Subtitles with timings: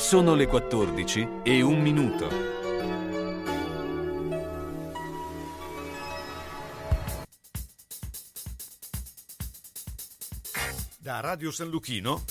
[0.00, 2.28] Sono le 14 e un minuto.
[10.98, 12.24] Da Radio San Luchino.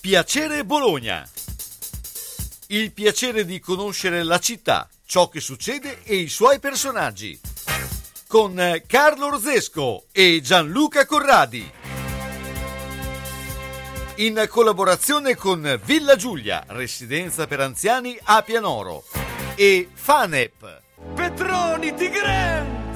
[0.00, 1.28] Piacere Bologna.
[2.68, 7.38] Il piacere di conoscere la città, ciò che succede e i suoi personaggi.
[8.26, 11.77] Con Carlo Orzesco e Gianluca Corradi
[14.18, 19.04] in collaborazione con Villa Giulia, residenza per anziani a Pianoro
[19.54, 20.82] e Fanep.
[21.14, 22.87] Petroni Tigre!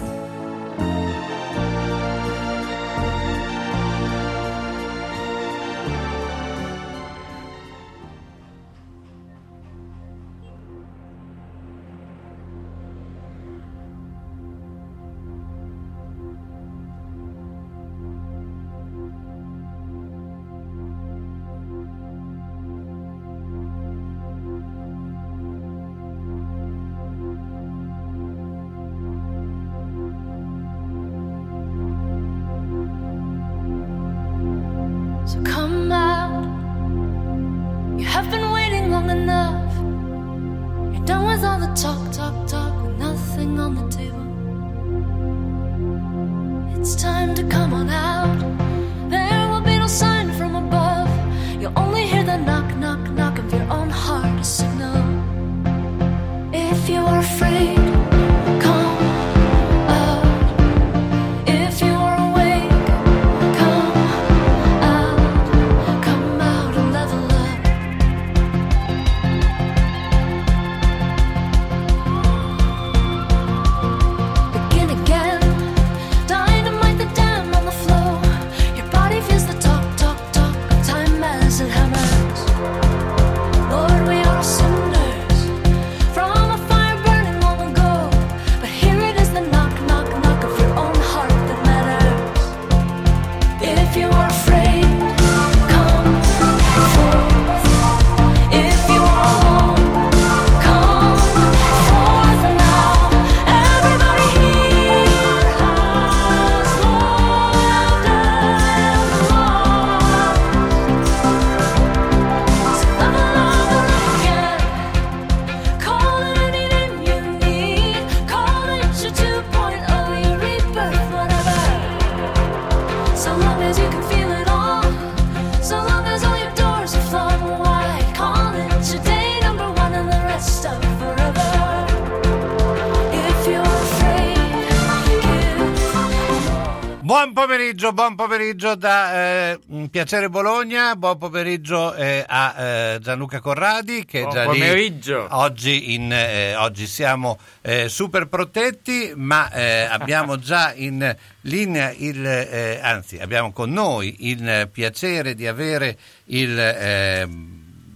[137.92, 139.60] Pomeriggio, buon pomeriggio da eh,
[139.90, 145.20] Piacere Bologna, buon pomeriggio eh, a eh, Gianluca Corradi che buon già pomeriggio.
[145.20, 151.92] lì oggi, in, eh, oggi siamo eh, super protetti ma eh, abbiamo già in linea
[151.96, 157.28] il, anzi abbiamo con noi il piacere di avere il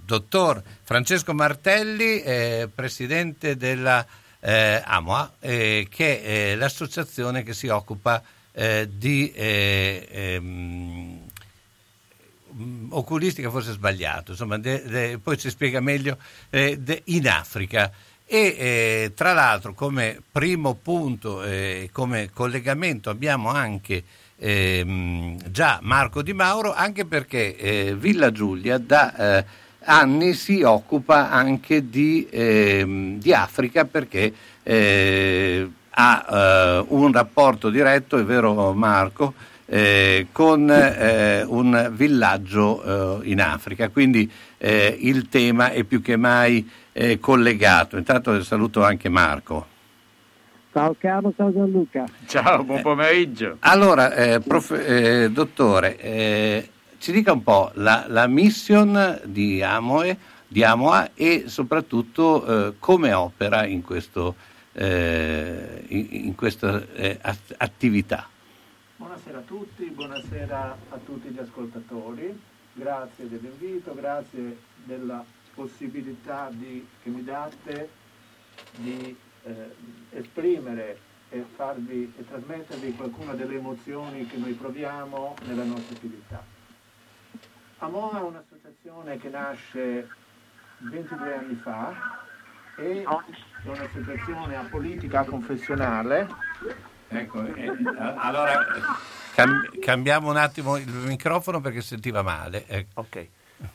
[0.05, 2.23] dottor Francesco Martelli,
[2.75, 4.05] presidente della
[4.41, 8.23] AMOA, che è l'associazione che si occupa
[8.59, 11.21] eh, di eh, ehm,
[12.89, 16.17] oculistica forse sbagliato, insomma, de, de, poi si spiega meglio,
[16.49, 17.93] eh, de, in Africa.
[18.25, 24.03] E eh, tra l'altro come primo punto, eh, come collegamento abbiamo anche
[24.39, 29.44] ehm, già Marco Di Mauro, anche perché eh, Villa Giulia da
[29.88, 34.33] anni si occupa anche di, ehm, di Africa perché
[35.99, 39.33] ha uh, un rapporto diretto, è vero Marco,
[39.67, 46.17] eh, con eh, un villaggio eh, in Africa, quindi eh, il tema è più che
[46.17, 47.97] mai eh, collegato.
[47.97, 49.75] Intanto saluto anche Marco.
[50.73, 52.05] Ciao Carlo, ciao Gianluca.
[52.27, 53.56] Ciao, buon pomeriggio.
[53.61, 56.69] allora, prof, dottore,
[56.99, 63.65] ci dica un po' la, la mission di Amoe, di Amoa e soprattutto come opera
[63.65, 64.35] in questo
[64.76, 67.19] eh, in, in, questa eh,
[67.56, 68.28] attività.
[68.96, 72.38] Buonasera a tutti, buonasera a tutti gli ascoltatori,
[72.75, 75.25] grazie dell'invito, grazie della
[75.55, 77.88] possibilità di, che mi date
[78.76, 79.75] di eh,
[80.11, 80.99] esprimere
[81.31, 86.44] e, farvi, e trasmettervi qualcuna delle emozioni che noi proviamo nella nostra attività.
[87.79, 90.08] Amoa è un'associazione che nasce
[90.79, 92.25] 22 anni fa
[92.76, 93.05] e
[93.73, 96.29] è una situazione apolitica confessionale.
[97.09, 97.73] Ecco, eh,
[98.17, 98.65] allora
[99.35, 102.67] cam- cambiamo un attimo il microfono perché sentiva male.
[102.67, 103.01] Ecco.
[103.01, 103.29] Ok.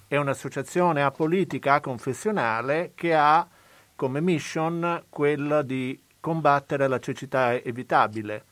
[0.08, 3.48] è un'associazione apolitica, aconfessionale, che ha
[3.96, 8.46] come mission quella di combattere la cecità evitabile.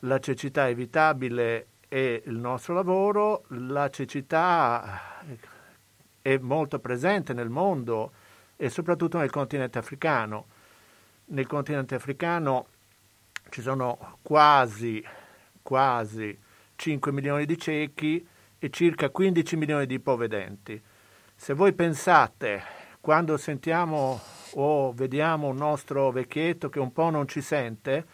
[0.00, 5.24] La cecità evitabile è il nostro lavoro, la cecità
[6.22, 8.12] è molto presente nel mondo
[8.56, 10.46] e soprattutto nel continente africano.
[11.26, 12.66] Nel continente africano
[13.50, 15.04] ci sono quasi,
[15.62, 16.36] quasi
[16.76, 18.26] 5 milioni di ciechi
[18.58, 20.80] e circa 15 milioni di ipovedenti.
[21.34, 22.62] Se voi pensate,
[23.00, 24.20] quando sentiamo
[24.54, 28.06] o vediamo un nostro vecchietto che un po' non ci sente,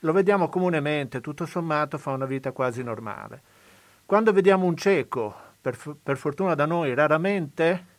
[0.00, 3.42] lo vediamo comunemente, tutto sommato fa una vita quasi normale.
[4.06, 7.89] Quando vediamo un cieco, per, per fortuna da noi raramente,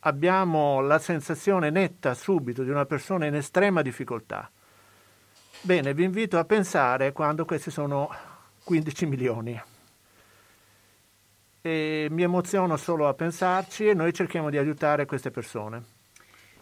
[0.00, 4.50] abbiamo la sensazione netta subito di una persona in estrema difficoltà.
[5.62, 8.10] Bene, vi invito a pensare quando questi sono
[8.64, 9.62] 15 milioni
[11.62, 15.98] e mi emoziono solo a pensarci e noi cerchiamo di aiutare queste persone.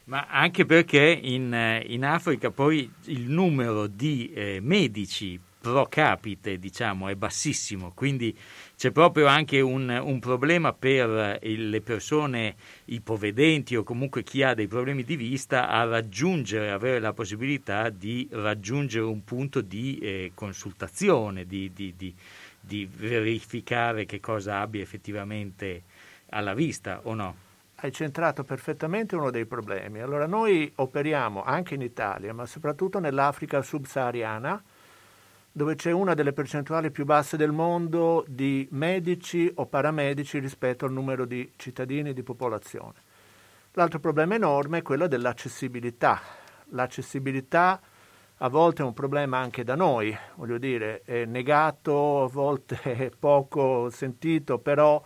[0.05, 5.38] Ma anche perché in, eh, in Africa poi il numero di eh, medici
[5.70, 8.37] pro capite diciamo, è bassissimo, quindi
[8.76, 12.56] c'è proprio anche un, un problema per eh, le persone
[12.87, 18.29] ipovedenti o comunque chi ha dei problemi di vista a raggiungere, avere la possibilità di
[18.31, 22.14] raggiungere un punto di eh, consultazione, di, di, di
[22.69, 25.82] di verificare che cosa abbia effettivamente
[26.31, 27.47] alla vista o no?
[27.76, 30.00] Hai centrato perfettamente uno dei problemi.
[30.00, 34.62] Allora noi operiamo anche in Italia, ma soprattutto nell'Africa subsahariana,
[35.53, 40.93] dove c'è una delle percentuali più basse del mondo di medici o paramedici rispetto al
[40.93, 43.06] numero di cittadini e di popolazione.
[43.73, 46.21] L'altro problema enorme è quello dell'accessibilità.
[46.71, 47.81] L'accessibilità
[48.39, 53.11] a volte è un problema anche da noi, voglio dire, è negato, a volte è
[53.11, 55.03] poco sentito, però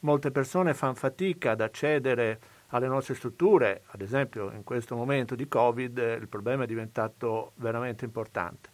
[0.00, 5.46] molte persone fanno fatica ad accedere alle nostre strutture, ad esempio in questo momento di
[5.48, 8.70] Covid il problema è diventato veramente importante.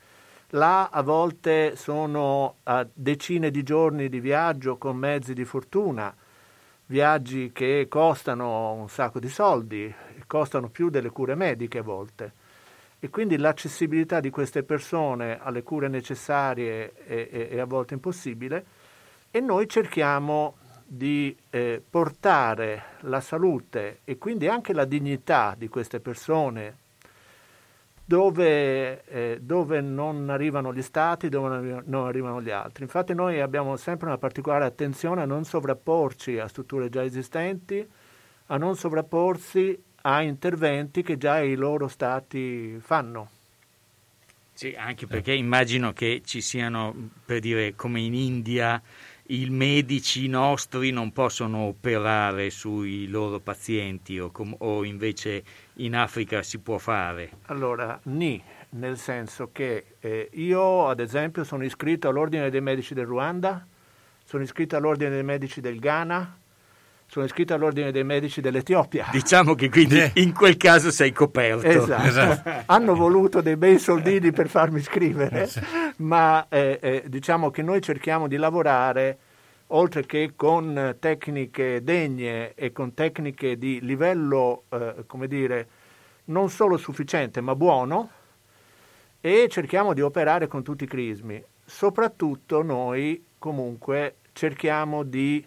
[0.52, 6.14] Là a volte sono a decine di giorni di viaggio con mezzi di fortuna,
[6.86, 9.94] viaggi che costano un sacco di soldi,
[10.26, 12.32] costano più delle cure mediche a volte.
[12.98, 18.64] E quindi l'accessibilità di queste persone alle cure necessarie è, a volte impossibile.
[19.30, 20.56] E noi cerchiamo
[20.86, 26.86] di eh, portare la salute e quindi anche la dignità di queste persone
[28.08, 32.84] dove, eh, dove, non arrivano gli stati, dove non arrivano gli altri.
[32.84, 37.86] Infatti noi abbiamo sempre una particolare attenzione a non sovrapporci a strutture già esistenti,
[38.46, 43.28] a non sovrapporsi a interventi che già i loro stati fanno.
[44.54, 48.80] Sì, anche perché immagino che ci siano, per dire, come in India,
[49.30, 55.42] i medici nostri non possono operare sui loro pazienti o, com- o invece
[55.74, 57.30] in Africa si può fare?
[57.46, 63.04] Allora, ni, nel senso che eh, io ad esempio sono iscritto all'Ordine dei Medici del
[63.04, 63.66] Ruanda,
[64.24, 66.38] sono iscritto all'Ordine dei Medici del Ghana,
[67.10, 69.08] sono iscritto all'ordine dei medici dell'Etiopia.
[69.10, 70.12] Diciamo che quindi eh.
[70.16, 71.66] in quel caso sei coperto.
[71.66, 72.06] Esatto.
[72.06, 72.50] esatto.
[72.72, 75.66] Hanno voluto dei bei soldini per farmi iscrivere, esatto.
[75.98, 79.18] ma eh, eh, diciamo che noi cerchiamo di lavorare
[79.68, 85.68] oltre che con tecniche degne e con tecniche di livello, eh, come dire,
[86.26, 88.10] non solo sufficiente ma buono,
[89.20, 91.42] e cerchiamo di operare con tutti i crismi.
[91.64, 95.44] Soprattutto noi comunque cerchiamo di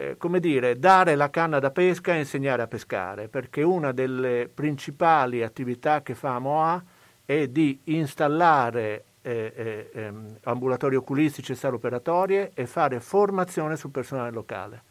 [0.00, 4.48] eh, come dire, dare la canna da pesca e insegnare a pescare, perché una delle
[4.52, 6.82] principali attività che fa MOA
[7.26, 13.90] è di installare eh, eh, ehm, ambulatori oculistici e sale operatorie e fare formazione sul
[13.90, 14.82] personale locale.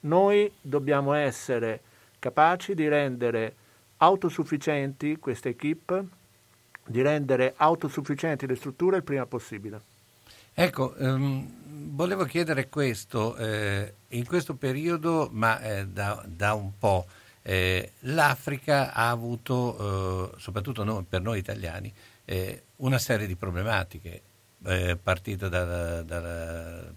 [0.00, 1.80] Noi dobbiamo essere
[2.20, 3.54] capaci di rendere
[3.96, 6.04] autosufficienti queste equip,
[6.86, 9.93] di rendere autosufficienti le strutture il prima possibile.
[10.56, 11.50] Ecco, um,
[11.96, 17.06] volevo chiedere questo, eh, in questo periodo, ma eh, da, da, un po',
[17.42, 21.92] eh, l'Africa ha avuto, eh, soprattutto noi, per noi italiani,
[22.24, 24.22] eh, una serie di problematiche,
[24.66, 26.92] eh, partita da, da,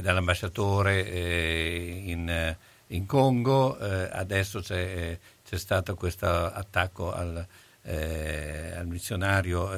[0.00, 2.56] dall'ambasciatore in,
[2.88, 7.44] in, Congo, adesso c'è, c'è, stato questo attacco al,
[7.82, 9.68] al missionario.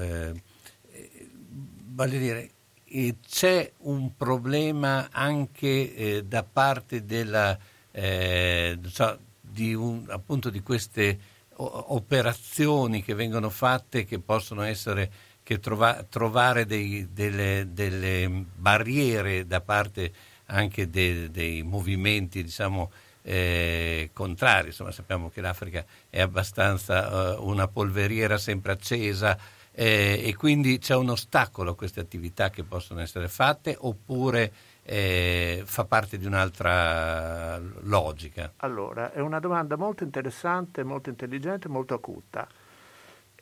[1.87, 2.51] voglio dire,
[2.95, 7.59] eh, c'è un problema anche eh, da parte della,
[7.91, 15.11] eh, so, di, un, appunto di queste operazioni che vengono fatte che possono essere
[15.43, 20.13] che trova, trovare dei, delle, delle, barriere da parte
[20.47, 22.91] anche de, dei movimenti diciamo,
[23.23, 24.69] eh, contrari.
[24.69, 29.39] Insomma, sappiamo che l'Africa è abbastanza uh, una polveriera sempre accesa
[29.77, 34.53] eh, e quindi c'è un ostacolo a queste attività che possono essere fatte oppure
[34.83, 38.53] eh, fa parte di un'altra logica?
[38.59, 42.47] Allora, è una domanda molto interessante, molto intelligente, molto acuta.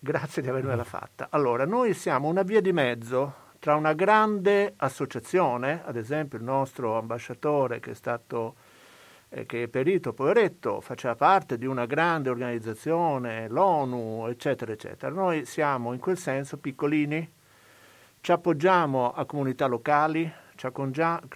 [0.00, 1.28] Grazie di avermela fatta.
[1.30, 6.98] Allora, noi siamo una via di mezzo tra una grande associazione, ad esempio il nostro
[6.98, 8.56] ambasciatore che è stato
[9.46, 15.10] che è perito poveretto, faceva parte di una grande organizzazione, l'ONU, eccetera, eccetera.
[15.10, 17.32] Noi siamo in quel senso piccolini,
[18.20, 20.68] ci appoggiamo a comunità locali, ci,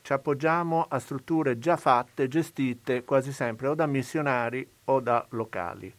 [0.03, 5.93] ci appoggiamo a strutture già fatte, gestite quasi sempre o da missionari o da locali.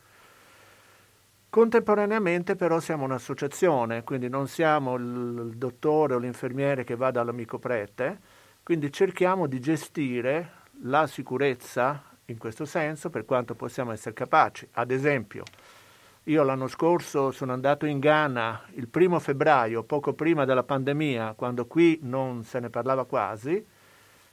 [1.50, 8.20] Contemporaneamente però siamo un'associazione, quindi non siamo il dottore o l'infermiere che va dall'amico prete,
[8.62, 14.68] quindi cerchiamo di gestire la sicurezza in questo senso per quanto possiamo essere capaci.
[14.74, 15.44] Ad esempio,
[16.24, 21.66] io l'anno scorso sono andato in Ghana il primo febbraio, poco prima della pandemia, quando
[21.68, 23.66] qui non se ne parlava quasi.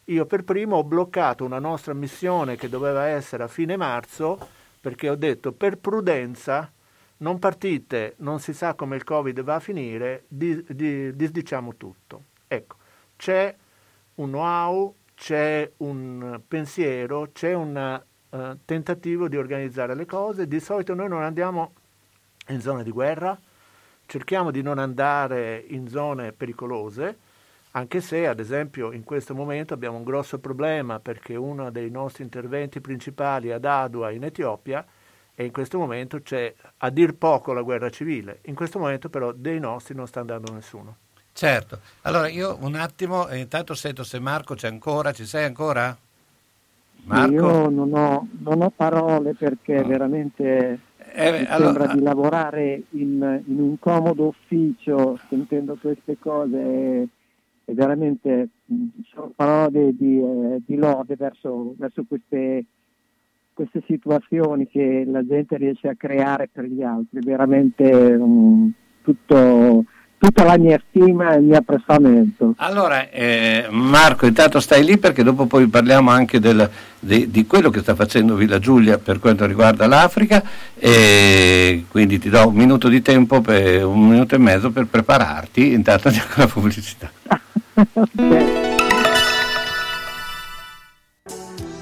[0.08, 4.38] Io per primo ho bloccato una nostra missione che doveva essere a fine marzo
[4.80, 6.70] perché ho detto per prudenza
[7.18, 12.24] non partite, non si sa come il Covid va a finire, di, di, disdiciamo tutto.
[12.48, 12.76] Ecco,
[13.16, 13.54] c'è
[14.16, 20.46] un know-how, c'è un pensiero, c'è un uh, tentativo di organizzare le cose.
[20.46, 21.72] Di solito noi non andiamo
[22.48, 23.38] in zone di guerra,
[24.06, 27.18] cerchiamo di non andare in zone pericolose,
[27.72, 32.22] anche se ad esempio in questo momento abbiamo un grosso problema perché uno dei nostri
[32.22, 34.84] interventi principali ad Adua in Etiopia
[35.34, 39.32] e in questo momento c'è a dir poco la guerra civile, in questo momento però
[39.32, 40.96] dei nostri non sta andando nessuno.
[41.36, 45.96] Certo, allora io un attimo, intanto sento se Marco c'è ancora, ci sei ancora?
[47.06, 47.34] Marco?
[47.34, 49.88] Io non ho, non ho parole perché no.
[49.88, 50.78] veramente
[51.12, 57.08] eh, mi allora, sembra di lavorare in, in, un comodo ufficio sentendo queste cose e,
[57.64, 58.50] e veramente
[59.12, 62.64] sono parole di, eh, di lode verso, verso queste,
[63.52, 68.72] queste, situazioni che la gente riesce a creare per gli altri, veramente um,
[69.02, 69.84] tutto
[70.24, 72.54] tutta la mia stima e il mio apprezzamento.
[72.56, 77.68] Allora, eh, Marco, intanto stai lì perché dopo poi parliamo anche del, di, di, quello
[77.68, 80.42] che sta facendo Villa Giulia per quanto riguarda l'Africa
[80.78, 85.72] e quindi ti do un minuto di tempo, per, un minuto e mezzo per prepararti,
[85.72, 87.10] intanto andiamo con la pubblicità.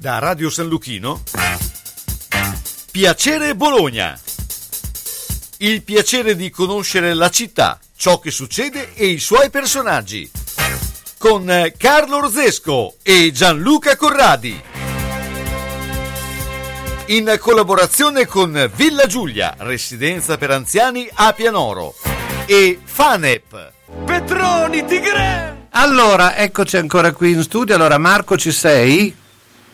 [0.00, 1.20] Da Radio San Luchino
[2.90, 4.18] Piacere Bologna.
[5.58, 10.30] Il piacere di conoscere la città, ciò che succede e i suoi personaggi
[11.18, 14.58] con Carlo Orzesco e Gianluca Corradi.
[17.08, 21.94] in collaborazione con Villa Giulia, residenza per anziani a Pianoro
[22.46, 23.72] e Fanep.
[24.06, 25.66] Petroni Tigre!
[25.72, 27.74] Allora, eccoci ancora qui in studio.
[27.74, 29.14] Allora, Marco, ci sei?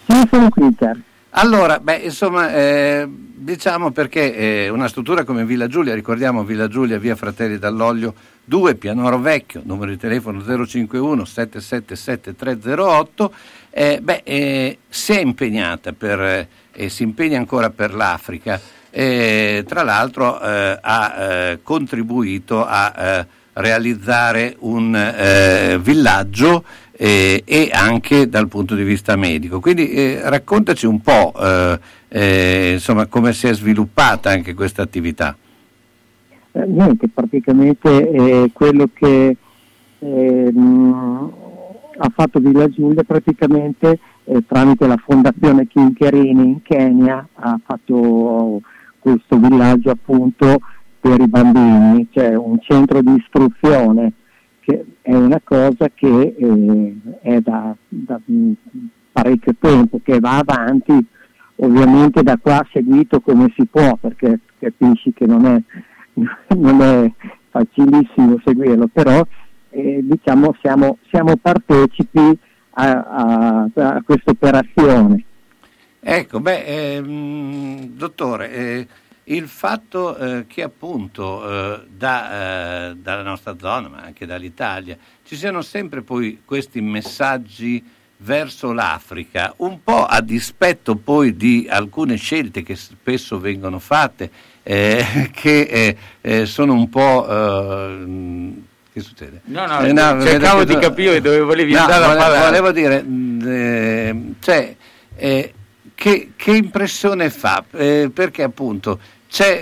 [0.06, 1.02] Sì, sono qui, Carlo.
[1.30, 6.98] Allora, beh, insomma, eh, diciamo perché eh, una struttura come Villa Giulia, ricordiamo Villa Giulia,
[6.98, 13.34] via Fratelli dall'Olio 2, Pianoro Vecchio, numero di telefono 051 777 308,
[13.70, 18.58] eh, beh, eh, si è impegnata per, eh, e si impegna ancora per l'Africa,
[18.90, 26.64] e tra l'altro eh, ha contribuito a realizzare un villaggio
[26.98, 29.60] eh, e anche dal punto di vista medico.
[29.60, 35.36] Quindi eh, raccontaci un po' eh, eh insomma, come si è sviluppata anche questa attività.
[36.52, 39.36] Eh, niente, praticamente quello che
[39.98, 41.32] ehm,
[41.98, 43.98] ha fatto Villa Giulia praticamente
[44.46, 48.60] tramite la fondazione Kinkerini in Kenya ha fatto
[48.98, 50.60] questo villaggio appunto
[50.98, 54.12] per i bambini, cioè un centro di istruzione
[54.66, 58.20] che è una cosa che eh, è da, da,
[59.12, 60.92] parecchio tempo, che va avanti,
[61.56, 65.62] ovviamente da qua seguito come si può, perché capisci che non è,
[66.56, 67.12] non è
[67.50, 69.24] facilissimo seguirlo, però
[69.70, 72.36] eh, diciamo siamo, siamo partecipi
[72.70, 75.24] a, a, a questa operazione.
[76.00, 78.86] Ecco, beh, ehm, dottore, eh,
[79.28, 85.36] il fatto eh, che appunto eh, da, eh, dalla nostra zona, ma anche dall'Italia, ci
[85.36, 87.84] siano sempre poi questi messaggi
[88.18, 94.30] verso l'Africa, un po' a dispetto poi di alcune scelte che spesso vengono fatte,
[94.62, 97.24] eh, che eh, eh, sono un po'...
[98.92, 99.40] che succede?
[99.46, 102.44] No, no, no cercavo di capire dove volevi no, andare volevo, a parlare.
[102.46, 104.76] Volevo dire, mh, cioè,
[105.94, 107.64] che, che, impressione fa?
[107.68, 108.98] perché appunto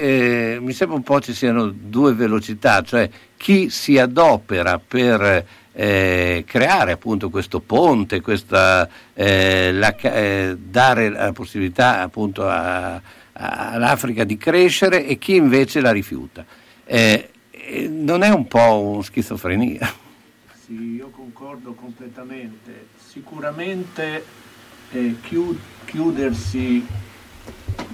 [0.00, 6.45] eh, mi sembra un po' ci siano due velocità, cioè chi si adopera per eh,
[6.47, 13.00] creare appunto questo ponte, questa, eh, la, eh, dare la possibilità appunto a, a,
[13.32, 16.45] all'Africa di crescere e chi invece la rifiuta.
[16.84, 17.30] Eh,
[17.88, 19.93] non è un po' un schizofrenia?
[20.65, 22.86] Sì, io concordo completamente.
[22.97, 24.25] Sicuramente
[24.93, 25.17] eh,
[25.84, 26.86] chiudersi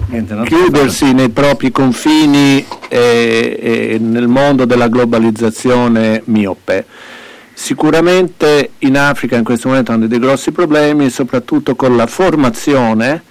[0.07, 3.59] Niente, chiudersi nei propri confini e,
[3.93, 6.85] e nel mondo della globalizzazione miope.
[7.53, 13.23] Sicuramente in Africa in questo momento hanno dei grossi problemi, soprattutto con la formazione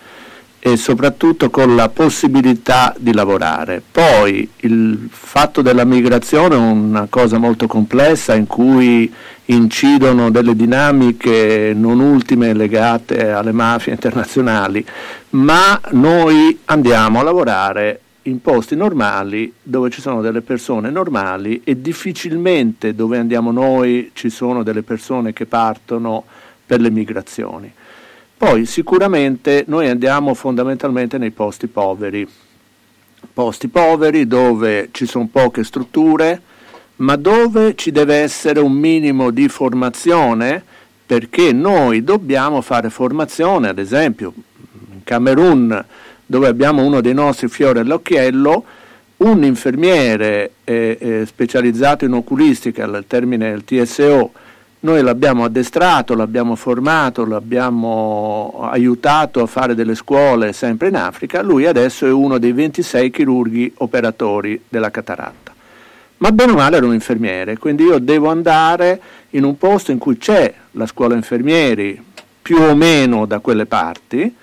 [0.60, 3.82] e soprattutto con la possibilità di lavorare.
[3.90, 9.12] Poi il fatto della migrazione è una cosa molto complessa in cui
[9.46, 14.86] incidono delle dinamiche non ultime legate alle mafie internazionali,
[15.32, 21.82] ma noi andiamo a lavorare in posti normali dove ci sono delle persone normali e
[21.82, 26.26] difficilmente dove andiamo noi ci sono delle persone che partono
[26.66, 27.72] per le migrazioni.
[28.40, 32.26] Poi sicuramente noi andiamo fondamentalmente nei posti poveri,
[33.34, 36.42] posti poveri dove ci sono poche strutture,
[36.98, 40.64] ma dove ci deve essere un minimo di formazione
[41.06, 44.32] perché noi dobbiamo fare formazione, ad esempio
[44.94, 45.86] in Camerun
[46.26, 48.64] dove abbiamo uno dei nostri fiori all'occhiello,
[49.18, 54.32] un infermiere eh, eh, specializzato in oculistica, al termine del TSO,
[54.82, 61.66] noi l'abbiamo addestrato, l'abbiamo formato, l'abbiamo aiutato a fare delle scuole sempre in Africa, lui
[61.66, 65.54] adesso è uno dei 26 chirurghi operatori della cataratta.
[66.18, 69.98] Ma bene o male era un infermiere, quindi io devo andare in un posto in
[69.98, 72.02] cui c'è la scuola infermieri,
[72.42, 74.34] più o meno da quelle parti,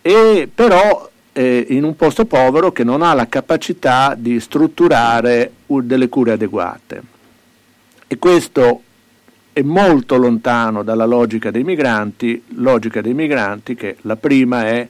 [0.00, 6.08] e però eh, in un posto povero che non ha la capacità di strutturare delle
[6.08, 7.02] cure adeguate.
[8.06, 8.82] E questo
[9.58, 14.86] è molto lontano dalla logica dei migranti, logica dei migranti che la prima è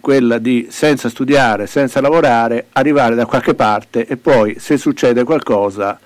[0.00, 6.00] quella di senza studiare, senza lavorare, arrivare da qualche parte e poi se succede qualcosa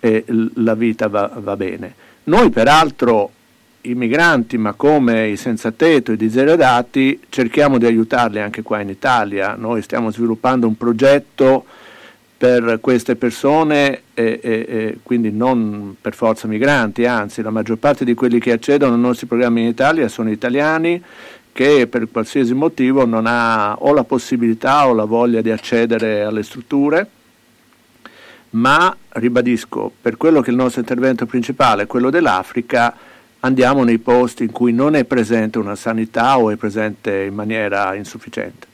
[0.00, 0.22] eh,
[0.56, 1.94] la vita va, va, bene.
[2.24, 3.30] Noi peraltro
[3.82, 8.90] i migranti, ma come i senza tetto, i diseredati, cerchiamo di aiutarli anche qua in
[8.90, 9.54] Italia.
[9.56, 11.64] Noi stiamo sviluppando un progetto
[12.40, 18.14] per queste persone, e, e, quindi non per forza migranti, anzi la maggior parte di
[18.14, 21.02] quelli che accedono ai nostri programmi in Italia sono italiani
[21.52, 26.42] che per qualsiasi motivo non ha o la possibilità o la voglia di accedere alle
[26.42, 27.06] strutture,
[28.52, 32.96] ma ribadisco, per quello che è il nostro intervento principale, quello dell'Africa,
[33.40, 37.94] andiamo nei posti in cui non è presente una sanità o è presente in maniera
[37.94, 38.69] insufficiente.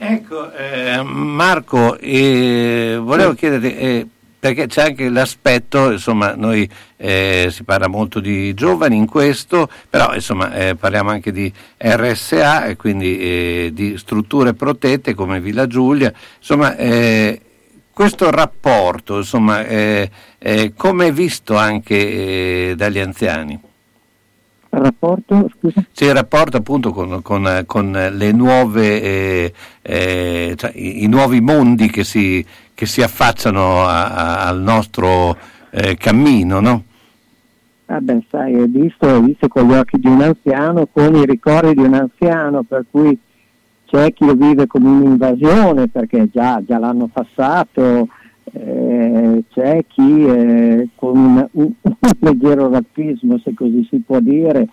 [0.00, 4.06] Ecco, eh, Marco, eh, volevo chiederti, eh,
[4.38, 10.14] perché c'è anche l'aspetto, insomma, noi eh, si parla molto di giovani in questo, però
[10.14, 16.12] insomma eh, parliamo anche di RSA e quindi eh, di strutture protette come Villa Giulia,
[16.38, 16.76] insomma
[17.92, 19.64] questo rapporto, insomma,
[20.76, 23.67] come è visto anche dagli anziani?
[24.78, 25.84] Rapporto, scusa?
[25.92, 31.40] Sì, il rapporto appunto con, con, con le nuove, eh, eh, cioè, i, i, nuovi
[31.40, 35.36] mondi che si, che si affacciano a, a, al nostro
[35.70, 36.82] eh, cammino, no?
[37.86, 41.24] Ah beh, sai, è visto, è visto con gli occhi di un anziano, con i
[41.24, 43.18] ricordi di un anziano, per cui
[43.86, 48.08] c'è chi lo vive come un'invasione perché già, già l'hanno passato,
[48.52, 51.72] eh, c'è chi eh, con un, un,
[52.20, 54.68] leggero razzismo, se così si può dire,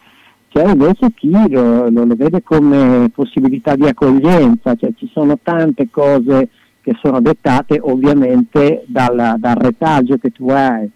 [0.49, 5.89] c'è invece chi lo, lo, lo vede come possibilità di accoglienza, cioè ci sono tante
[5.89, 6.49] cose
[6.81, 10.89] che sono dettate ovviamente dal, dal retaggio che tu hai.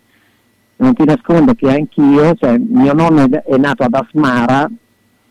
[0.78, 4.70] Non ti nascondo che anch'io, cioè, mio nonno è nato ad Asmara,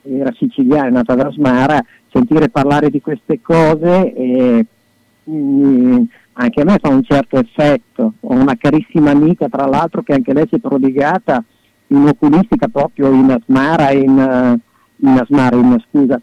[0.03, 1.81] era siciliano, è nato ad Asmara,
[2.11, 4.67] sentire parlare di queste cose e,
[5.25, 6.03] mh, mm,
[6.41, 8.15] anche a me fa un certo effetto.
[8.21, 11.45] Ho una carissima amica, tra l'altro, che anche lei si è prodigata
[11.89, 14.61] in oculistica proprio in Asmara, in, eh,
[14.97, 16.21] in, Asmara, in, scusa,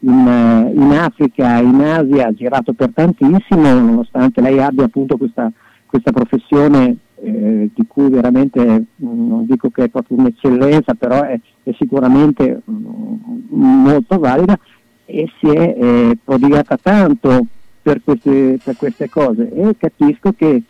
[0.00, 5.50] in, eh, in, Africa, in Asia, ha girato per tantissimo, nonostante lei abbia appunto questa,
[5.86, 8.84] questa professione eh, di cui veramente mm,
[9.28, 13.14] non dico che è proprio un'eccellenza, però è, è sicuramente mm,
[13.48, 14.58] molto valida
[15.06, 17.46] e si è eh, prodigata tanto
[17.86, 20.60] per queste, per queste cose e capisco che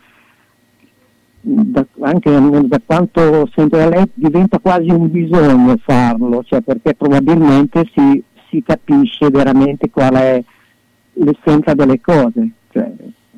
[1.41, 2.29] da, anche
[2.67, 8.61] da quanto sento da lei diventa quasi un bisogno farlo, cioè perché probabilmente si, si
[8.63, 10.43] capisce veramente qual è
[11.13, 12.49] l'essenza delle cose.
[12.71, 12.91] Cioè,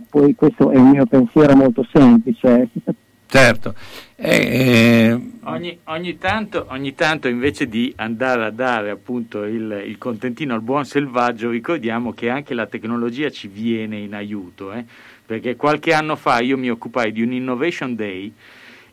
[0.10, 2.68] poi questo è il mio pensiero molto semplice.
[3.28, 3.76] Certo.
[4.18, 10.54] Eh, ogni, ogni, tanto, ogni, tanto, invece di andare a dare appunto il, il, contentino
[10.54, 14.84] al buon selvaggio, ricordiamo che anche la tecnologia ci viene in aiuto, eh?
[15.26, 18.34] perché qualche anno fa io mi occupai di un Innovation Day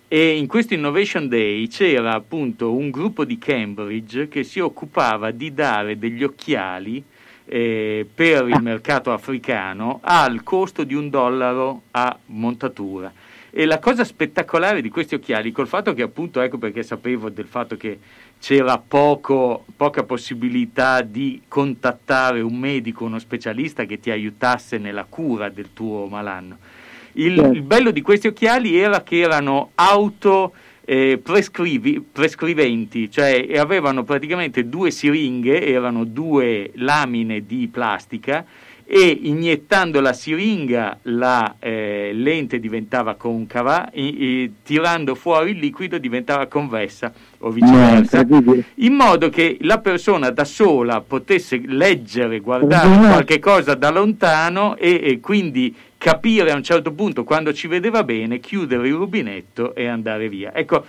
[0.08, 5.52] e in questo Innovation Day c'era appunto un gruppo di Cambridge che si occupava di
[5.52, 7.02] dare degli occhiali
[7.44, 13.12] eh, per il mercato africano al costo di un dollaro a montatura
[13.58, 17.46] e la cosa spettacolare di questi occhiali, col fatto che appunto, ecco perché sapevo del
[17.46, 17.98] fatto che
[18.38, 25.48] c'era poco, poca possibilità di contattare un medico, uno specialista che ti aiutasse nella cura
[25.48, 26.58] del tuo malanno.
[27.12, 30.52] Il, il bello di questi occhiali era che erano auto
[30.84, 38.44] eh, prescriventi, cioè avevano praticamente due siringhe, erano due lamine di plastica
[38.88, 45.98] e iniettando la siringa la eh, lente diventava concava e, e, tirando fuori il liquido
[45.98, 48.24] diventava convessa o viceversa
[48.76, 55.00] in modo che la persona da sola potesse leggere, guardare qualche cosa da lontano e,
[55.02, 59.88] e quindi capire a un certo punto quando ci vedeva bene, chiudere il rubinetto e
[59.88, 60.54] andare via.
[60.54, 60.84] Ecco,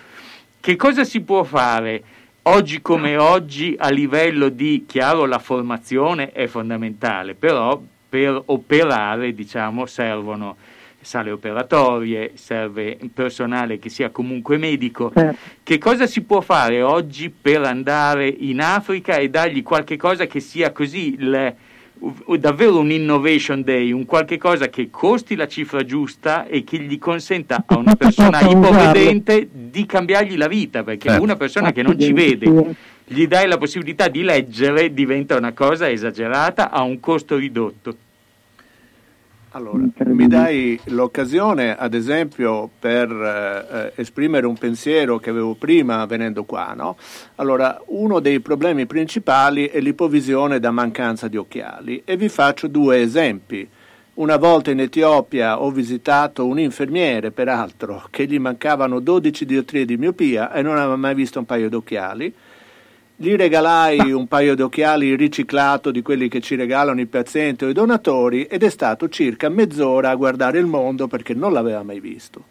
[0.60, 2.04] che cosa si può fare?
[2.50, 9.86] Oggi come oggi a livello di, chiaro, la formazione è fondamentale, però per operare diciamo,
[9.86, 10.56] servono
[11.02, 15.12] sale operatorie, serve personale che sia comunque medico.
[15.14, 15.38] Certo.
[15.62, 20.40] Che cosa si può fare oggi per andare in Africa e dargli qualche cosa che
[20.40, 21.54] sia così le,
[22.40, 26.98] davvero un innovation day, un qualche cosa che costi la cifra giusta e che gli
[26.98, 31.24] consenta a una persona ipovedente di cambiargli la vita, perché certo.
[31.24, 32.76] una persona che non ci vede
[33.10, 37.96] gli dai la possibilità di leggere diventa una cosa esagerata a un costo ridotto.
[39.58, 46.44] Allora, mi dai l'occasione, ad esempio, per eh, esprimere un pensiero che avevo prima venendo
[46.44, 46.76] qua.
[46.76, 46.96] No?
[47.38, 53.02] Allora, uno dei problemi principali è l'ipovisione da mancanza di occhiali e vi faccio due
[53.02, 53.68] esempi.
[54.14, 59.98] Una volta in Etiopia ho visitato un infermiere, peraltro, che gli mancavano 12 diottrie di
[59.98, 62.32] miopia e non aveva mai visto un paio d'occhiali
[63.20, 67.70] gli regalai un paio di occhiali riciclato di quelli che ci regalano i pazienti o
[67.70, 72.00] i donatori ed è stato circa mezz'ora a guardare il mondo perché non l'aveva mai
[72.00, 72.44] visto.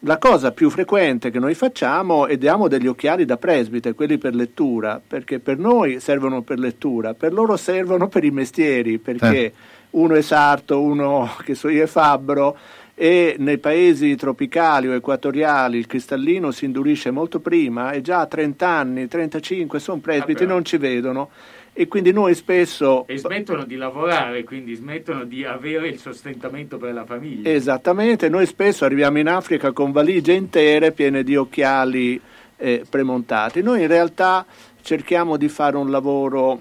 [0.00, 4.34] La cosa più frequente che noi facciamo è diamo degli occhiali da presbite, quelli per
[4.34, 9.52] lettura, perché per noi servono per lettura, per loro servono per i mestieri, perché eh.
[9.92, 12.54] uno è sarto, uno che so io è fabbro,
[12.94, 18.26] e nei paesi tropicali o equatoriali il cristallino si indurisce molto prima e già a
[18.26, 21.30] 30 anni, 35 sono presbiti, ah, non ci vedono
[21.76, 23.04] e quindi noi spesso...
[23.08, 27.50] E smettono di lavorare, quindi smettono di avere il sostentamento per la famiglia.
[27.50, 32.20] Esattamente, noi spesso arriviamo in Africa con valigie intere piene di occhiali
[32.56, 33.60] eh, premontati.
[33.60, 34.46] Noi in realtà
[34.82, 36.60] cerchiamo di fare un lavoro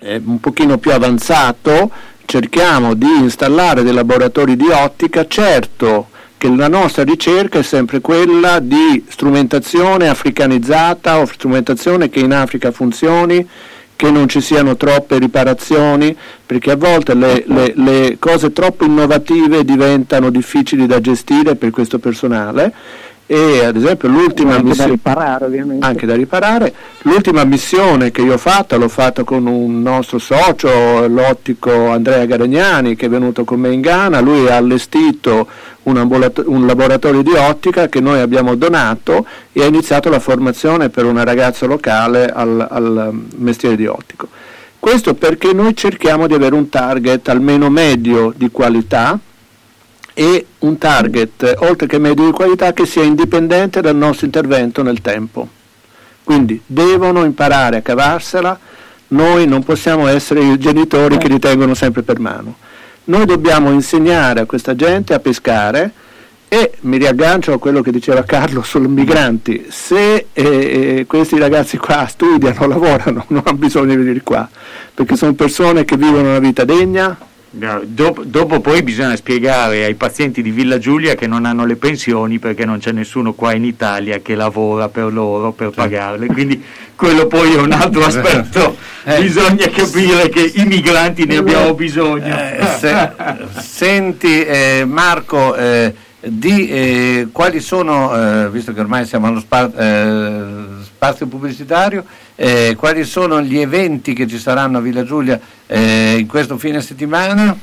[0.00, 1.90] eh, un pochino più avanzato,
[2.26, 8.58] cerchiamo di installare dei laboratori di ottica, certo che la nostra ricerca è sempre quella
[8.58, 13.48] di strumentazione africanizzata o strumentazione che in Africa funzioni,
[13.96, 19.64] che non ci siano troppe riparazioni, perché a volte le, le, le cose troppo innovative
[19.64, 22.74] diventano difficili da gestire per questo personale
[23.26, 24.98] e ad esempio l'ultima missione
[25.80, 26.72] anche da riparare.
[27.02, 32.94] L'ultima missione che io ho fatta l'ho fatta con un nostro socio l'ottico Andrea Garagnani
[32.94, 34.20] che è venuto con me in Ghana.
[34.20, 35.48] Lui ha allestito
[35.84, 40.88] un, ambulato- un laboratorio di ottica che noi abbiamo donato e ha iniziato la formazione
[40.88, 44.28] per una ragazza locale al, al mestiere di ottico.
[44.78, 49.18] Questo perché noi cerchiamo di avere un target almeno medio di qualità
[50.18, 55.02] e un target, oltre che medio di qualità, che sia indipendente dal nostro intervento nel
[55.02, 55.46] tempo.
[56.24, 58.58] Quindi devono imparare a cavarsela,
[59.08, 62.56] noi non possiamo essere i genitori che li tengono sempre per mano.
[63.04, 65.92] Noi dobbiamo insegnare a questa gente a pescare
[66.48, 71.76] e mi riaggancio a quello che diceva Carlo sui migranti, se eh, eh questi ragazzi
[71.76, 74.48] qua studiano, lavorano, non hanno bisogno di venire qua,
[74.94, 77.16] perché sono persone che vivono una vita degna,
[77.48, 82.38] Dopo, dopo, poi bisogna spiegare ai pazienti di Villa Giulia che non hanno le pensioni
[82.38, 86.62] perché non c'è nessuno qua in Italia che lavora per loro per pagarle, quindi
[86.94, 89.20] quello poi è un altro aspetto, eh.
[89.20, 92.36] bisogna capire che i migranti ne abbiamo bisogno.
[92.36, 93.12] Eh, se,
[93.58, 100.82] senti eh, Marco, eh, di eh, quali sono, eh, visto che ormai siamo allo spazio,
[100.82, 102.04] spazio pubblicitario,
[102.36, 106.80] eh, quali sono gli eventi che ci saranno a Villa Giulia eh, in questo fine
[106.82, 107.56] settimana?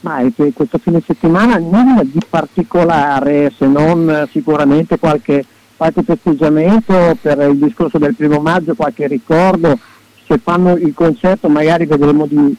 [0.00, 0.22] Ma
[0.54, 5.44] questo fine settimana nulla di particolare, se non sicuramente qualche,
[5.76, 9.78] qualche festeggiamento per il discorso del primo maggio, qualche ricordo.
[10.26, 12.56] Se fanno il concerto magari vedremo di,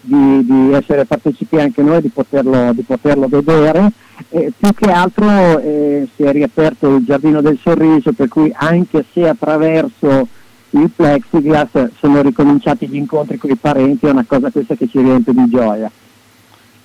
[0.00, 3.90] di, di essere partecipi anche noi, di poterlo, di poterlo vedere.
[4.30, 9.04] Eh, più che altro eh, si è riaperto il Giardino del Sorriso, per cui anche
[9.12, 10.28] se attraverso
[10.70, 15.00] il plexiglass sono ricominciati gli incontri con i parenti, è una cosa questa che ci
[15.00, 15.90] riempie di gioia.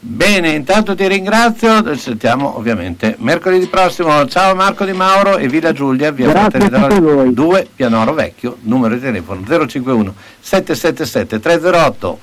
[0.04, 4.26] Bene, intanto ti ringrazio, ci sentiamo ovviamente mercoledì prossimo.
[4.26, 9.46] Ciao Marco Di Mauro e Villa Giulia, via Fratelli 2, Pianoro Vecchio, numero di telefono
[9.46, 12.20] 051 777 308.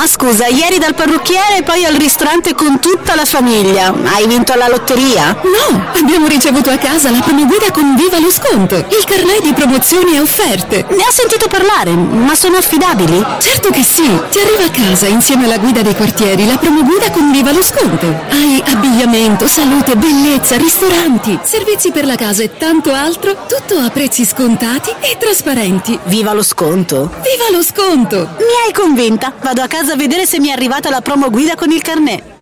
[0.00, 3.92] Ma scusa, ieri dal parrucchiere e poi al ristorante con tutta la famiglia.
[4.04, 5.38] Hai vinto alla lotteria?
[5.42, 9.52] No, abbiamo ricevuto a casa la prima guida con Viva lo sconto, il carnet di
[9.52, 10.86] promozioni e offerte.
[10.88, 13.22] Ne ho sentito parlare, ma sono affidabili?
[13.40, 17.30] Certo che sì, ti arriva a casa insieme alla guida dei quartieri la guida con
[17.30, 18.06] Viva lo sconto.
[18.30, 24.24] Hai abbigliamento, salute, bellezza, ristoranti, servizi per la casa e tanto altro, tutto a prezzi
[24.24, 25.98] scontati e trasparenti.
[26.04, 27.10] Viva lo sconto!
[27.22, 28.30] Viva lo sconto!
[28.38, 31.54] Mi hai convinta, vado a casa a vedere se mi è arrivata la promo guida
[31.54, 32.38] con il carnet.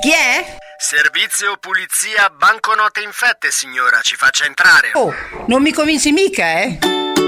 [0.00, 0.56] Chi è?
[0.78, 4.90] Servizio pulizia banconote infette, signora, ci faccia entrare.
[4.92, 5.12] Oh,
[5.46, 6.78] non mi convinci mica, eh?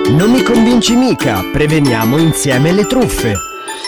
[0.09, 3.35] Non mi convinci mica, preveniamo insieme le truffe.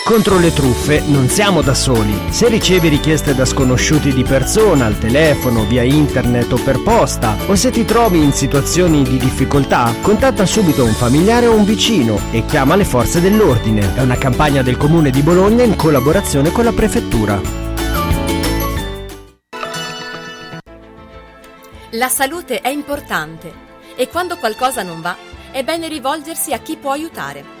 [0.03, 2.13] Contro le truffe non siamo da soli.
[2.31, 7.55] Se ricevi richieste da sconosciuti di persona, al telefono, via internet o per posta, o
[7.55, 12.45] se ti trovi in situazioni di difficoltà, contatta subito un familiare o un vicino e
[12.45, 13.95] chiama le forze dell'ordine.
[13.95, 17.39] È una campagna del Comune di Bologna in collaborazione con la Prefettura.
[21.91, 23.53] La salute è importante
[23.95, 25.15] e quando qualcosa non va
[25.51, 27.60] è bene rivolgersi a chi può aiutare.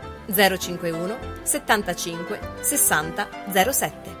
[0.27, 3.27] 051 75 60
[3.73, 4.20] 07.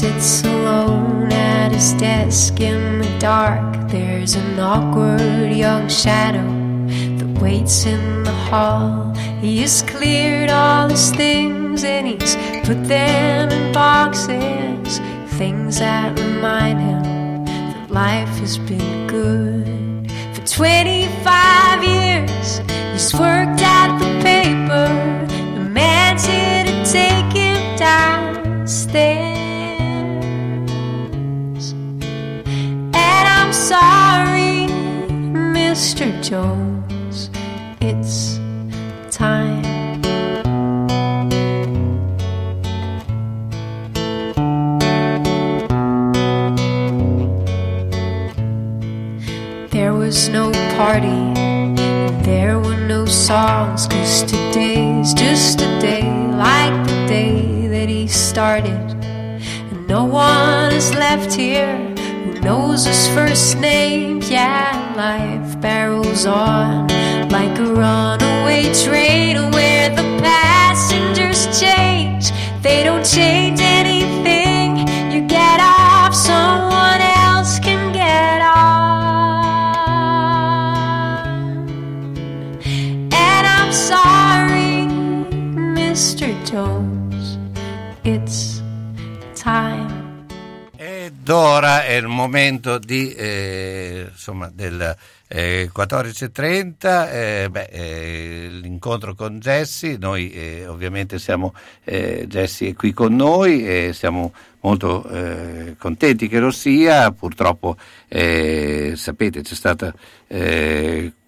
[0.00, 3.90] Sits alone at his desk in the dark.
[3.90, 6.48] There's an awkward young shadow
[7.18, 9.12] that waits in the hall.
[9.42, 14.98] He has cleared all his things and he's put them in boxes.
[15.36, 20.10] Things that remind him that life has been good.
[20.34, 24.88] For 25 years, he's worked at the paper.
[25.54, 29.31] The man's here to take him downstairs.
[33.72, 34.68] Sorry,
[35.56, 36.06] Mr.
[36.22, 37.30] Jones.
[37.80, 38.38] It's
[39.10, 39.62] time.
[49.70, 51.22] There was no party,
[52.24, 56.04] there were no songs, cause today's just a day
[56.46, 58.84] like the day that he started.
[59.70, 61.91] And no one is left here
[62.42, 64.20] knows his first name.
[64.22, 66.88] Yeah, life barrels on
[67.28, 72.30] like a runaway train where the passengers change.
[72.62, 74.78] They don't change anything.
[75.12, 78.82] You get off, someone else can get on.
[83.12, 84.88] And I'm sorry,
[85.78, 86.34] Mr.
[86.44, 87.38] Jones.
[88.04, 88.41] It's
[91.32, 94.96] ora è il momento di, eh, insomma, del
[95.28, 102.74] eh, 14.30, eh, beh, eh, l'incontro con Jesse, noi eh, ovviamente siamo, eh, Jesse è
[102.74, 105.04] qui con noi e siamo molto
[105.76, 109.92] contenti che lo sia, purtroppo sapete c'è stato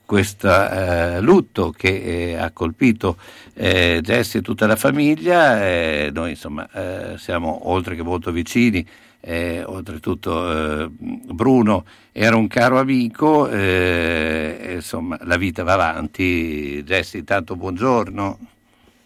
[0.06, 3.16] questo lutto che ha colpito
[3.54, 6.68] Jesse e tutta la famiglia, noi insomma
[7.16, 8.86] siamo oltre che molto vicini
[9.26, 16.82] eh, oltretutto eh, Bruno era un caro amico, eh, insomma la vita va avanti.
[16.84, 18.38] Jesse, intanto buongiorno.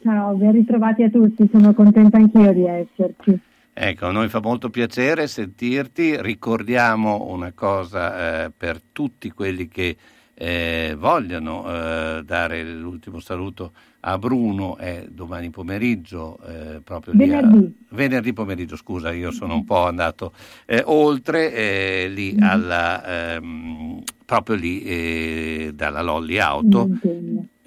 [0.02, 3.38] Ciao, ben ritrovati a tutti, sono contenta anch'io di esserci.
[3.72, 9.96] Ecco, a noi fa molto piacere sentirti, ricordiamo una cosa eh, per tutti quelli che
[10.40, 17.74] eh, vogliono eh, dare l'ultimo saluto a Bruno è domani pomeriggio, eh, proprio venerdì.
[17.90, 20.32] A, venerdì pomeriggio, scusa, io sono un po' andato
[20.66, 22.42] eh, oltre, eh, lì mm.
[22.42, 26.88] alla, ehm, proprio lì eh, dalla Lolly Auto.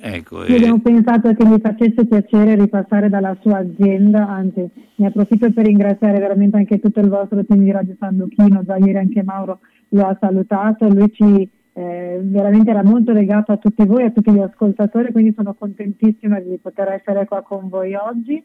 [0.03, 5.51] Ecco, Io abbiamo pensato che mi facesse piacere ripassare dalla sua azienda, anzi ne approfitto
[5.51, 9.21] per ringraziare veramente anche tutto il vostro team di Radio San Lucchino, già ieri anche
[9.21, 14.11] Mauro lo ha salutato, lui ci eh, veramente era molto legato a tutti voi, a
[14.11, 18.43] tutti gli ascoltatori, quindi sono contentissima di poter essere qua con voi oggi.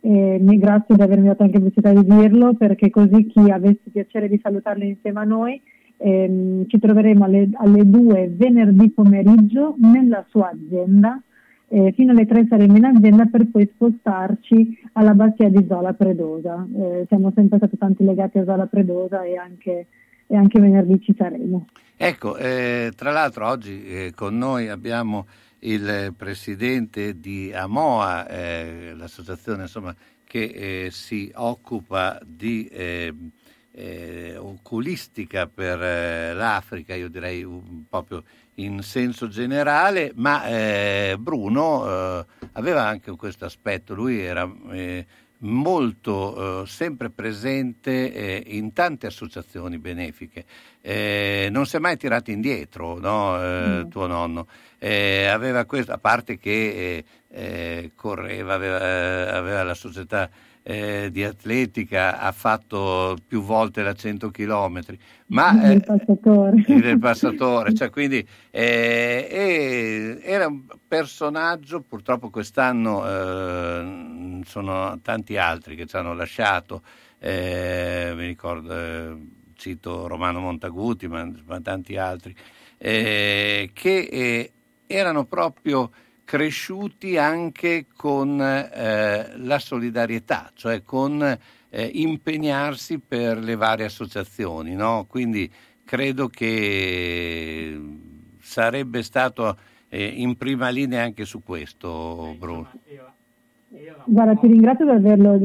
[0.00, 4.38] E grazie di avermi dato anche possibilità di dirlo, perché così chi avesse piacere di
[4.40, 5.60] salutarli insieme a noi,
[5.96, 11.20] ehm, ci troveremo alle, alle 2 venerdì pomeriggio nella sua azienda.
[11.70, 16.66] Eh, fino alle 3 saremo in azienda per poi spostarci all'abbazia di Zola Predosa.
[16.74, 19.86] Eh, siamo sempre stati tanti legati a Zola Predosa e anche
[20.28, 21.66] e anche venerdì ci saremo.
[22.00, 25.26] Ecco, eh, tra l'altro oggi eh, con noi abbiamo
[25.60, 29.92] il presidente di AMOA, eh, l'associazione insomma,
[30.22, 33.12] che eh, si occupa di eh,
[33.72, 38.22] eh, oculistica per l'Africa, io direi un, proprio
[38.54, 44.48] in senso generale, ma Bruno aveva anche questo aspetto, lui era
[45.40, 50.44] molto, eh, sempre presente eh, in tante associazioni benefiche.
[50.80, 53.88] Eh, non si è mai tirato indietro, no, mm.
[53.88, 54.46] tuo nonno.
[54.78, 57.04] aveva questo, a parte che
[57.94, 60.30] correva, aveva, aveva la società
[60.68, 64.82] eh, di atletica ha fatto più volte la 100 km,
[65.28, 74.40] ma eh, il passatore, il passatore cioè, quindi eh, era un personaggio, purtroppo quest'anno eh,
[74.44, 76.82] sono tanti altri che ci hanno lasciato,
[77.18, 79.16] eh, mi ricordo, eh,
[79.54, 82.36] cito Romano Montaguti, ma, ma tanti altri,
[82.76, 84.52] che
[84.86, 85.90] erano proprio
[86.28, 94.74] cresciuti anche con eh, la solidarietà, cioè con eh, impegnarsi per le varie associazioni.
[94.74, 95.06] No?
[95.08, 95.50] Quindi
[95.86, 97.80] credo che
[98.42, 99.56] sarebbe stato
[99.88, 102.72] eh, in prima linea anche su questo, Bruno.
[104.04, 105.38] Guarda, ti ringrazio di averlo.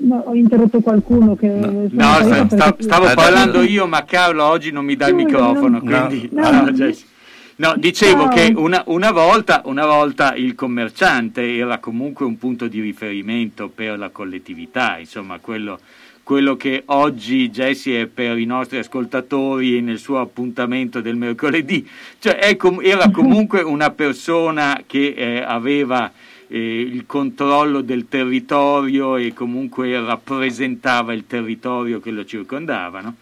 [0.00, 1.48] No, ho interrotto qualcuno che.
[1.48, 5.80] No, no stavo, stavo parlando io, ma Carlo oggi non mi dà il microfono.
[5.80, 6.28] Quindi...
[6.30, 6.72] No, no, No,
[7.76, 8.28] dicevo no.
[8.28, 13.98] che una, una, volta, una, volta, il commerciante era comunque un punto di riferimento per
[13.98, 15.80] la collettività, insomma quello,
[16.22, 21.88] quello che oggi Jesse è per i nostri ascoltatori nel suo appuntamento del mercoledì,
[22.20, 26.12] cioè com- era comunque una persona che eh, aveva
[26.48, 33.00] eh, il controllo del territorio e comunque rappresentava il territorio che lo circondava.
[33.00, 33.16] No?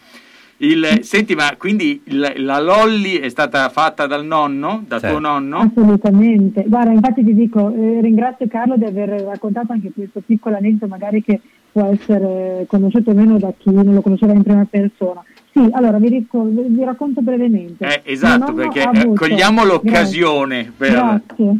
[0.58, 5.08] Il, senti, ma quindi il, la Lolly è stata fatta dal nonno, da sì.
[5.08, 5.58] tuo nonno?
[5.58, 6.64] Assolutamente.
[6.66, 11.22] Guarda, infatti ti dico, eh, ringrazio Carlo di aver raccontato anche questo piccolo aneddoto, magari
[11.22, 11.40] che
[11.70, 15.22] può essere conosciuto meno da chi non lo conosceva in prima persona.
[15.52, 17.86] Sì, allora vi, ric- vi racconto brevemente.
[17.86, 19.26] Eh, esatto, perché avuto...
[19.26, 20.72] cogliamo l'occasione.
[20.76, 20.76] Grazie.
[20.76, 20.90] Per...
[20.90, 21.56] Grazie,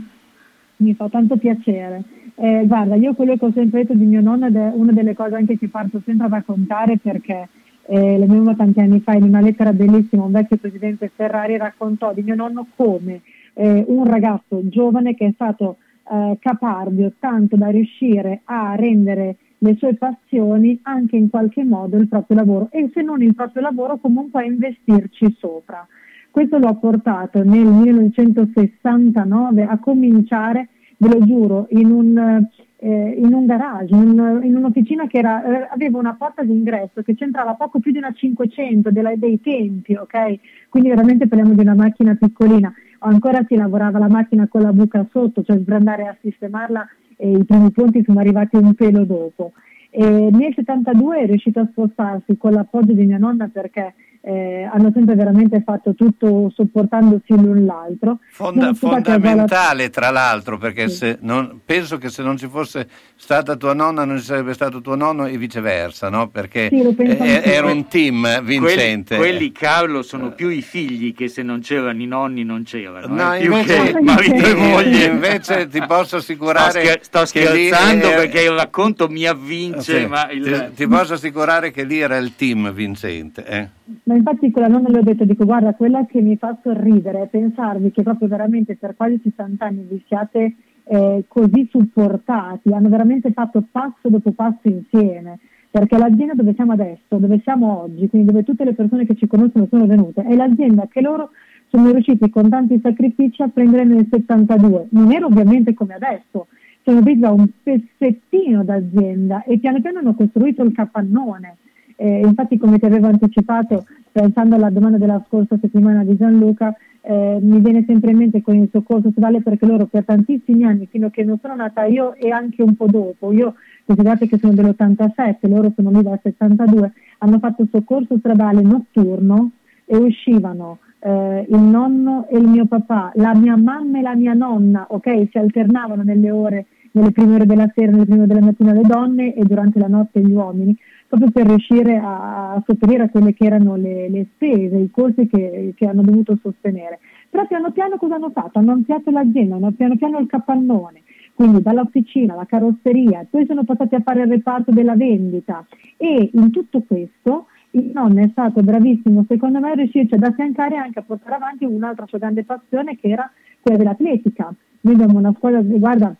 [0.76, 2.02] mi fa tanto piacere.
[2.34, 5.34] Eh, guarda, io quello che ho sempre detto di mio nonno è una delle cose
[5.34, 7.48] anche che parto sempre a raccontare perché
[7.88, 12.22] eh, l'avevo tanti anni fa in una lettera bellissima, un vecchio presidente Ferrari raccontò di
[12.22, 13.22] mio nonno come
[13.54, 15.76] eh, un ragazzo giovane che è stato
[16.10, 22.08] eh, capardio tanto da riuscire a rendere le sue passioni anche in qualche modo il
[22.08, 25.86] proprio lavoro e se non il proprio lavoro comunque a investirci sopra.
[26.30, 30.68] Questo lo ha portato nel 1969 a cominciare,
[30.98, 32.46] ve lo giuro, in un
[32.78, 37.14] eh, in un garage, in, in un'officina che era, eh, aveva una porta d'ingresso che
[37.14, 40.38] c'entrava poco più di una 500 della, dei tempi, ok?
[40.68, 42.72] Quindi veramente parliamo di una macchina piccolina.
[43.00, 47.30] Ancora si lavorava la macchina con la buca sotto, cioè per andare a sistemarla e
[47.30, 49.52] i primi ponti sono arrivati un pelo dopo.
[49.90, 53.94] E nel 72 è riuscito a spostarsi con l'appoggio di mia nonna perché
[54.28, 58.18] eh, hanno sempre veramente fatto tutto sopportandosi l'un l'altro.
[58.32, 59.88] Fonda, fondamentale la...
[59.88, 61.16] tra l'altro perché sì.
[61.20, 64.96] non, penso che se non ci fosse stata tua nonna non ci sarebbe stato tuo
[64.96, 66.26] nonno e viceversa, no?
[66.26, 69.14] perché sì, eh, era un team vincente.
[69.14, 73.14] Quelli, quelli, Carlo sono più i figli che se non c'erano i nonni non c'erano,
[73.14, 73.44] no, eh?
[73.44, 75.04] invece, che marito e moglie.
[75.04, 76.98] Invece ti posso assicurare...
[77.00, 80.70] Sto, scherzando perché il racconto mi avvince, sì, ma il...
[80.70, 83.44] ti, ti, posso assicurare che lì era il team vincente.
[83.44, 83.68] Eh?
[84.04, 87.26] Ma infatti quella non le ho detto, dico guarda, quella che mi fa sorridere è
[87.26, 90.54] pensarvi che proprio veramente per quasi 60 anni vi siate
[90.84, 95.38] eh, così supportati, hanno veramente fatto passo dopo passo insieme,
[95.70, 99.26] perché l'azienda dove siamo adesso, dove siamo oggi, quindi dove tutte le persone che ci
[99.26, 101.30] conoscono sono venute, è l'azienda che loro
[101.68, 104.86] sono riusciti con tanti sacrifici a prendere nel 72.
[104.90, 106.46] Non era ovviamente come adesso,
[106.82, 111.56] sono presa un pezzettino d'azienda e piano piano hanno costruito il capannone
[111.96, 116.74] eh, infatti come ti avevo anticipato, pensando alla domanda della scorsa settimana di Gianluca,
[117.08, 120.86] eh, mi viene sempre in mente con il soccorso stradale perché loro per tantissimi anni,
[120.90, 124.38] fino a che non sono nata io e anche un po' dopo, io considerate che
[124.38, 129.50] sono dell'87, loro sono lì dal 72, hanno fatto soccorso stradale notturno
[129.84, 134.34] e uscivano eh, il nonno e il mio papà, la mia mamma e la mia
[134.34, 138.46] nonna, ok, si alternavano nelle ore, nelle prime ore della sera, nelle prime ore della
[138.46, 140.76] mattina le donne e durante la notte gli uomini
[141.06, 145.86] proprio per riuscire a, sopperire quelle che erano le, le spese, i costi che, che,
[145.86, 146.98] hanno dovuto sostenere.
[147.30, 148.58] Però piano piano cosa hanno fatto?
[148.58, 151.02] Hanno ampliato l'azienda, hanno piano piano il capannone,
[151.34, 155.64] quindi dall'officina alla carrozzeria, poi sono passati a fare il reparto della vendita
[155.96, 160.76] e in tutto questo il nonno è stato bravissimo secondo me a riuscirci ad affiancare
[160.76, 163.30] anche a portare avanti un'altra sua grande passione che era
[163.60, 164.52] quella dell'atletica.
[164.80, 166.14] Noi abbiamo una scuola, guarda,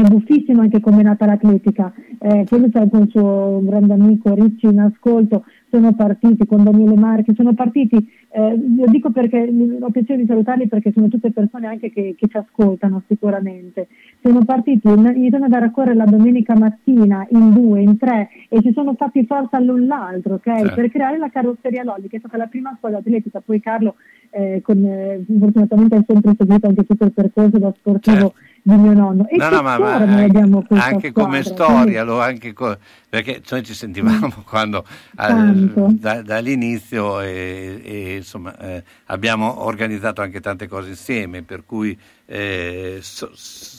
[0.00, 1.92] è buffissimo anche come è nata l'atletica.
[2.18, 6.96] Eh, quello c'è anche il suo grande amico Ricci in ascolto, sono partiti con Daniele
[6.96, 7.96] Marchi, sono partiti,
[8.30, 12.26] eh, lo dico perché ho piacere di salutarli perché sono tutte persone anche che, che
[12.28, 13.88] ci ascoltano sicuramente.
[14.22, 18.94] Sono partiti, iniziano ad raccorrere la domenica mattina in due, in tre e si sono
[18.94, 20.58] fatti forza l'un l'altro, ok?
[20.58, 20.74] Certo.
[20.74, 23.96] Per creare la carrozzeria Lolli, che è stata la prima squadra atletica, poi Carlo
[24.30, 28.16] eh, con, eh, fortunatamente ha sempre seguito anche tutto il percorso da sportivo.
[28.16, 28.34] Certo
[28.68, 29.26] di mio nonno.
[29.28, 32.76] E no, no, ma, ma anche, anche come storia, lo, anche co-
[33.08, 34.44] perché noi ci sentivamo mm.
[34.44, 34.84] quando
[35.18, 41.98] eh, da, dall'inizio e, e insomma eh, abbiamo organizzato anche tante cose insieme, per cui
[42.26, 43.30] eh, so,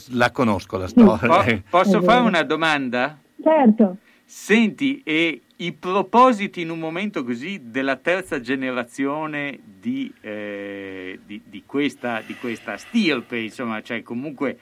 [0.08, 1.16] la conosco la storia.
[1.16, 3.16] Po- posso fare una domanda?
[3.42, 3.96] Certo.
[4.24, 11.62] Senti, e i propositi in un momento così della terza generazione di, eh, di, di,
[11.66, 14.58] questa, di questa stirpe, insomma, cioè comunque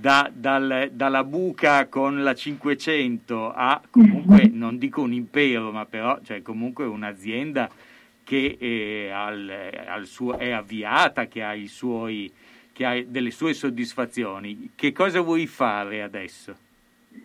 [0.00, 6.18] da, dal, dalla buca con la 500 a comunque, non dico un impero, ma però
[6.22, 7.68] cioè comunque un'azienda
[8.24, 9.52] che è, al,
[9.86, 12.32] al suo, è avviata, che ha, suoi,
[12.72, 14.70] che ha delle sue soddisfazioni.
[14.74, 16.54] Che cosa vuoi fare adesso?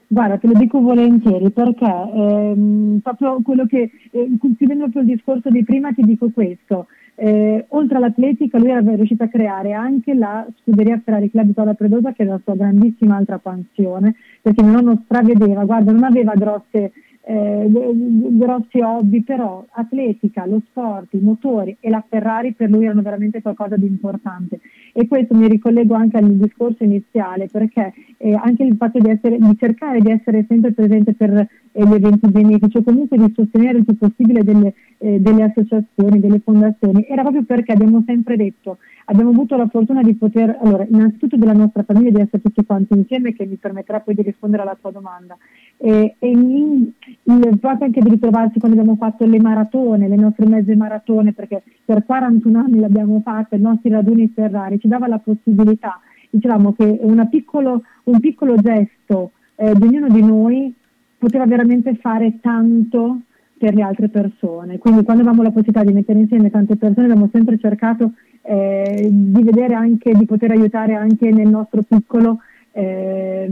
[0.08, 5.50] Guarda, te lo dico volentieri perché ehm, proprio quello che, eh, chiudendo proprio il discorso
[5.50, 6.88] di prima, ti dico questo.
[7.18, 12.12] Eh, oltre all'atletica lui era riuscito a creare anche la scuderia Ferrari Club Toda Predosa
[12.12, 16.92] che era la sua grandissima altra passione perché mio nonno stravedeva, guarda non aveva grosse
[17.28, 23.02] eh, grossi hobby, però atletica, lo sport, i motori e la Ferrari per lui erano
[23.02, 24.60] veramente qualcosa di importante.
[24.94, 29.38] E questo mi ricollego anche al discorso iniziale, perché eh, anche il fatto di, essere,
[29.40, 31.48] di, cercare di essere sempre presente per eh,
[31.86, 36.40] gli eventi benefici o comunque di sostenere il più possibile delle, eh, delle associazioni, delle
[36.40, 41.36] fondazioni, era proprio perché abbiamo sempre detto abbiamo avuto la fortuna di poter, allora, innanzitutto
[41.36, 44.78] della nostra famiglia, di essere tutti quanti insieme, che mi permetterà poi di rispondere alla
[44.80, 45.38] tua domanda.
[45.78, 46.90] E, e in,
[47.24, 51.64] il fatto anche di ritrovarsi quando abbiamo fatto le maratone, le nostre mezze maratone, perché
[51.84, 56.00] per 41 anni l'abbiamo fatta, i nostri raduni Ferrari, ci dava la possibilità,
[56.30, 57.00] diciamo che
[57.30, 60.74] piccolo, un piccolo gesto eh, di ognuno di noi
[61.18, 63.22] poteva veramente fare tanto
[63.58, 64.78] per le altre persone.
[64.78, 68.12] Quindi quando avevamo la possibilità di mettere insieme tante persone abbiamo sempre cercato
[68.42, 72.40] eh, di vedere anche, di poter aiutare anche nel nostro piccolo
[72.78, 73.50] eh,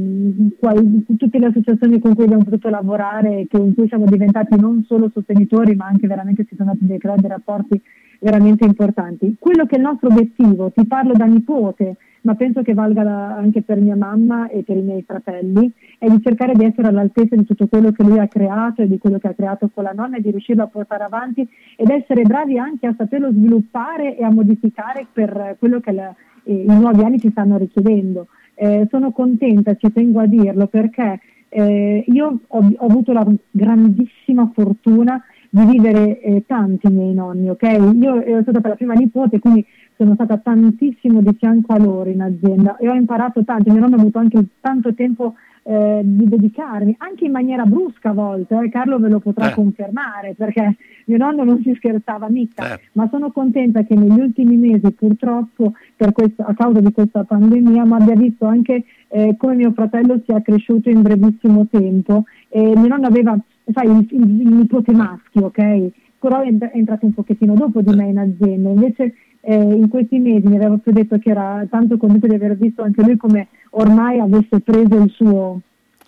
[0.59, 4.83] qual, tutte le associazioni con cui abbiamo potuto lavorare, che, in cui siamo diventati non
[4.85, 7.81] solo sostenitori, ma anche veramente si sono andati a creare dei rapporti
[8.19, 9.35] veramente importanti.
[9.39, 13.61] Quello che è il nostro obiettivo, ti parlo da nipote, ma penso che valga anche
[13.61, 17.45] per mia mamma e per i miei fratelli, è di cercare di essere all'altezza di
[17.45, 20.17] tutto quello che lui ha creato e di quello che ha creato con la nonna
[20.17, 21.47] e di riuscirlo a portare avanti
[21.77, 26.13] ed essere bravi anche a saperlo sviluppare e a modificare per quello che la,
[26.45, 28.27] i nuovi anni ci stanno richiedendo.
[28.55, 34.51] Eh, sono contenta, ci tengo a dirlo, perché eh, io ho, ho, avuto la grandissima
[34.53, 37.63] fortuna di vivere eh, tanti miei nonni, ok?
[37.99, 39.65] Io ero stata per la prima nipote, quindi
[39.95, 43.95] sono stata tantissimo di fianco a loro in azienda e ho imparato tanto, mio nonno
[43.95, 48.69] ha avuto anche tanto tempo eh, di dedicarmi, anche in maniera brusca a volte, eh,
[48.69, 49.53] Carlo ve lo potrà eh.
[49.53, 50.75] confermare perché
[51.05, 52.79] mio nonno non si scherzava mica, eh.
[52.93, 55.73] ma sono contenta che negli ultimi mesi purtroppo
[56.11, 60.41] questo, a causa di questa pandemia mi abbia visto anche eh, come mio fratello sia
[60.41, 63.37] cresciuto in brevissimo tempo e mio nonno aveva,
[63.71, 65.91] sai, il, il, il nipote maschio, ok?
[66.19, 69.13] Però è entrato un pochettino dopo di me in azienda, invece
[69.45, 73.01] eh, in questi mesi mi aveva detto che era tanto contento di aver visto anche
[73.01, 75.59] lui come ormai avesse preso il suo,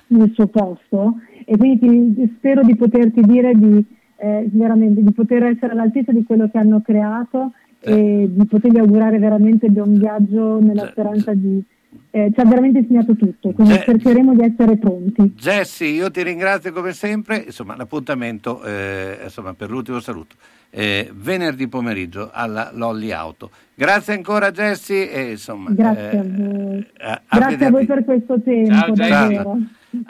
[0.07, 1.15] il suo posto.
[1.45, 3.83] E quindi ti, spero di poterti dire di,
[4.17, 9.19] eh, veramente, di poter essere all'altezza di quello che hanno creato e di potergli augurare
[9.19, 11.63] veramente buon viaggio nella speranza di
[12.11, 15.33] eh, ci ha veramente insegnato tutto, quindi Ge- cercheremo di essere pronti.
[15.35, 20.35] Jessy, io ti ringrazio come sempre, insomma l'appuntamento eh, insomma, per l'ultimo saluto.
[20.77, 23.49] Eh, venerdì pomeriggio alla Lolli Auto.
[23.73, 25.71] Grazie ancora Jessy e insomma...
[25.71, 26.87] Grazie a eh, voi.
[26.99, 29.57] A, a Grazie a voi per questo tempo, Ciao, davvero.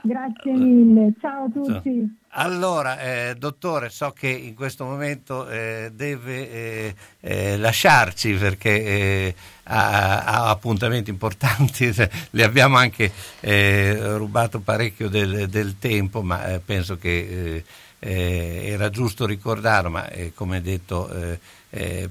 [0.02, 2.18] Grazie mille, ciao a tutti.
[2.30, 9.36] Allora, eh, dottore, so che in questo momento eh, deve eh, eh lasciarci perché eh,
[9.66, 11.94] ha, ha, appuntamenti importanti,
[12.32, 13.12] le abbiamo anche
[13.42, 17.64] eh, rubato parecchio del, del tempo, ma penso che
[18.00, 21.10] era giusto ricordarlo, ma come detto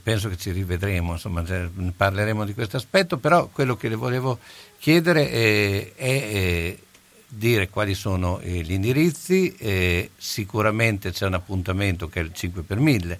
[0.02, 1.44] penso che ci rivedremo, insomma,
[1.96, 4.38] parleremo di questo aspetto, però quello che le volevo
[4.78, 5.30] chiedere
[5.94, 6.76] è
[7.36, 12.62] dire quali sono eh, gli indirizzi, eh, sicuramente c'è un appuntamento che è il 5
[12.62, 13.18] per 1000,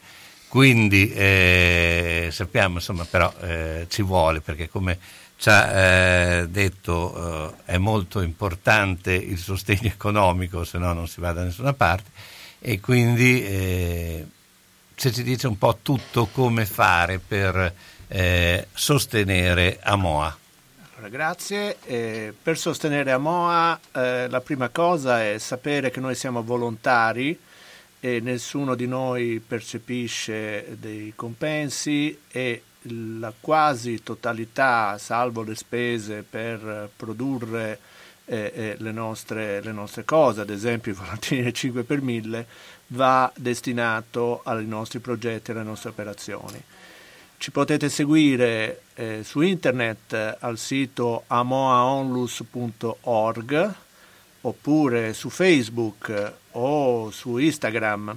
[0.48, 4.98] quindi eh, sappiamo insomma però eh, ci vuole perché come
[5.36, 11.20] ci ha eh, detto eh, è molto importante il sostegno economico, se no non si
[11.20, 12.10] va da nessuna parte
[12.66, 14.26] e quindi eh,
[14.94, 17.74] se ci dice un po' tutto come fare per
[18.08, 20.34] eh, sostenere Amoa.
[20.94, 21.76] Allora, grazie.
[21.84, 27.38] Eh, per sostenere Amoa eh, la prima cosa è sapere che noi siamo volontari
[28.00, 32.62] e nessuno di noi percepisce dei compensi e
[33.18, 37.78] la quasi totalità, salvo le spese per produrre
[38.26, 42.46] eh, eh, le, nostre, le, nostre, cose, ad esempio i volantini 5 per 1000,
[42.88, 46.62] va destinato ai nostri progetti e alle nostre operazioni.
[47.36, 53.74] Ci potete seguire eh, su internet al sito amoaonlus.org
[54.42, 58.16] oppure su Facebook o su Instagram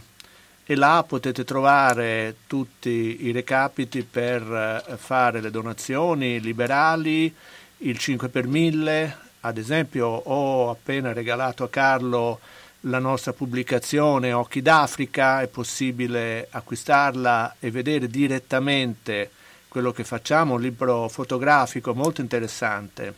[0.69, 7.33] e là potete trovare tutti i recapiti per eh, fare le donazioni liberali,
[7.77, 12.39] il 5 per 1000, ad esempio ho appena regalato a Carlo
[12.81, 19.31] la nostra pubblicazione Occhi d'Africa, è possibile acquistarla e vedere direttamente
[19.67, 23.13] quello che facciamo, un libro fotografico molto interessante,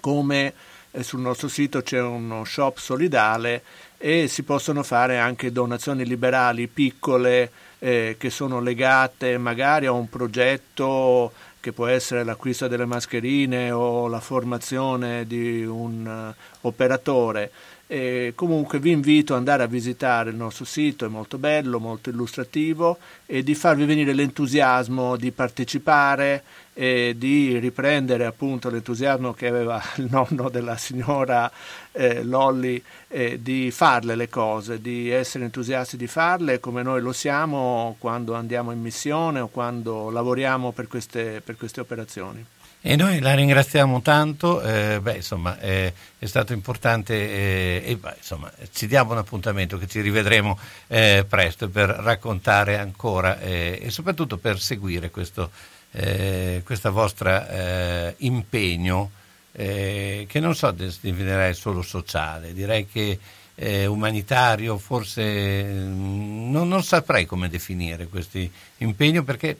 [0.00, 0.52] come
[0.92, 3.62] eh, sul nostro sito c'è uno shop solidale
[3.98, 10.08] e si possono fare anche donazioni liberali piccole eh, che sono legate magari a un
[10.08, 11.32] progetto
[11.66, 17.50] che può essere l'acquisto delle mascherine o la formazione di un uh, operatore.
[17.88, 22.08] E comunque vi invito ad andare a visitare il nostro sito, è molto bello, molto
[22.08, 26.44] illustrativo e di farvi venire l'entusiasmo di partecipare
[26.78, 31.50] e di riprendere appunto l'entusiasmo che aveva il nonno della signora
[31.92, 37.14] eh, Lolli eh, di farle le cose, di essere entusiasti di farle come noi lo
[37.14, 42.44] siamo quando andiamo in missione o quando lavoriamo per queste, per queste operazioni.
[42.82, 48.14] E noi la ringraziamo tanto, eh, beh, insomma, eh, è stato importante eh, e beh,
[48.18, 50.56] insomma, ci diamo un appuntamento che ci rivedremo
[50.86, 55.50] eh, presto per raccontare ancora eh, e soprattutto per seguire questo
[55.96, 59.10] eh, questo vostro eh, impegno
[59.52, 63.18] eh, che non so definirei solo sociale, direi che
[63.54, 68.38] eh, umanitario, forse mm, non, non, saprei come definire questo
[68.78, 69.58] impegno perché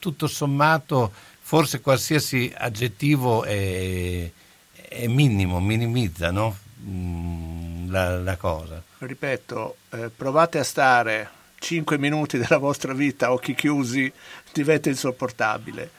[0.00, 4.28] tutto sommato forse qualsiasi aggettivo è,
[4.72, 6.58] è minimo, minimizza no?
[6.80, 8.82] mm, la, la, cosa.
[8.98, 14.12] Ripeto, eh, provate a stare 5 minuti della vostra vita occhi chiusi
[14.60, 15.90] diventa insopportabile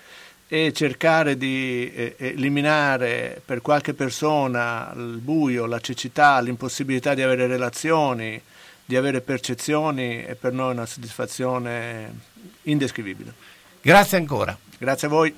[0.47, 7.47] e cercare di eh, eliminare per qualche persona il buio, la cecità, l'impossibilità di avere
[7.47, 8.41] relazioni,
[8.85, 12.19] di avere percezioni è per noi una soddisfazione
[12.63, 13.33] indescrivibile.
[13.81, 14.57] Grazie ancora.
[14.77, 15.35] Grazie a voi.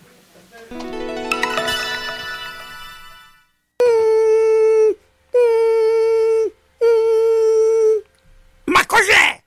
[8.66, 9.42] Ma cos'è?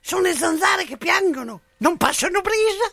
[0.00, 2.92] Sono le zanzare che piangono, non passano brisa.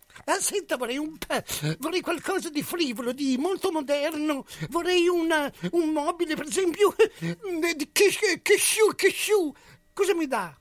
[0.25, 1.15] Ah, senta, vorrei, un,
[1.79, 4.45] vorrei qualcosa di frivolo, di molto moderno.
[4.69, 6.93] Vorrei una, un mobile, per esempio,
[7.75, 9.53] di cashew, cashew.
[9.93, 10.55] Cosa mi dà?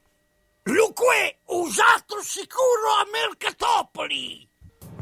[0.64, 4.48] Luque, usato sicuro a Mercatopoli!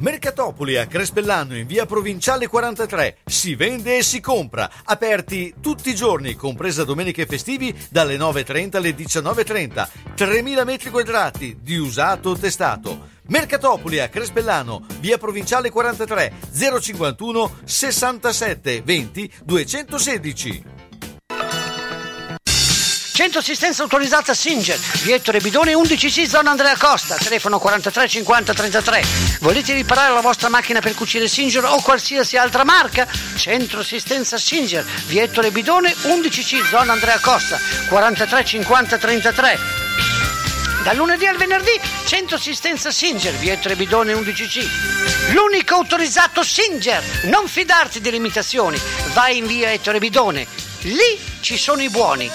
[0.00, 3.18] Mercatopoli a Crespellano in via Provinciale 43.
[3.24, 4.70] Si vende e si compra.
[4.84, 9.88] Aperti tutti i giorni, compresa domenica e festivi, dalle 9.30 alle 19.30.
[10.14, 13.16] 3.000 metri quadrati di usato testato.
[13.28, 20.64] Mercatopoli a Crespellano, via Provinciale 43, 051 67 20 216.
[23.18, 29.04] Centro assistenza autorizzata Singer, via Ettore Bidone 11C, zona Andrea Costa, telefono 43 50 33.
[29.40, 33.08] Volete riparare la vostra macchina per cucire Singer o qualsiasi altra marca?
[33.34, 37.58] Centro assistenza Singer, via Ettore Bidone 11C, zona Andrea Costa,
[37.88, 39.58] 43 50 33.
[40.82, 45.32] Dal lunedì al venerdì, centro assistenza Singer, via Ettore Bidone 11C.
[45.32, 47.02] L'unico autorizzato Singer.
[47.24, 48.78] Non fidarti delle imitazioni.
[49.12, 50.46] Vai in via Ettore Bidone.
[50.82, 52.30] Lì ci sono i buoni.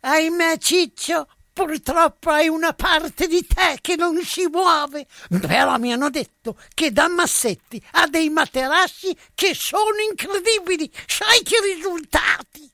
[0.00, 5.06] Ahimè, Ciccio, purtroppo hai una parte di te che non si muove.
[5.40, 10.90] Però mi hanno detto che da Massetti ha dei materassi che sono incredibili.
[11.06, 12.73] Sai che risultati?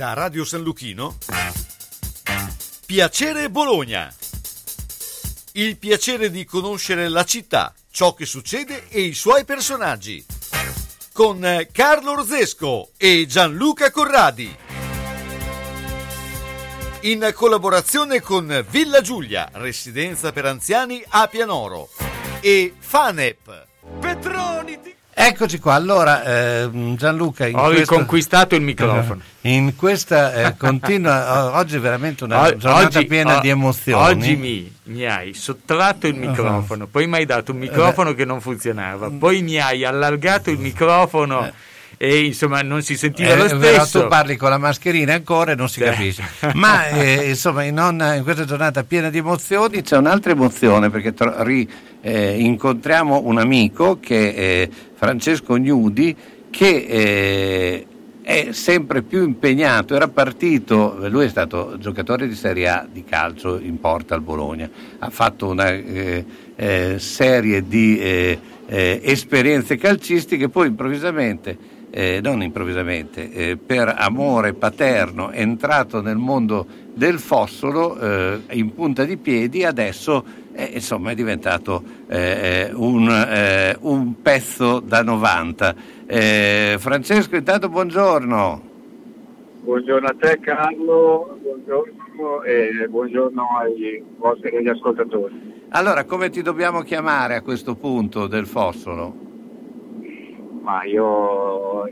[0.00, 1.18] Da Radio San Luchino
[2.86, 4.10] Piacere Bologna.
[5.52, 10.24] Il piacere di conoscere la città, ciò che succede e i suoi personaggi.
[11.12, 14.56] Con Carlo Orzesco e Gianluca Corradi.
[17.00, 21.90] In collaborazione con Villa Giulia, residenza per anziani a Pianoro.
[22.40, 23.66] E Fanep.
[24.00, 24.80] Petroni
[25.22, 27.44] Eccoci qua, allora eh, Gianluca...
[27.44, 29.20] Ho questo, riconquistato il microfono.
[29.42, 31.58] In questa eh, continua...
[31.58, 34.02] oggi è veramente una o, giornata oggi, piena o, di emozioni.
[34.02, 36.90] Oggi mi, mi, hai sottratto il microfono, uh-huh.
[36.90, 40.58] poi mi hai dato un microfono uh che non funzionava, poi mi hai allargato il
[40.58, 41.52] microfono...
[42.02, 44.00] E insomma non si sentiva eh, lo stesso.
[44.00, 46.22] tu parli con la mascherina ancora e non si capisce.
[46.54, 51.12] Ma eh, insomma in, on, in, questa giornata piena di emozioni c'è un'altra emozione perché
[51.12, 51.68] tro- ri,
[52.00, 56.16] eh, incontriamo un amico che è Francesco Gnudi
[56.48, 57.86] che eh,
[58.22, 63.58] è sempre più impegnato, era partito, lui è stato giocatore di Serie A di calcio
[63.58, 64.70] in porta al Bologna,
[65.00, 66.24] ha fatto una eh,
[66.56, 68.38] eh, serie di
[68.70, 77.18] esperienze calcistiche, poi improvvisamente eh, non improvvisamente, eh, per amore paterno entrato nel mondo del
[77.18, 84.22] fossolo eh, in punta di piedi, adesso eh, insomma, è diventato eh, eh, un, un,
[84.22, 85.98] pezzo da 90.
[86.78, 88.68] Francesco, intanto buongiorno.
[89.62, 95.58] Buongiorno a te Carlo, buongiorno e buongiorno ai vostri ascoltatori.
[95.68, 99.29] Allora, come ti dobbiamo chiamare a questo punto del fossolo?
[100.60, 101.86] Ma io,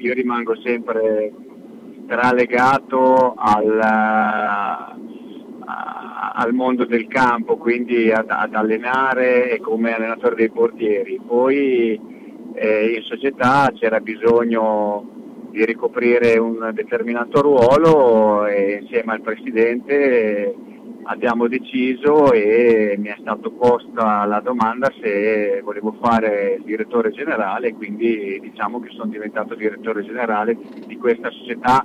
[0.00, 1.32] io rimango sempre
[2.06, 3.80] tralegato al,
[6.34, 11.20] al mondo del campo, quindi ad, ad, allenare come allenatore dei portieri.
[11.24, 12.00] Poi
[12.54, 15.10] eh, in società c'era bisogno
[15.50, 20.54] di ricoprire un determinato ruolo e insieme al presidente
[21.04, 27.74] abbiamo deciso e mi è stato posta la domanda se volevo fare il direttore generale,
[27.74, 31.84] quindi diciamo che sono diventato direttore generale di questa società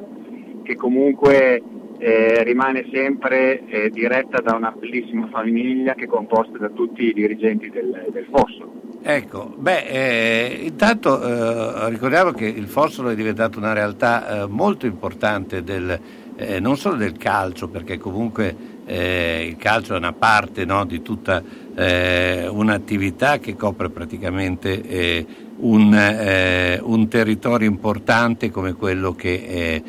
[0.63, 1.61] che comunque
[1.99, 7.13] eh, rimane sempre eh, diretta da una bellissima famiglia che è composta da tutti i
[7.13, 8.72] dirigenti del, del Fossolo.
[9.01, 14.86] Ecco, beh, eh, intanto eh, ricordiamo che il Fossolo è diventato una realtà eh, molto
[14.86, 15.99] importante del,
[16.36, 21.03] eh, non solo del calcio, perché comunque eh, il calcio è una parte no, di
[21.03, 21.43] tutta
[21.75, 25.25] eh, un'attività che copre praticamente eh,
[25.57, 29.83] un, eh, un, territorio importante come quello che,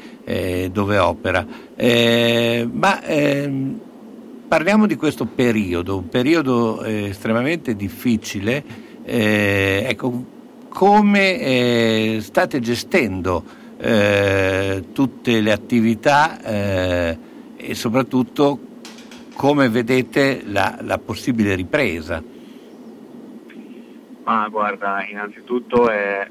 [0.71, 1.47] dove opera.
[1.75, 3.81] Eh, ma ehm,
[4.47, 8.63] parliamo di questo periodo, un periodo eh, estremamente difficile.
[9.03, 10.25] ecco,
[10.69, 13.43] come state gestendo
[14.93, 18.69] tutte le attività e soprattutto
[19.41, 22.23] come vedete la, la possibile ripresa?
[24.23, 26.29] Ma guarda, innanzitutto è,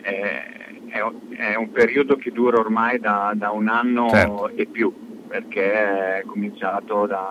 [0.00, 0.46] è,
[0.88, 4.48] è, un periodo che dura ormai da, da un anno certo.
[4.56, 4.90] e più,
[5.28, 7.30] perché è cominciato da,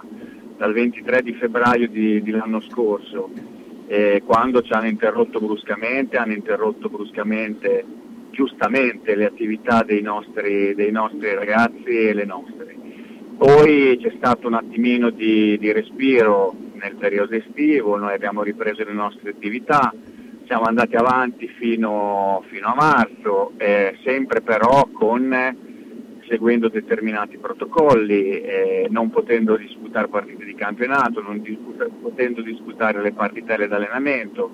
[0.57, 3.31] dal 23 di febbraio di, di l'anno scorso,
[3.87, 7.83] e quando ci hanno interrotto bruscamente, hanno interrotto bruscamente,
[8.29, 12.78] giustamente, le attività dei nostri, dei nostri ragazzi e le nostre.
[13.39, 18.91] Poi c'è stato un attimino di, di respiro nel periodo estivo, noi abbiamo ripreso le
[18.91, 19.93] nostre attività,
[20.45, 25.33] siamo andati avanti fino, fino a marzo, eh, sempre però con,
[26.27, 33.13] seguendo determinati protocolli, eh, non potendo disputare partite di campionato, non disputa, potendo disputare le
[33.13, 34.51] partitelle d'allenamento.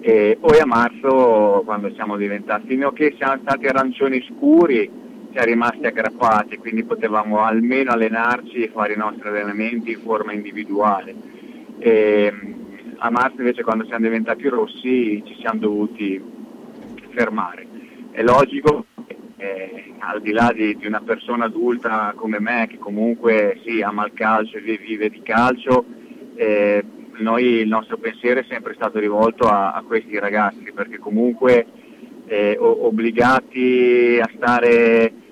[0.00, 5.06] E poi a marzo, quando siamo diventati, che siamo stati arancioni scuri,
[5.38, 11.14] siamo rimasti aggrappati, quindi potevamo almeno allenarci e fare i nostri allenamenti in forma individuale.
[11.78, 12.32] E,
[12.96, 16.20] a marzo invece quando siamo diventati rossi ci siamo dovuti
[17.10, 17.66] fermare.
[18.10, 18.86] È logico
[19.36, 24.06] eh, al di là di, di, una persona adulta come me che comunque sì, ama
[24.06, 25.84] il calcio e vive di calcio,
[26.34, 26.84] eh,
[27.18, 31.64] noi il nostro pensiero è sempre stato rivolto a, a questi ragazzi perché comunque
[32.26, 35.26] eh, obbligati a stare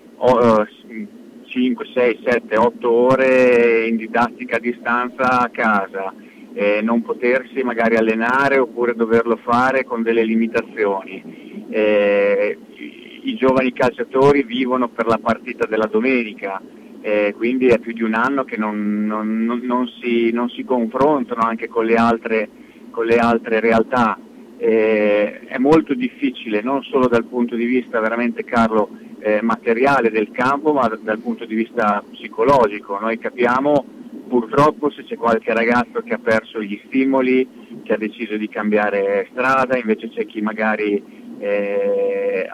[1.46, 6.12] 5, 6, 7, 8 ore in didattica a distanza a casa,
[6.52, 11.66] eh, non potersi magari allenare oppure doverlo fare con delle limitazioni.
[11.68, 16.60] Eh, i, i, giovani calciatori vivono per la partita della domenica,
[17.02, 21.42] eh, quindi è più di un anno che non, non, non, non si, si, confrontano
[21.42, 22.48] anche con le altre,
[22.90, 24.18] con le altre realtà.
[24.58, 28.88] Eh, è molto difficile, non solo dal punto di vista veramente Carlo
[29.26, 32.96] eh, materiale del campo, ma dal punto di vista psicologico.
[33.00, 33.84] Noi capiamo
[34.28, 39.26] purtroppo se c'è qualche ragazzo che ha perso gli stimoli, che ha deciso di cambiare
[39.32, 41.02] strada, invece c'è chi magari
[41.38, 42.46] eh,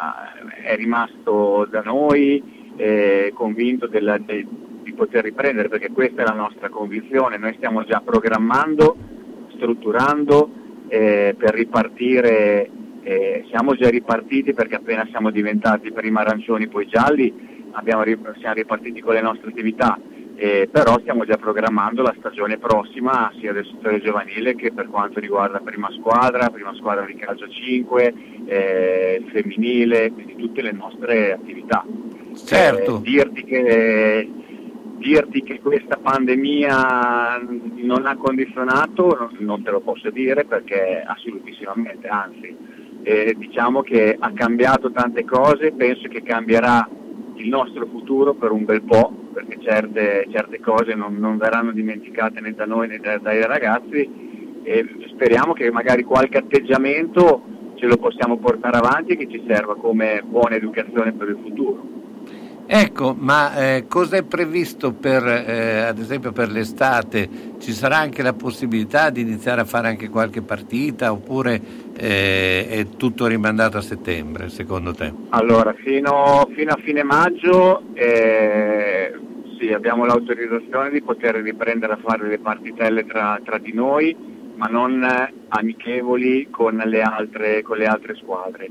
[0.62, 4.46] è rimasto da noi eh, convinto della, de,
[4.82, 7.36] di poter riprendere, perché questa è la nostra convinzione.
[7.36, 8.96] Noi stiamo già programmando,
[9.56, 10.50] strutturando
[10.88, 12.70] eh, per ripartire
[13.03, 18.05] eh, siamo già ripartiti perché appena siamo diventati prima arancioni poi gialli abbiamo,
[18.38, 19.98] siamo ripartiti con le nostre attività,
[20.36, 25.20] eh, però stiamo già programmando la stagione prossima sia del settore giovanile che per quanto
[25.20, 28.14] riguarda prima squadra, prima squadra di calcio 5,
[28.46, 31.84] eh, il femminile, quindi tutte le nostre attività.
[32.34, 32.96] Certo.
[32.96, 34.30] Eh, dirti che
[35.03, 37.42] dirti che questa pandemia
[37.82, 42.57] non ha condizionato non te lo posso dire perché assolutissimamente, anzi
[43.03, 46.88] eh, diciamo che ha cambiato tante cose, penso che cambierà
[47.36, 52.40] il nostro futuro per un bel po', perché certe, certe cose non, non, verranno dimenticate
[52.40, 57.42] né da noi né dai ragazzi e speriamo che magari qualche atteggiamento
[57.74, 62.00] ce lo possiamo portare avanti e che ci serva come buona educazione per il futuro.
[62.64, 67.28] Ecco, ma eh, cosa è previsto per, eh, ad esempio per l'estate?
[67.59, 71.61] Ci sarà anche la possibilità di iniziare a fare anche qualche partita oppure
[71.97, 75.12] eh, è tutto rimandato a settembre secondo te?
[75.30, 79.12] Allora, fino, fino a fine maggio eh,
[79.59, 84.16] sì, abbiamo l'autorizzazione di poter riprendere a fare le partitelle tra, tra di noi,
[84.57, 85.07] ma non
[85.49, 88.70] amichevoli con le altre, con le altre squadre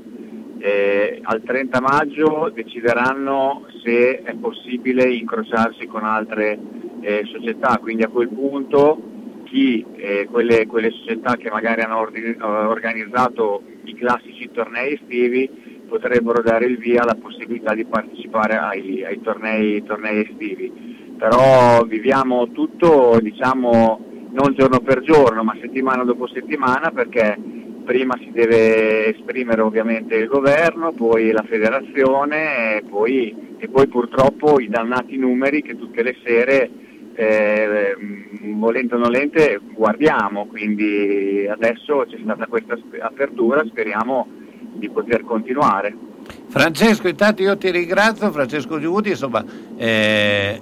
[0.62, 6.56] eh, al 30 maggio decideranno se è possibile incrociarsi con altre
[7.00, 8.96] eh, società, quindi a quel punto
[9.52, 16.40] chi, eh, quelle, quelle, società che magari hanno ordin- organizzato i classici tornei estivi potrebbero
[16.40, 21.14] dare il via alla possibilità di partecipare ai, ai tornei, tornei, estivi.
[21.18, 27.36] Però viviamo tutto diciamo non giorno per giorno ma settimana dopo settimana perché
[27.84, 34.58] prima si deve esprimere ovviamente il governo, poi la federazione e poi, e poi purtroppo
[34.60, 36.70] i dannati numeri che tutte le sere
[37.14, 37.96] eh,
[38.54, 44.26] volente o nolente guardiamo, quindi adesso c'è stata questa apertura, speriamo
[44.74, 45.94] di poter continuare.
[46.48, 49.44] Francesco, intanto io ti ringrazio, Francesco Giuti, insomma,
[49.76, 50.60] eh,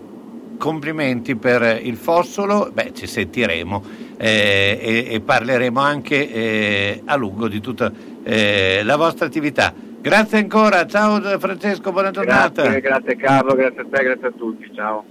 [0.58, 3.82] complimenti per il fossolo, beh ci sentiremo
[4.18, 7.90] eh, e, e, parleremo anche eh, a lungo di tutta
[8.22, 9.72] eh, la vostra attività.
[10.00, 12.62] Grazie ancora, ciao Francesco, buona giornata.
[12.62, 15.04] Grazie, grazie Carlo, grazie a te, grazie a tutti, ciao.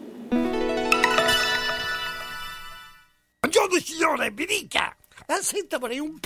[3.41, 4.93] Buongiorno signore, mi dica!
[5.27, 6.19] Ah, senta, vorrei, un,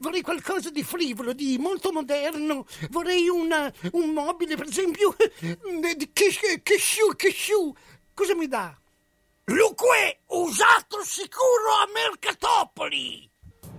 [0.00, 2.66] vorrei qualcosa di frivolo, di molto moderno.
[2.90, 5.56] Vorrei una, un mobile, per esempio, che,
[6.12, 6.62] che, che,
[7.14, 7.32] che,
[8.12, 8.76] Cosa mi dà?
[9.44, 13.27] Luque usato sicuro a Mercatopoli!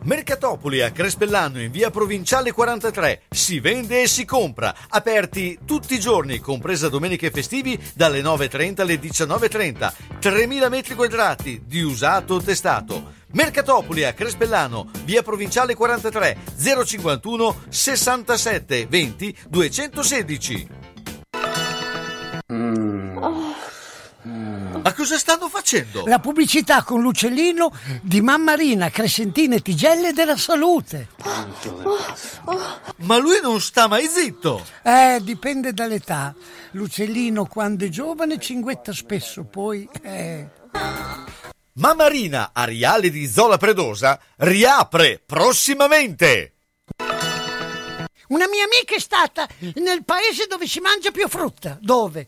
[0.04, 3.24] Mercatopoli a Crespellano in via provinciale 43.
[3.30, 4.74] Si vende e si compra.
[4.88, 9.94] Aperti tutti i giorni, compresa domenica e festivi, dalle 9.30 alle 19.30.
[10.22, 13.18] 3.000 metri quadrati di usato testato.
[13.32, 16.38] Mercatopoli a Crespellano, via provinciale 43,
[16.86, 20.68] 051 67 20 216.
[22.52, 23.18] Mm.
[23.18, 23.79] Oh.
[24.22, 26.04] Ma cosa stanno facendo?
[26.06, 31.08] La pubblicità con l'uccellino di Mammarina, Crescentine Tigelle della Salute.
[32.98, 34.66] Ma lui non sta mai zitto.
[34.84, 36.36] Eh, dipende dall'età.
[36.72, 39.88] L'uccellino quando è giovane cinguetta spesso, poi...
[40.02, 40.48] Eh.
[41.74, 46.56] Mammarina Ariale di Zola Predosa riapre prossimamente.
[48.28, 51.78] Una mia amica è stata nel paese dove si mangia più frutta.
[51.82, 52.28] Dove?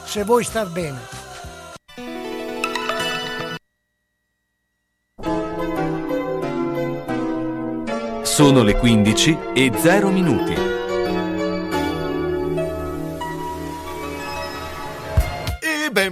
[0.11, 0.99] se vuoi star bene.
[8.23, 10.70] Sono le 15 e 0 minuti.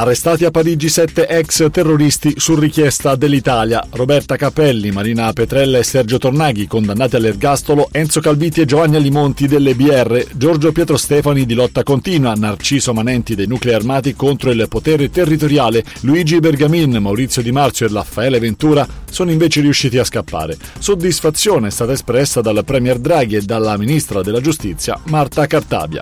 [0.00, 3.86] Arrestati a Parigi sette ex terroristi su richiesta dell'Italia.
[3.90, 9.74] Roberta Capelli, Marina Petrella e Sergio Tornaghi, condannati all'ergastolo, Enzo Calviti e Giovanni Alimonti delle
[9.74, 15.10] BR, Giorgio Pietro Stefani di Lotta Continua, Narciso Manenti dei Nuclei Armati contro il potere
[15.10, 20.56] territoriale, Luigi Bergamin, Maurizio Di Marzio e Raffaele Ventura sono invece riusciti a scappare.
[20.78, 26.00] Soddisfazione è stata espressa dal Premier Draghi e dalla Ministra della Giustizia Marta Cartabia.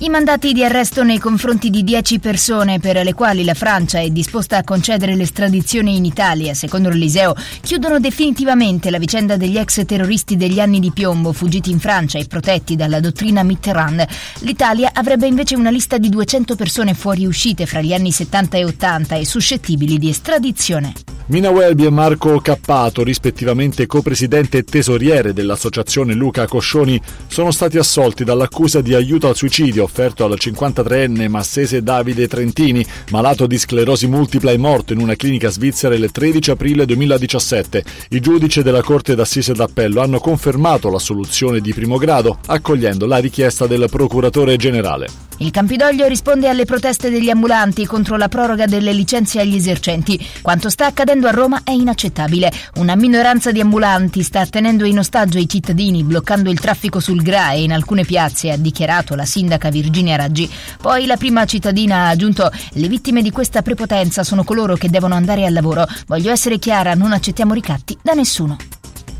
[0.00, 4.10] I mandati di arresto nei confronti di 10 persone per le quali la Francia è
[4.10, 10.36] disposta a concedere l'estradizione in Italia, secondo l'Eliseo, chiudono definitivamente la vicenda degli ex terroristi
[10.36, 14.04] degli anni di piombo fuggiti in Francia e protetti dalla dottrina Mitterrand.
[14.40, 19.14] L'Italia avrebbe invece una lista di 200 persone fuoriuscite fra gli anni 70 e 80
[19.14, 20.92] e suscettibili di estradizione.
[21.26, 28.24] Mina Welby e Marco Cappato, rispettivamente copresidente e tesoriere dell'associazione Luca Coscioni, sono stati assolti
[28.24, 34.50] dall'accusa di aiuto al suicidio offerto al 53enne massese Davide Trentini, malato di sclerosi multipla
[34.50, 37.84] e morto in una clinica svizzera il 13 aprile 2017.
[38.10, 43.16] I giudici della Corte d'Assise d'Appello hanno confermato la soluzione di primo grado, accogliendo la
[43.16, 45.23] richiesta del procuratore generale.
[45.44, 50.18] Il Campidoglio risponde alle proteste degli ambulanti contro la proroga delle licenze agli esercenti.
[50.40, 52.50] Quanto sta accadendo a Roma è inaccettabile.
[52.76, 57.50] Una minoranza di ambulanti sta tenendo in ostaggio i cittadini, bloccando il traffico sul GRA
[57.50, 60.50] e in alcune piazze, ha dichiarato la sindaca Virginia Raggi.
[60.80, 65.14] Poi la prima cittadina ha aggiunto: Le vittime di questa prepotenza sono coloro che devono
[65.14, 65.86] andare al lavoro.
[66.06, 68.56] Voglio essere chiara, non accettiamo ricatti da nessuno.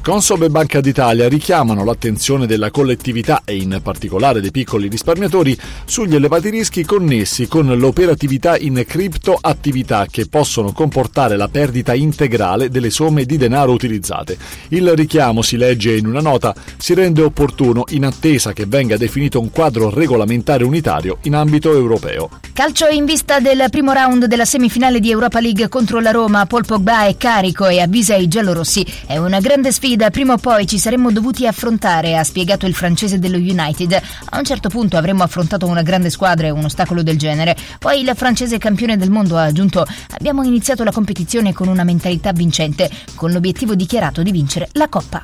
[0.04, 6.14] Consob e Banca d'Italia richiamano l'attenzione della collettività e in particolare dei piccoli risparmiatori sugli
[6.14, 13.24] elevati rischi connessi con l'operatività in criptoattività che possono comportare la perdita integrale delle somme
[13.24, 14.36] di denaro utilizzate.
[14.68, 19.40] Il richiamo, si legge in una nota, si rende opportuno in attesa che venga definito
[19.40, 22.28] un quadro regolamentare unitario in ambito europeo.
[22.52, 26.66] Calcio in vista del primo round della semifinale di Europa League contro la Roma, Paul
[26.66, 28.86] Pogba è carico e avvisa i giallorossi.
[29.06, 32.74] È una grande sfida sfida prima o poi ci saremmo dovuti affrontare, ha spiegato il
[32.74, 33.92] francese dello United.
[34.30, 37.56] A un certo punto avremmo affrontato una grande squadra e un ostacolo del genere.
[37.78, 42.32] Poi il francese campione del mondo ha aggiunto: Abbiamo iniziato la competizione con una mentalità
[42.32, 45.22] vincente, con l'obiettivo dichiarato di vincere la Coppa.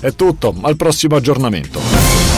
[0.00, 2.37] È tutto, al prossimo aggiornamento.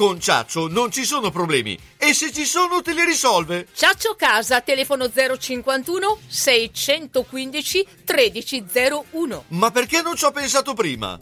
[0.00, 3.66] Con Ciaccio non ci sono problemi e se ci sono te li risolve.
[3.74, 9.44] Ciaccio Casa, telefono 051 615 1301.
[9.48, 11.20] Ma perché non ci ho pensato prima?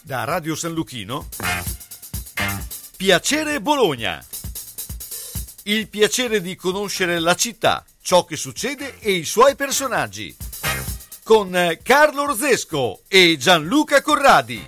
[0.00, 1.26] Da Radio San Luchino
[2.96, 4.24] Piacere Bologna
[5.66, 10.36] il piacere di conoscere la città, ciò che succede e i suoi personaggi.
[11.22, 14.66] Con eh, Carlo Orzesco e Gianluca Corradi.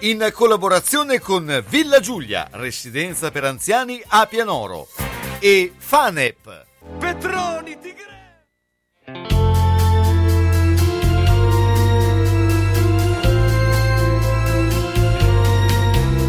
[0.00, 4.88] In collaborazione con Villa Giulia, residenza per anziani a Pianoro.
[5.38, 6.66] E Fanep.
[6.98, 8.10] Veltroni Tigre!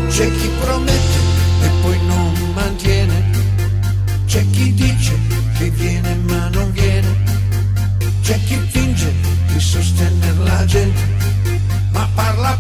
[0.10, 1.13] C'è chi promette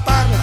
[0.06, 0.43] parla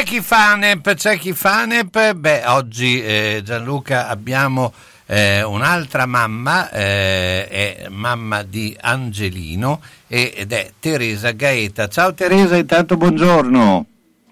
[0.00, 2.14] C'è chi fa NEP, c'è chi fa NEP.
[2.14, 4.72] Beh, oggi eh, Gianluca abbiamo
[5.04, 11.88] eh, un'altra mamma, eh, è mamma di Angelino ed è Teresa Gaeta.
[11.88, 13.86] Ciao Teresa, intanto buongiorno.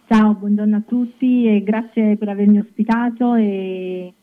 [0.09, 4.15] Ciao, buongiorno a tutti e grazie per avermi ospitato e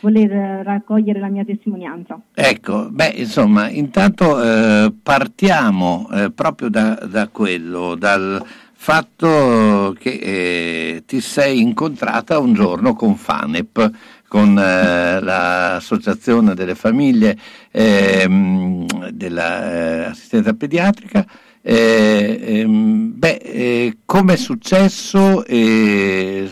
[0.00, 2.20] voler raccogliere la mia testimonianza.
[2.34, 8.44] Ecco, beh, insomma, intanto eh, partiamo eh, proprio da, da quello, dal
[8.80, 13.90] fatto che eh, ti sei incontrata un giorno con FANEP,
[14.28, 17.36] con eh, l'associazione delle famiglie
[17.72, 21.26] ehm, dell'assistenza pediatrica.
[21.60, 25.44] Eh, ehm, beh, eh, come è successo?
[25.44, 26.48] Eh,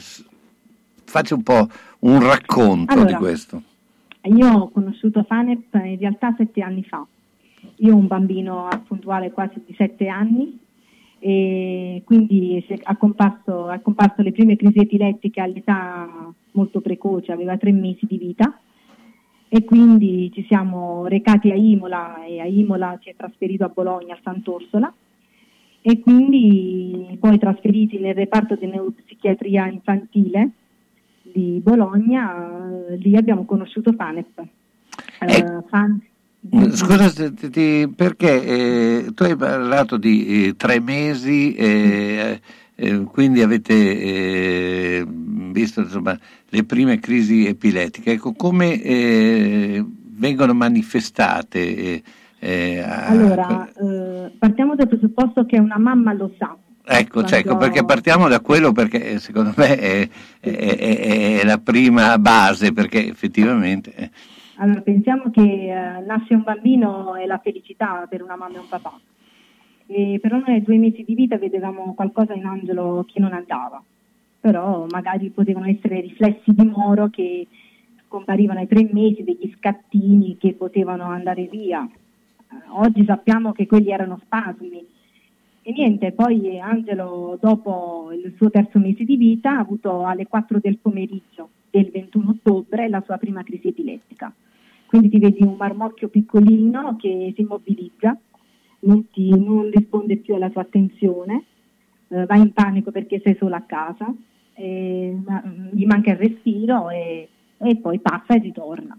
[1.05, 1.69] facci un po'
[2.01, 3.63] un racconto di Allora, questo.
[4.25, 7.07] Io ho conosciuto FANEP in realtà sette anni fa.
[7.77, 10.65] Io ho un bambino appuntuale quasi di sette anni
[11.29, 17.73] e quindi ha comparso, ha comparso le prime crisi epilettiche all'età molto precoce, aveva tre
[17.73, 18.61] mesi di vita
[19.49, 24.15] e quindi ci siamo recati a Imola e a Imola si è trasferito a Bologna,
[24.15, 24.95] a Sant'Orsola
[25.83, 30.51] e quindi poi trasferiti nel reparto di neuropsichiatria infantile
[31.23, 34.47] di Bologna, lì abbiamo conosciuto FANEP.
[35.19, 36.01] Eh, Fan-
[36.73, 37.33] Scusa,
[37.95, 42.41] perché eh, tu hai parlato di eh, tre mesi, eh,
[42.75, 46.19] eh, quindi avete eh, visto insomma,
[46.49, 48.13] le prime crisi epilettiche.
[48.13, 52.03] Ecco, come eh, vengono manifestate?
[52.39, 53.69] a- Allora,
[54.39, 56.57] partiamo dal presupposto che una mamma lo sa.
[56.89, 61.59] Ecco, cioè, ecco, perché partiamo da quello perché secondo me è, è- è- è la
[61.59, 64.11] prima base, perché effettivamente...
[64.59, 68.69] Allora, pensiamo che eh, nasce un bambino è la felicità per una mamma e un
[68.69, 68.99] papà.
[69.87, 73.83] E però noi ai due mesi di vita vedevamo qualcosa in Angelo che non andava.
[74.41, 77.47] Però magari potevano essere riflessi di Moro che
[78.09, 81.87] comparivano ai tre mesi, degli scattini che potevano andare via.
[81.87, 84.87] Eh, oggi sappiamo che quelli erano spasmi.
[85.69, 90.29] E niente, poi eh, Angelo dopo il suo terzo mese di vita ha avuto alle
[90.29, 94.33] 4 del pomeriggio del 21 ottobre la sua prima crisi epilettica.
[94.87, 98.17] Quindi ti vedi un marmocchio piccolino che si immobilizza,
[98.83, 101.47] non, ti- non risponde più alla tua attenzione,
[102.11, 104.15] eh, va in panico perché sei solo a casa,
[104.55, 105.43] e, ma-
[105.73, 108.97] gli manca il respiro e, e poi passa e ritorna.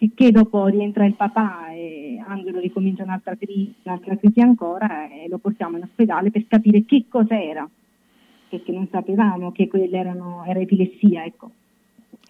[0.00, 5.36] Sicché dopo rientra il papà e Angelo ricomincia un'altra crisi, un'altra crisi ancora e lo
[5.36, 7.68] portiamo in ospedale per capire che cos'era,
[8.48, 11.50] perché non sapevamo che quella erano, era epilessia, ecco.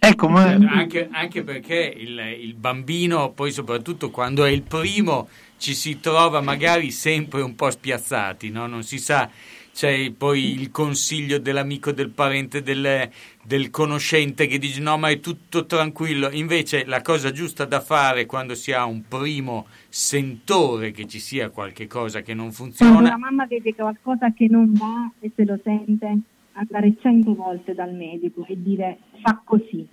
[0.01, 0.47] Ecco, ma...
[0.47, 6.40] Anche, anche perché il, il bambino, poi soprattutto quando è il primo, ci si trova
[6.40, 8.66] magari sempre un po' spiazzati, no?
[8.66, 9.31] non si sa,
[9.81, 13.09] c'è poi il consiglio dell'amico, del parente, del,
[13.43, 18.27] del conoscente che dice no ma è tutto tranquillo, invece la cosa giusta da fare
[18.27, 23.09] quando si ha un primo sentore che ci sia qualche cosa che non Quando funziona,
[23.09, 26.19] la mamma vede qualcosa che non va e se lo sente,
[26.52, 29.89] andare cento volte dal medico e dire fa così.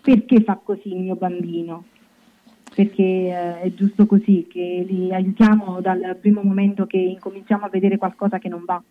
[0.00, 1.84] Perché fa così il mio bambino?
[2.80, 7.98] Perché eh, è giusto così, che li aiutiamo dal primo momento che incominciamo a vedere
[7.98, 8.82] qualcosa che non va.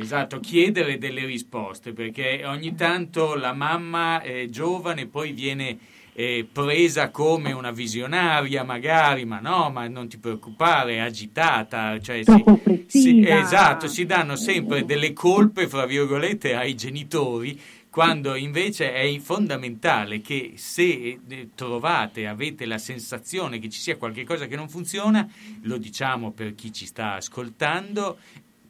[0.00, 5.78] Esatto, chiedere delle risposte perché ogni tanto la mamma è giovane poi viene
[6.12, 12.22] eh, presa come una visionaria magari, ma no, ma non ti preoccupare, è agitata, cioè
[12.22, 17.60] si, si- esatto, si danno sempre delle colpe, fra virgolette, ai genitori
[17.94, 24.48] quando invece è fondamentale che se eh, trovate, avete la sensazione che ci sia qualcosa
[24.48, 25.30] che non funziona,
[25.62, 28.18] lo diciamo per chi ci sta ascoltando,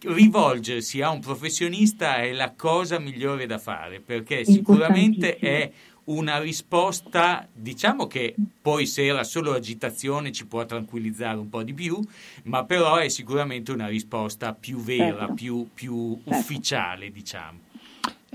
[0.01, 5.73] rivolgersi a un professionista è la cosa migliore da fare perché sicuramente è
[6.05, 11.73] una risposta, diciamo che poi se era solo agitazione ci può tranquillizzare un po' di
[11.73, 11.99] più,
[12.43, 15.33] ma però è sicuramente una risposta più vera, certo.
[15.33, 16.39] più, più certo.
[16.39, 17.64] ufficiale, diciamo.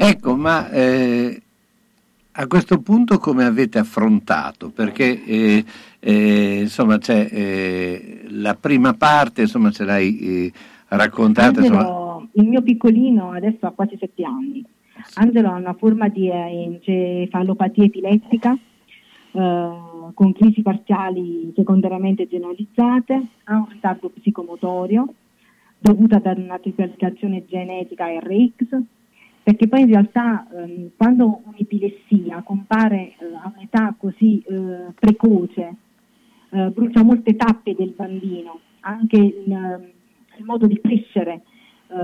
[0.02, 1.42] Ecco, ma eh,
[2.32, 4.70] a questo punto come avete affrontato?
[4.70, 5.66] Perché eh,
[6.00, 10.54] eh, insomma c'è eh, la prima parte, insomma ce l'hai eh,
[10.88, 11.60] raccontata.
[11.60, 12.28] Angelo, insomma...
[12.32, 14.64] il mio piccolino adesso ha quasi sette anni.
[15.16, 18.58] Angelo ha una forma di eh, encefalopatia epilettica
[19.32, 25.14] con crisi parziali secondariamente generalizzate, ha un ritardo psicomotorio
[25.78, 28.82] dovuto ad una triplicazione genetica RX,
[29.50, 35.76] perché poi in realtà ehm, quando un'epilessia compare eh, a un'età così eh, precoce,
[36.52, 39.92] eh, brucia molte tappe del bambino, anche il,
[40.38, 41.42] il modo di crescere
[41.88, 41.96] eh,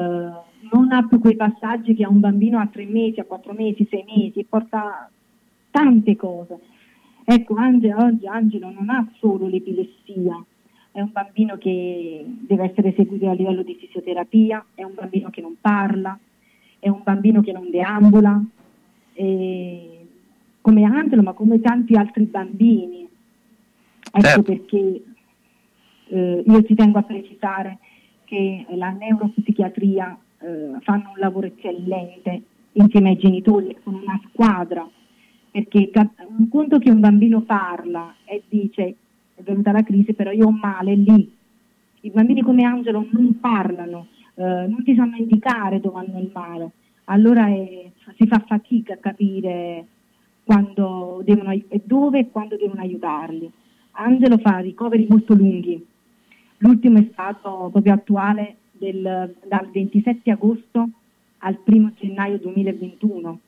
[0.72, 3.86] non ha più quei passaggi che ha un bambino a tre mesi, a quattro mesi,
[3.92, 5.08] sei mesi, porta
[5.70, 6.60] tante cose.
[7.26, 10.44] Ecco, Angelo, oggi Angelo non ha solo l'epilessia,
[10.92, 15.42] è un bambino che deve essere seguito a livello di fisioterapia, è un bambino che
[15.42, 16.18] non parla,
[16.86, 18.40] è un bambino che non deambula,
[19.14, 20.08] e
[20.62, 23.08] come Angelo, ma come tanti altri bambini.
[24.12, 24.42] Ecco Certo.
[24.44, 25.04] perché
[26.10, 27.80] eh, io ci tengo a precisare
[28.26, 32.44] che la neuropsichiatria eh, fanno un lavoro eccellente
[32.74, 34.88] insieme ai genitori, sono una squadra,
[35.50, 35.90] perché
[36.38, 38.96] un conto che un bambino parla e dice
[39.34, 41.34] è venuta la crisi, però io ho male lì.
[42.02, 46.72] I bambini come Angelo non parlano, eh, non ti sanno indicare dove hanno il male,
[47.06, 49.86] allora eh, si fa fatica a capire
[50.44, 53.52] quando devono, e dove e quando devono aiutarli.
[53.98, 55.84] Angelo fa ricoveri molto lunghi,
[56.58, 60.90] l'ultimo è stato proprio attuale del- dal 27 agosto
[61.40, 63.40] al 1 gennaio 2021,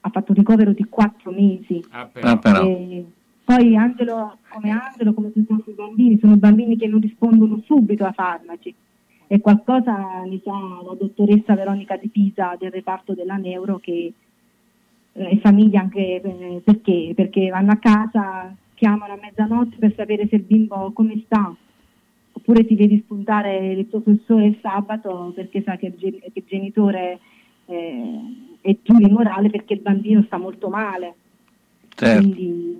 [0.00, 1.82] ha fatto un ricovero di quattro mesi.
[1.90, 2.06] Ah,
[2.36, 2.62] però.
[2.64, 3.04] E
[3.44, 8.12] poi Angelo, come Angelo, come tutti altri bambini, sono bambini che non rispondono subito a
[8.12, 8.74] farmaci.
[9.30, 14.12] E qualcosa ne sa la dottoressa Veronica Di Pisa del reparto della Neuro che
[15.12, 17.12] eh, e famiglia anche eh, perché?
[17.14, 21.54] Perché vanno a casa, chiamano a mezzanotte per sapere se il bimbo come sta,
[22.32, 26.32] oppure ti vedi spuntare il tuo professore il sabato perché sa che il, gen- che
[26.32, 27.18] il genitore
[27.66, 28.20] eh,
[28.62, 31.14] è giù di morale perché il bambino sta molto male.
[31.94, 32.20] Certo.
[32.20, 32.76] Quindi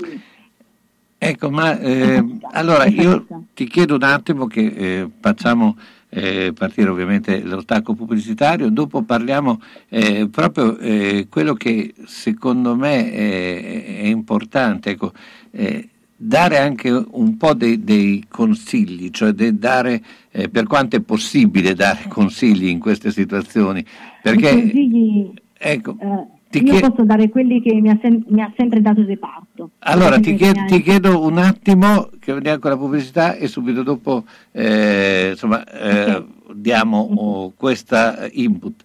[1.20, 5.76] Ecco, ma eh, allora io ti chiedo un attimo che eh, facciamo
[6.10, 13.12] eh, partire ovviamente lo stacco pubblicitario, dopo parliamo eh, proprio eh, quello che secondo me
[13.12, 15.12] è, è importante, ecco,
[15.50, 15.88] eh,
[16.20, 22.06] dare anche un po' dei, dei consigli, cioè dare, eh, per quanto è possibile dare
[22.10, 23.86] consigli in queste situazioni, i
[24.22, 28.40] perché consigli, ecco, eh, ti io chie- posso dare quelli che mi ha, sem- mi
[28.40, 29.70] ha sempre dato il reparto.
[29.80, 33.82] Allora ti chiedo, insegnare- ti chiedo un attimo che vediamo con la pubblicità e subito
[33.82, 38.84] dopo eh, insomma, eh, diamo oh, questa input.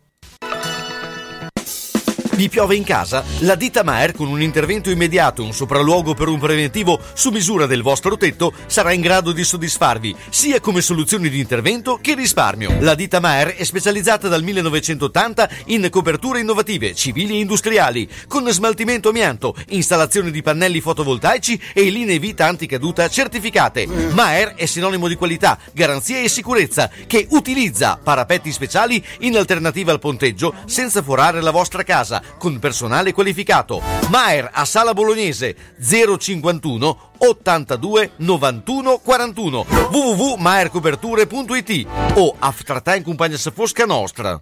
[2.41, 3.23] Vi piove in casa?
[3.41, 7.67] La ditta Maer, con un intervento immediato e un sopralluogo per un preventivo su misura
[7.67, 12.77] del vostro tetto, sarà in grado di soddisfarvi sia come soluzioni di intervento che risparmio.
[12.79, 19.09] La ditta Maer è specializzata dal 1980 in coperture innovative, civili e industriali, con smaltimento
[19.09, 23.85] amianto, installazione di pannelli fotovoltaici e linee vita anticaduta certificate.
[23.85, 29.99] Maer è sinonimo di qualità, garanzia e sicurezza, che utilizza parapetti speciali in alternativa al
[29.99, 33.81] ponteggio senza forare la vostra casa con personale qualificato.
[34.09, 44.41] Maer a Sala Bolognese 051 82 91 41 www.maercoperture.it o Aftertime Compagnia Fosca Nostra.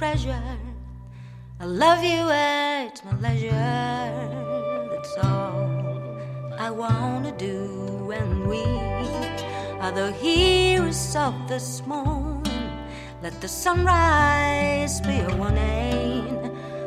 [0.00, 0.58] treasure.
[1.60, 3.50] I love you at my leisure.
[4.92, 6.16] That's all
[6.58, 8.10] I wanna do.
[8.10, 8.64] And we
[9.82, 12.64] are the heroes of this morning.
[13.22, 16.24] Let the sunrise be a warning.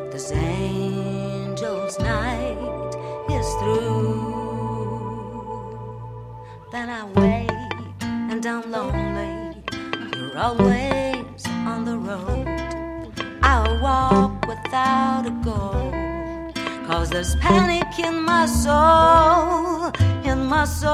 [0.09, 2.95] This angel's night
[3.29, 4.23] is through.
[6.71, 7.51] Then I wait
[8.31, 9.61] and I'm lonely.
[10.17, 12.52] You're always on the road.
[13.55, 15.91] I'll walk without a goal.
[16.87, 19.91] Cause there's panic in my soul,
[20.23, 20.89] in my soul.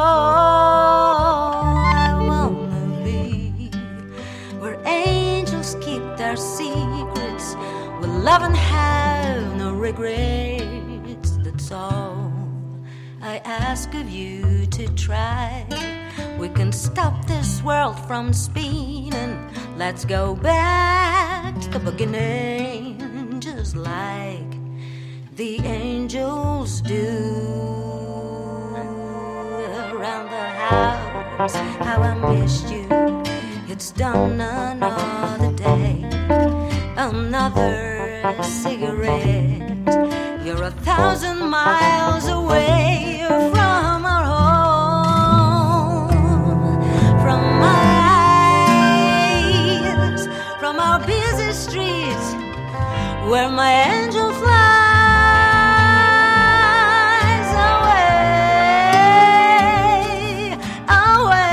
[2.03, 3.71] I wanna be
[4.59, 7.53] where angels keep their secrets,
[7.99, 11.37] where love and have no regrets.
[11.45, 12.29] That's all
[13.21, 15.65] I ask of you to try.
[16.37, 19.49] We can stop this world from spinning.
[19.77, 21.28] Let's go back
[21.67, 24.51] the beginning, just like
[25.35, 26.95] the angels do.
[29.91, 32.87] Around the house, how I missed you.
[33.67, 36.03] It's done another day,
[36.97, 39.69] another cigarette.
[40.45, 43.25] You're a thousand miles away
[53.29, 54.49] where my angel flies
[57.69, 58.89] away,
[60.89, 61.51] away.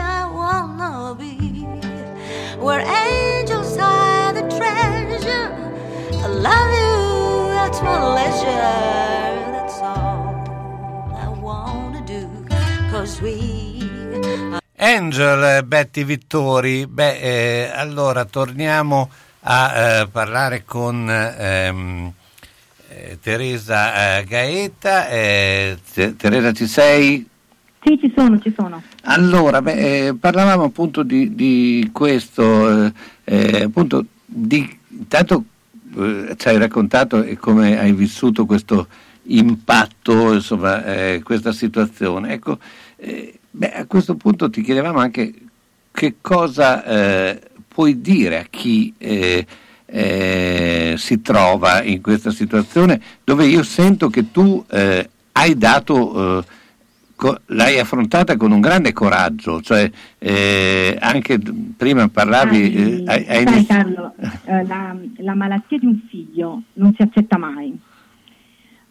[0.00, 1.36] I wanna be
[2.58, 5.52] where angels hide the treasure.
[6.24, 6.96] I love you,
[7.52, 9.52] that's my leisure.
[9.52, 10.32] That's all
[11.14, 12.24] I wanna do.
[12.90, 13.84] Cause we
[14.78, 19.08] Angel, Betty Vittori, beh, eh, allora torniamo
[19.48, 22.12] a eh, parlare con ehm,
[22.88, 25.08] eh, Teresa eh, Gaeta.
[25.08, 27.26] Eh, Te- Teresa, ci sei?
[27.80, 28.82] Sì, ci sono, ci sono.
[29.02, 32.92] Allora, beh, eh, parlavamo appunto di, di questo,
[33.24, 35.44] appunto, di, intanto
[36.36, 38.88] ci hai raccontato e come hai vissuto questo
[39.28, 42.32] impatto, insomma, eh, questa situazione.
[42.32, 42.58] Ecco,
[42.96, 45.32] eh, beh, a questo punto ti chiedevamo anche
[45.92, 47.40] che cosa eh,
[47.76, 49.46] puoi dire a chi eh,
[49.84, 56.44] eh, si trova in questa situazione dove io sento che tu eh, hai dato, eh,
[57.14, 61.38] co- l'hai affrontata con un grande coraggio, cioè eh, anche
[61.76, 62.74] prima parlavi...
[62.74, 64.14] eh, hai- Sai inizi- Carlo,
[64.46, 67.78] la, la malattia di un figlio non si accetta mai.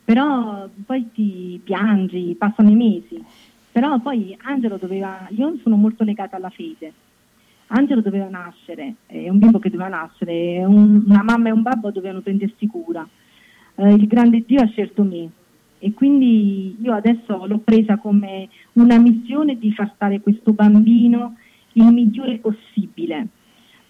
[0.04, 3.20] però poi ti piangi, passano i mesi,
[3.72, 6.94] però poi Angelo doveva, io sono molto legata alla fede,
[7.68, 11.92] Angelo doveva nascere, è un bimbo che doveva nascere, un- una mamma e un babbo
[11.92, 13.08] dovevano prendersi cura,
[13.78, 15.30] Eh, il grande Dio ha scelto me
[15.80, 21.36] e quindi io adesso l'ho presa come una missione di far stare questo bambino
[21.74, 23.28] il migliore possibile,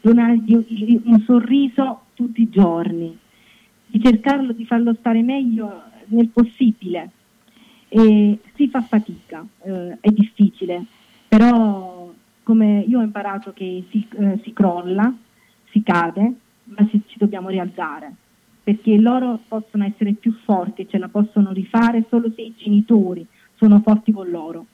[0.01, 0.55] donargli
[1.03, 3.15] un sorriso tutti i giorni,
[3.85, 7.11] di cercarlo di farlo stare meglio nel possibile.
[7.87, 10.83] E si fa fatica, eh, è difficile,
[11.27, 11.84] però
[12.45, 15.11] come io ho imparato che si, eh, si crolla,
[15.71, 16.33] si cade,
[16.65, 18.13] ma si- ci dobbiamo rialzare,
[18.63, 23.81] perché loro possono essere più forti ce la possono rifare solo se i genitori sono
[23.83, 24.65] forti con loro.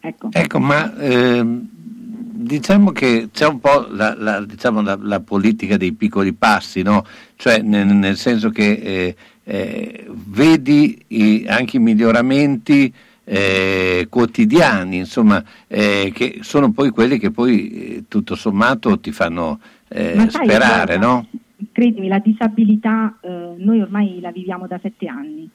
[0.00, 0.28] Ecco.
[0.32, 5.92] Ecco, ma ehm, diciamo che c'è un po' la, la- diciamo, la- la politica dei
[5.92, 7.04] piccoli passi, no?
[7.36, 12.92] Cioè nel, nel senso che eh, eh, vedi i- anche i miglioramenti
[13.30, 19.60] eh, quotidiani, insomma, eh, che sono poi quelli che poi eh, tutto sommato ti fanno
[19.88, 21.26] eh, sai, sperare, guarda, no?
[21.72, 25.48] Credimi, la disabilità eh, noi ormai la viviamo da sette anni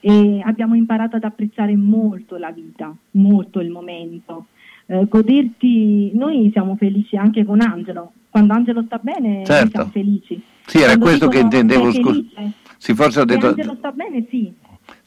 [0.00, 4.46] e abbiamo imparato ad apprezzare molto la vita, molto il momento.
[4.90, 9.68] Goderti, noi siamo felici anche con Angelo, quando Angelo sta bene Certo.
[9.70, 10.42] siamo felici.
[10.66, 12.14] Sì, era Quando questo che dicono, intendevo, "Sei scusa.
[12.34, 13.46] felice?" Sì, forse ho Se detto...
[13.46, 14.52] Angelo sta bene, sì.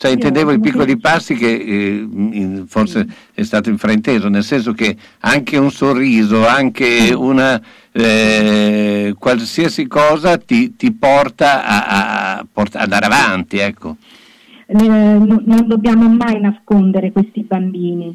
[0.04, 4.98] Cioè, Io intendevo i piccoli passi che eh, forse è stato infrainteso, nel senso che
[5.22, 13.06] anche un sorriso, anche una eh, qualsiasi cosa ti, ti porta a, a ad andare
[13.06, 13.96] avanti, ecco.
[14.66, 18.14] Eh, no- non dobbiamo mai nascondere questi bambini,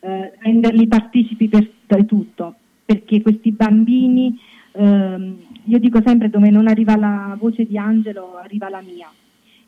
[0.00, 4.36] eh, renderli partecipi per, per tutto, perché questi bambini,
[4.72, 5.36] ehm,
[5.66, 9.08] io dico sempre dove non arriva la voce di Angelo, arriva la mia.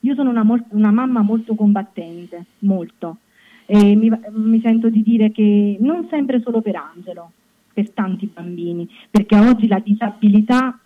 [0.01, 3.18] Io sono una, mol- una mamma molto combattente, molto,
[3.66, 7.32] e mi, mi sento di dire che non sempre solo per Angelo,
[7.72, 10.78] per tanti bambini, perché oggi la disabilità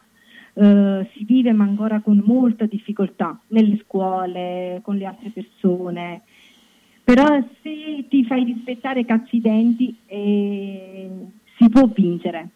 [0.54, 6.22] eh, si vive ma ancora con molta difficoltà nelle scuole, con le altre persone.
[7.02, 7.26] Però
[7.62, 11.10] se ti fai rispettare cazzi i denti eh,
[11.56, 12.48] si può vincere.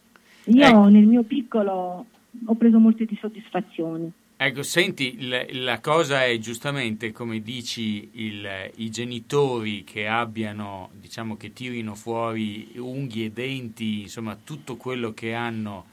[0.46, 0.88] Io Ecco.
[0.88, 2.06] nel mio piccolo
[2.44, 4.10] ho preso molte di soddisfazioni.
[4.40, 11.36] Ecco, senti, il- la cosa è giustamente come dici il- i genitori che abbiano, diciamo
[11.36, 15.86] che tirino fuori unghie, denti, insomma tutto quello che hanno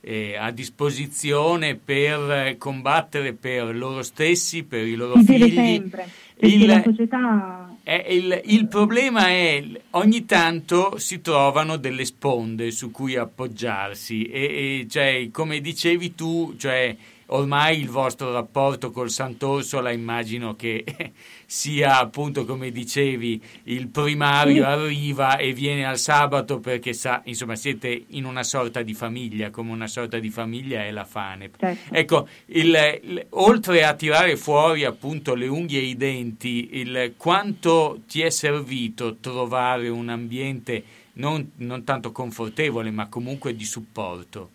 [0.00, 5.54] eh, a disposizione per combattere per loro stessi, per i loro Si figli.
[5.54, 9.60] sempre, Il- la società eh, il, il problema è
[9.90, 14.42] ogni tanto si trovano delle sponde su cui appoggiarsi e,
[14.82, 16.96] e, cioè, come dicevi tu, cioè,
[17.30, 20.84] ormai il vostro rapporto col Sant'Orsola immagino che
[21.46, 28.04] sia appunto come dicevi il primario arriva e viene al sabato perché sa, insomma siete
[28.08, 31.50] in una sorta di famiglia, come una sorta di famiglia è la Fane.
[31.58, 31.94] Certo.
[31.94, 38.00] Ecco, il- il- oltre a tirare fuori appunto le unghie e i denti, il, quanto
[38.06, 40.84] ti è servito trovare un ambiente
[41.14, 44.50] non, non tanto confortevole, ma comunque di supporto?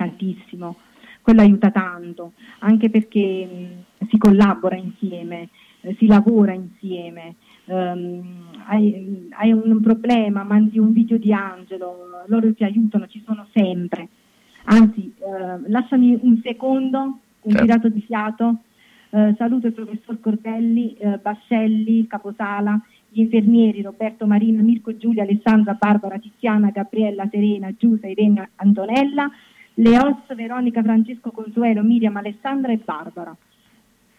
[0.00, 0.76] tantissimo,
[1.30, 3.46] quello aiuta tanto, anche perché
[3.98, 5.48] mh, si collabora insieme,
[5.82, 7.36] eh, si lavora insieme.
[7.66, 13.46] Ehm, hai, hai un problema, mandi un video di Angelo, loro ti aiutano, ci sono
[13.52, 14.08] sempre.
[14.64, 17.18] Anzi, eh, lasciami un secondo, un
[17.52, 17.64] Certo.
[17.64, 18.56] tirato di fiato.
[19.10, 25.76] Eh, saluto il professor Cordelli, eh, Bascelli, Caposala, gli infermieri Roberto Marina, Mirko Giulia, Alessandra,
[25.78, 29.30] Barbara, Tiziana, Gabriella, Serena, Giusa, Irene, Antonella,
[29.82, 33.34] Leos, Veronica, Francesco, Consuelo, Miriam, Alessandra e Barbara,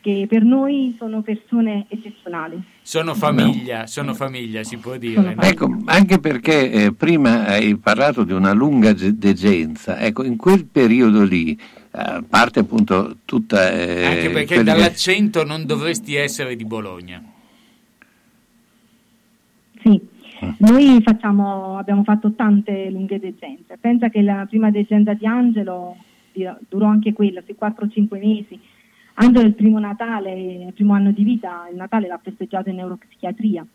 [0.01, 2.59] che per noi sono persone eccezionali.
[2.81, 5.35] Sono famiglia, sono famiglia, si può dire.
[5.35, 5.41] no?
[5.41, 10.65] Ecco, anche perché eh, prima hai parlato di una lunga ge- degenza, ecco, in quel
[10.65, 11.55] periodo lì,
[11.91, 13.71] a parte appunto tutta...
[13.71, 17.21] eh, Anche perché quelli che- dall'accento non dovresti essere di Bologna.
[19.83, 19.99] Sì,
[20.57, 23.77] noi facciamo, abbiamo fatto tante lunghe degenze.
[23.80, 25.97] Pensa che la prima degenza di Angelo
[26.68, 28.59] durò anche quella, sui 4-5 mesi.
[29.15, 33.65] Angelo il primo Natale, il primo anno di vita, il Natale l'ha festeggiato in neuropsichiatria.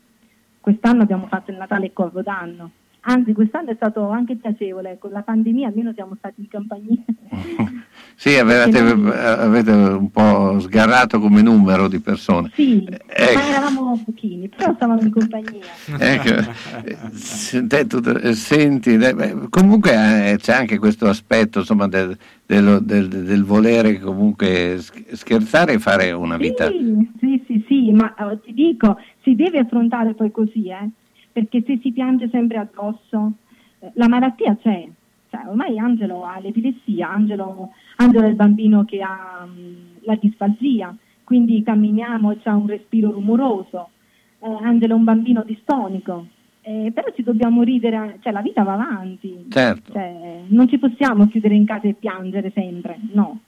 [0.60, 2.70] Quest'anno abbiamo fatto il Natale Corvo d'anno.
[3.08, 7.04] Anzi, quest'anno è stato anche piacevole, con la pandemia almeno siamo stati in compagnia.
[8.18, 12.50] Sì, avevate, avete un po' sgarrato come numero di persone.
[12.54, 13.34] Sì, Ecco.
[13.38, 15.60] ma eravamo pochini, però stavamo in compagnia.
[15.98, 16.50] Ecco,
[16.84, 19.92] eh, eh, senti, eh, beh, comunque
[20.32, 22.16] eh, c'è anche questo aspetto insomma, del,
[22.46, 26.68] dello- del- del volere comunque sch- scherzare e fare una vita.
[26.68, 30.88] Sì, sì, sì, sì, ma eh, ti dico, si deve affrontare poi così, eh,
[31.32, 33.32] perché se si piange sempre addosso,
[33.80, 34.88] eh, la malattia c'è.
[35.28, 40.94] Cioè, ormai Angelo ha l'epilessia, Angelo, Angelo è il bambino che ha mh, la disfalsia,
[41.24, 43.90] quindi camminiamo e c'ha un respiro rumoroso.
[44.38, 46.26] Eh, Angelo è un bambino distonico,
[46.60, 49.46] eh, però ci dobbiamo ridere, cioè la vita va avanti.
[49.48, 49.92] Certo.
[49.92, 53.40] Cioè, non ci possiamo chiudere in casa e piangere sempre, no.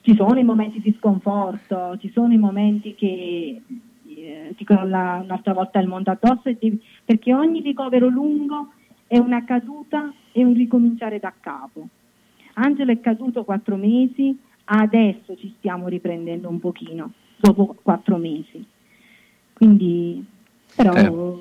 [0.00, 3.62] Ci sono i momenti di sconforto, ci sono i momenti che
[4.06, 8.72] eh, ti crolla un'altra volta il mondo addosso, devi- perché ogni ricovero lungo
[9.06, 11.88] è una caduta e un ricominciare da capo.
[12.54, 18.64] Angelo è caduto quattro mesi, adesso ci stiamo riprendendo un pochino, dopo quattro mesi.
[19.52, 20.24] Quindi,
[20.74, 21.38] però,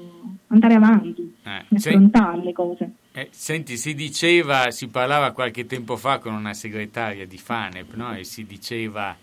[0.47, 2.91] andare avanti, Eh, affrontare le cose.
[3.13, 8.15] Eh, senti, si diceva, si parlava qualche tempo fa con una segretaria di Fanep, no?
[8.15, 9.15] E si diceva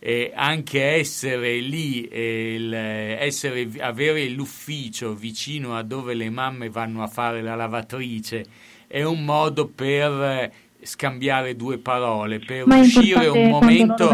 [0.00, 7.02] eh, anche essere lì, eh, il- essere, avere l'ufficio vicino a dove le mamme vanno
[7.02, 8.46] a fare la lavatrice
[8.86, 10.52] è un modo per eh,
[10.82, 14.10] scambiare due parole, per Ma uscire un momento...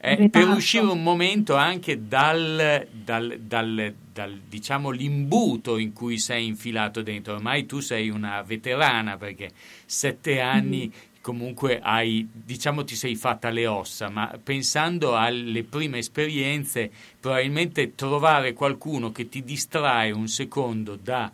[0.00, 6.46] Eh, per uscire un momento anche dal, dal- dal- dal, diciamo l'imbuto in cui sei
[6.46, 7.34] infilato dentro.
[7.34, 9.50] Ormai tu sei una veterana perché
[9.86, 16.90] sette anni comunque hai, diciamo ti sei fatta le ossa, ma pensando alle prime esperienze,
[17.20, 21.30] probabilmente trovare qualcuno che ti distrae un secondo da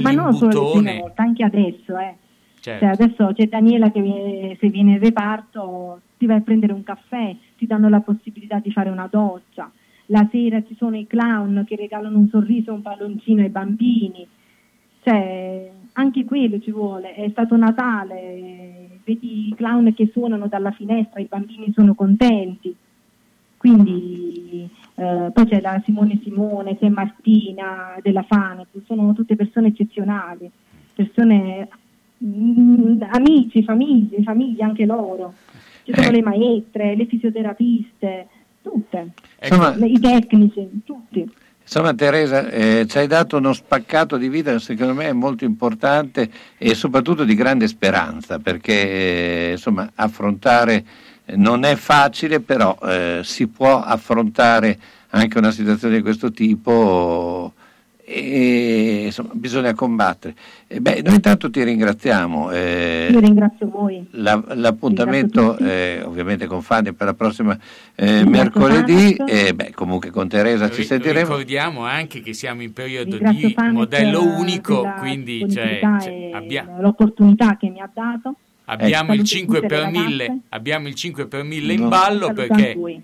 [0.00, 0.98] Ma non solo quell'imbutone.
[0.98, 2.16] volte, anche adesso, eh.
[2.60, 2.84] Certo.
[2.84, 6.82] Cioè, adesso c'è Daniela che viene- se viene in reparto ti vai a prendere un
[6.82, 9.70] caffè, ti danno la possibilità di fare una doccia.
[10.06, 14.26] La sera ci sono i clown che regalano un sorriso, un palloncino ai bambini.
[15.02, 17.14] Cioè, anche quello ci vuole.
[17.14, 22.74] È stato Natale, vedi i clown che suonano dalla finestra, i bambini sono contenti.
[23.56, 30.48] Quindi eh, poi c'è la Simone Simone, c'è Martina della Fane, sono tutte persone eccezionali,
[30.94, 31.68] persone
[32.24, 35.34] mm, amici, famiglie, famiglie anche loro.
[35.84, 36.12] Ci sono Eh.
[36.12, 38.26] le maestre, le fisioterapiste,
[38.62, 39.10] tutte,
[39.42, 41.30] Insomma- Le- i tecnici, tutti.
[41.62, 45.44] Insomma Teresa, eh, ci hai dato uno spaccato di vita che secondo me è molto
[45.44, 50.84] importante e soprattutto di grande speranza perché eh, insomma, affrontare
[51.26, 54.78] eh, non è facile però eh, si può affrontare
[55.10, 57.52] anche una situazione di questo tipo
[58.10, 60.34] e insomma, bisogna combattere.
[60.66, 62.50] E beh, noi intanto ti ringraziamo.
[62.50, 64.04] eh, Io ringrazio voi.
[64.12, 67.56] la- l'appuntamento eh, ovviamente con Fanny per la prossima
[67.94, 71.28] eh, mercoledì e beh, comunque con Teresa ci sentiremo.
[71.28, 75.50] Ricordiamo anche che siamo in periodo Ringrazio di Fanny modello per- unico, per la quindi
[75.50, 78.34] cioè, cioè, e abbia- l'opportunità che mi ha dato.
[78.66, 80.06] abbiamo, il Saluto 5 tutte le per ragazze.
[80.08, 83.00] 1000, abbiamo il 5 per 1000 in ballo perché anche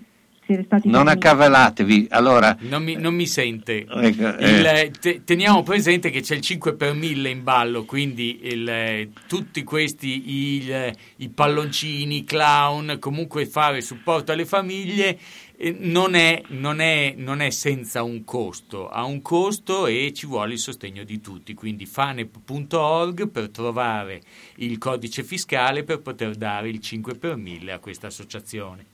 [0.63, 3.85] stati Non veramente- accavalatevi, allora non mi, non mi sente.
[3.89, 4.91] Ecco, Il, eh.
[4.99, 9.63] te- teniamo presente che c'è il 5 per 1000 in ballo, quindi il, eh, tutti
[9.63, 10.23] questi,
[10.57, 15.17] il- i palloncini, i clown, comunque fare supporto alle famiglie
[15.57, 20.25] eh, non è, non, è, non è senza un costo, ha un costo e ci
[20.27, 24.21] vuole il sostegno di tutti, quindi fanep.org per trovare
[24.57, 28.85] il codice fiscale per poter dare il 5 per 1000 a questa associazione.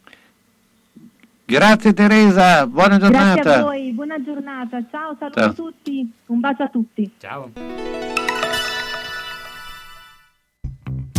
[1.51, 3.41] Grazie Teresa, buona giornata.
[3.41, 4.81] Grazie a voi, buona giornata.
[4.89, 5.53] Ciao, saluto Ciao.
[5.53, 6.09] tutti.
[6.27, 7.11] Un bacio a tutti.
[7.17, 7.51] Ciao.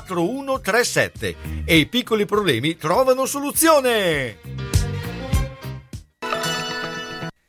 [0.00, 4.38] 4137 e i piccoli problemi trovano soluzione.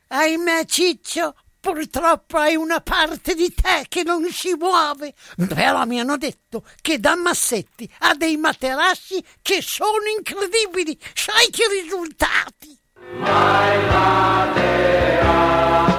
[0.08, 5.14] Ahimè, Ciccio, purtroppo hai una parte di te che non si muove.
[5.48, 10.98] Però mi hanno detto che da Massetti ha dei materassi che sono incredibili.
[11.14, 12.78] Sai che risultati!
[13.18, 13.60] Mazzetti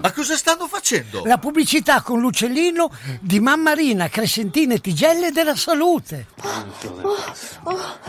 [0.00, 1.24] Ma cosa stanno facendo?
[1.24, 6.26] La pubblicità con l'uccellino di Mammarina, Crescentina e Tigelle della Salute.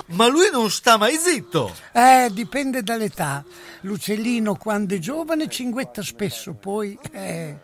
[0.08, 1.74] Ma lui non sta mai zitto.
[1.92, 3.44] Eh, dipende dall'età.
[3.82, 6.98] L'uccellino quando è giovane cinguetta spesso, poi...
[7.12, 7.58] Eh.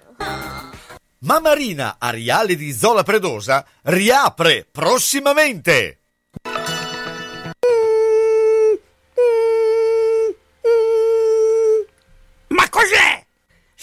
[1.19, 6.04] Mammarina Ariale di Zola Predosa riapre prossimamente.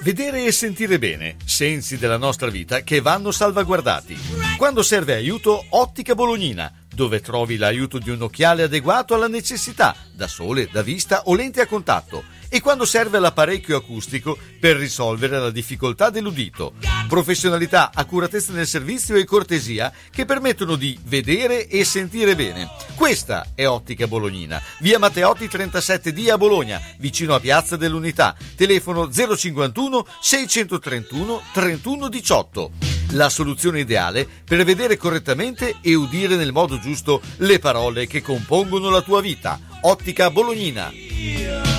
[0.00, 4.16] Vedere e sentire bene, sensi della nostra vita che vanno salvaguardati.
[4.56, 10.26] Quando serve aiuto, Ottica Bolognina, dove trovi l'aiuto di un occhiale adeguato alla necessità, da
[10.26, 12.24] sole, da vista o lenti a contatto.
[12.50, 16.72] E quando serve l'apparecchio acustico per risolvere la difficoltà dell'udito.
[17.06, 22.70] Professionalità, accuratezza nel servizio e cortesia che permettono di vedere e sentire bene.
[22.94, 28.34] Questa è Ottica Bolognina, via Matteotti 37D a Bologna, vicino a Piazza dell'Unità.
[28.56, 32.70] Telefono 051 631 3118.
[33.12, 38.90] La soluzione ideale per vedere correttamente e udire nel modo giusto le parole che compongono
[38.90, 39.58] la tua vita.
[39.82, 41.77] Ottica Bolognina.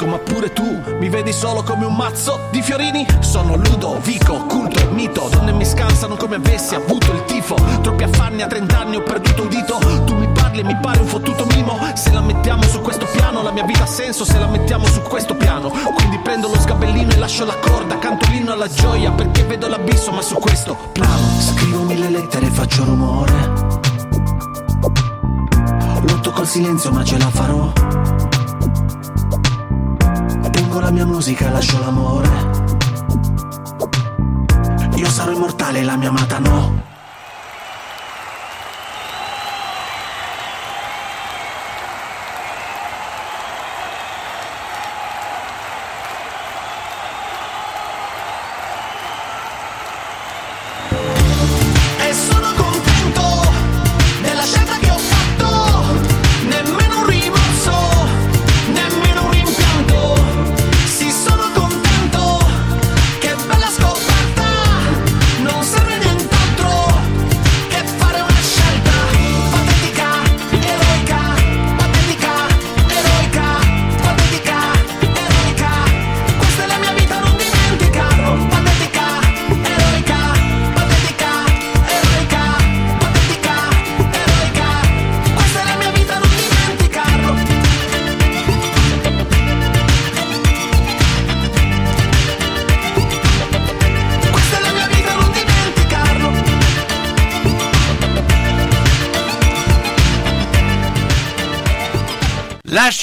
[0.00, 3.06] Ma pure tu mi vedi solo come un mazzo di fiorini?
[3.20, 5.28] Sono Ludovico, culto e mito.
[5.30, 7.54] Donne mi scansano come avessi avuto il tifo.
[7.80, 9.78] Troppi affanni a 30 anni ho perduto un dito.
[10.04, 11.78] Tu mi parli e mi pare un fottuto mimo.
[11.94, 15.00] Se la mettiamo su questo piano, la mia vita ha senso se la mettiamo su
[15.02, 15.70] questo piano.
[15.70, 17.98] Quindi prendo lo sgabellino e lascio la corda.
[17.98, 21.40] Canto l'inno alla gioia perché vedo l'abisso, ma su questo piano.
[21.40, 23.32] Scrivo mille lettere e faccio rumore.
[26.02, 27.72] Lotto col silenzio, ma ce la farò.
[30.50, 32.28] Tengo la mia musica, lascio l'amore.
[34.96, 36.91] Io sarò immortale, la mia amata no.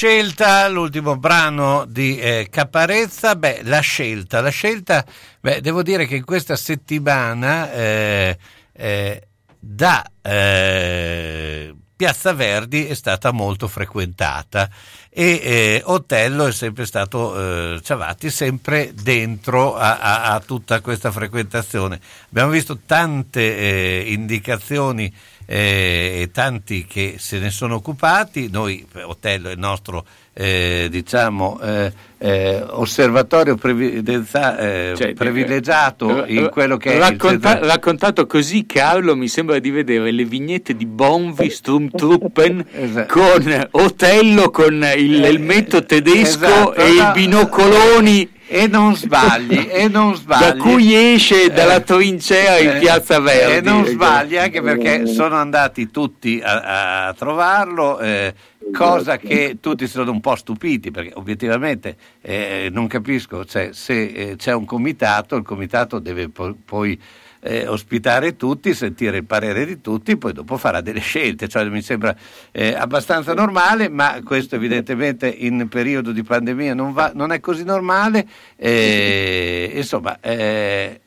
[0.00, 5.04] Scelta, l'ultimo brano di eh, Caparezza, beh, la scelta, la scelta,
[5.42, 8.38] beh, devo dire che in questa settimana eh,
[8.72, 9.28] eh,
[9.58, 14.70] da eh, Piazza Verdi è stata molto frequentata
[15.10, 21.10] e eh, Otello è sempre stato, eh, Ciavatti, sempre dentro a, a- a tutta questa
[21.10, 22.00] frequentazione.
[22.30, 25.14] Abbiamo visto tante indicazioni
[25.52, 28.48] eh, e tanti che se ne sono occupati.
[28.52, 36.50] Noi, Otello è il nostro eh, diciamo, eh, eh, osservatorio eh, Cioè, privilegiato eh, in
[36.50, 40.86] quello che è il Racconta- raccontato così Carlo mi sembra di vedere le vignette di
[40.86, 43.12] Bonvi Sturmtruppen Esatto.
[43.12, 47.02] con Otello con il elmetto tedesco esatto, e no.
[47.02, 50.40] i binocoloni e non sbagli e non sbagli.
[50.40, 53.52] da cui esce dalla Eh, trincea in eh, piazza Verdi.
[53.52, 58.00] E non sbagli anche perché sono andati tutti a, a trovarlo.
[58.00, 58.34] eh,
[58.72, 64.36] cosa che tutti sono un po' stupiti perché obiettivamente eh, non capisco, cioè, se eh,
[64.36, 67.00] c'è un comitato, il comitato deve po- poi
[67.40, 71.82] eh, ospitare tutti, sentire il parere di tutti, poi dopo farà delle scelte, cioè, mi
[71.82, 72.14] sembra
[72.52, 77.64] eh, abbastanza normale, ma questo evidentemente in periodo di pandemia non, va, non è così
[77.64, 78.26] normale,
[78.56, 81.00] eh, insomma, eh,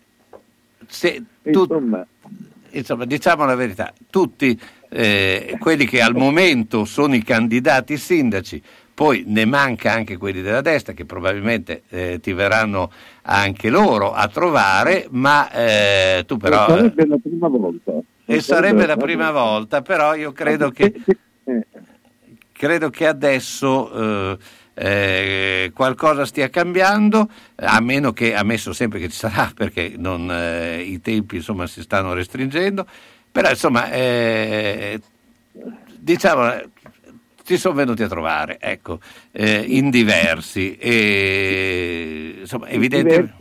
[0.88, 1.68] se tu,
[2.72, 8.61] insomma, diciamo la verità, tutti eh, quelli che al momento sono i candidati sindaci,
[8.94, 12.91] poi ne manca anche quelli della destra che probabilmente eh, ti verranno
[13.24, 16.65] anche loro a trovare, ma eh, tu però...
[16.65, 17.91] E sarebbe la prima volta.
[18.26, 20.94] E sarebbe la prima volta, però io credo che,
[22.52, 24.32] credo che adesso...
[24.32, 24.38] Eh,
[24.76, 30.82] eh, qualcosa stia cambiando, a meno che, ammesso sempre che ci sarà, perché non, eh,
[30.82, 32.86] i tempi insomma, si stanno restringendo,
[33.32, 34.99] però insomma, eh,
[35.95, 36.72] diciamo,
[37.44, 38.99] ci sono venuti a trovare, ecco,
[39.32, 43.36] eh, in diversi, e, insomma, evidentemente...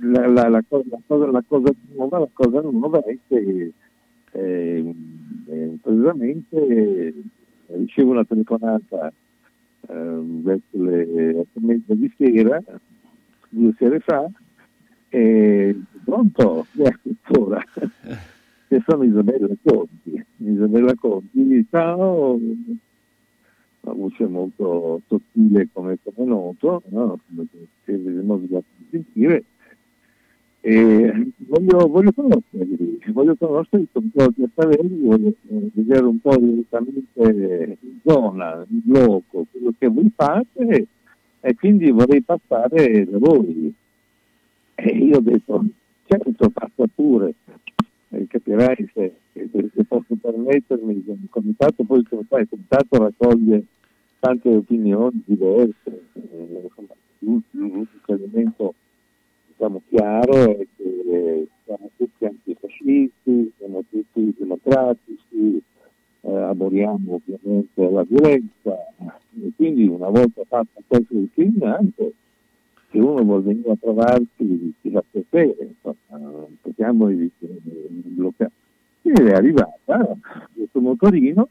[0.00, 3.72] La, la, la, cosa, la, cosa, la, cosa, nuova, la cosa nuova è che
[4.32, 4.94] eh,
[5.80, 7.14] precisamente
[7.68, 9.10] ricevo una telefonata
[9.88, 12.62] eh, verso le mezza di sera,
[13.48, 14.28] due sere fa,
[15.08, 17.62] e pronto, ancora.
[18.68, 20.24] e sono Isabella Conti.
[20.46, 27.18] Isabella Conti, ciao, una voce molto sottile come, come noto, no?
[27.26, 27.46] come
[27.86, 29.44] avremo già sentire,
[30.66, 38.64] e voglio, voglio conoscerli, voglio conoscerli con Claudia Savelli, voglio vedere un po' direttamente zona,
[38.68, 40.86] in loco, quello che voi fate
[41.40, 43.74] e quindi vorrei passare da voi.
[44.76, 45.64] E io ho detto,
[46.06, 47.34] certo, passa pure,
[48.14, 53.64] e capirai se, se, posso permettermi, il comitato poi come fai, il comitato raccoglie
[54.20, 56.70] tante opinioni diverse, eh,
[57.20, 58.74] l'unico elemento
[59.48, 65.62] diciamo, chiaro è che siamo tutti antifascisti, siamo tutti democratici,
[66.20, 68.76] eh, aboliamo ovviamente la violenza
[69.42, 72.12] e quindi una volta fatto questo discriminante
[72.90, 76.72] se uno vuol venire a trovarsi si fa piacere, insomma, bloccare.
[76.72, 77.30] Ed
[79.22, 80.16] è arrivata
[80.54, 81.48] questo motorino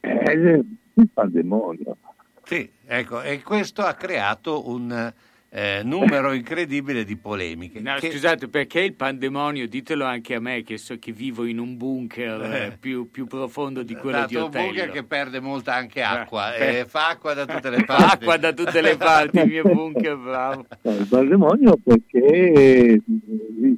[0.00, 0.62] e
[0.94, 1.96] il pandemonio.
[2.44, 5.12] Sì, ecco, e questo ha creato un
[5.56, 7.80] eh, numero incredibile di polemiche.
[7.80, 8.10] No, che...
[8.10, 9.66] Scusate, perché il pandemonio?
[9.66, 12.76] Ditelo anche a me che so che vivo in un bunker eh.
[12.78, 14.64] più, più, profondo di quello esatto, di Otello.
[14.64, 18.02] un bunker che perde molta anche acqua, eh, eh, fa acqua da tutte le parti.
[18.02, 20.66] acqua da tutte le parti, il mio bunker, bravo.
[20.82, 23.00] Il pandemonio perché,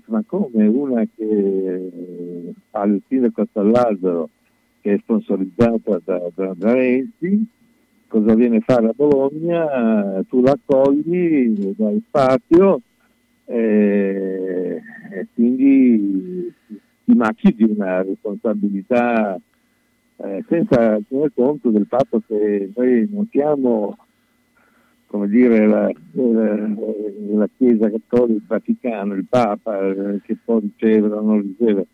[0.07, 4.31] ma come una che fa il sindaco a San Lazzaro
[4.81, 7.57] che è sponsorizzata da, da, da Renzi
[8.09, 12.81] cosa viene a fare a Bologna, tu l'accogli dal spazio
[13.45, 14.83] eh,
[15.13, 16.53] e quindi
[17.05, 19.39] ti macchi di una responsabilità
[20.17, 23.97] eh, senza tener conto del fatto che noi non siamo
[25.07, 26.69] come dire la, la,
[27.31, 31.87] la Chiesa Cattolica, il Vaticano, il Papa eh, che può ricevere o non ricevere.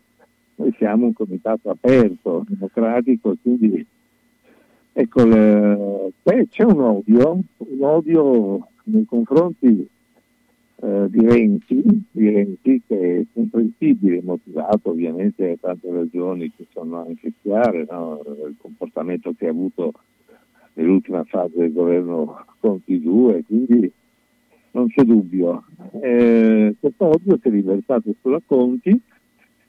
[0.55, 3.85] Noi siamo un comitato aperto, democratico, quindi
[4.97, 9.85] Ecco, le, beh, c'è un odio, un odio nei confronti
[10.77, 17.01] eh, di, Renzi, di Renzi che è comprensibile, motivato ovviamente da tante ragioni che sono
[17.01, 18.21] anche chiare, no?
[18.25, 19.91] il comportamento che ha avuto
[20.75, 23.91] nell'ultima fase del governo Conti 2, quindi
[24.71, 25.65] non c'è dubbio.
[25.99, 28.97] Eh, questo odio si è riversato sulla Conti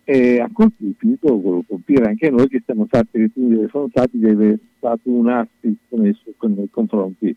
[0.09, 5.29] e ha colpito, colpire anche noi che siamo stati ritenuti responsabili di aver stato un
[5.29, 7.35] assist nei, nei confronti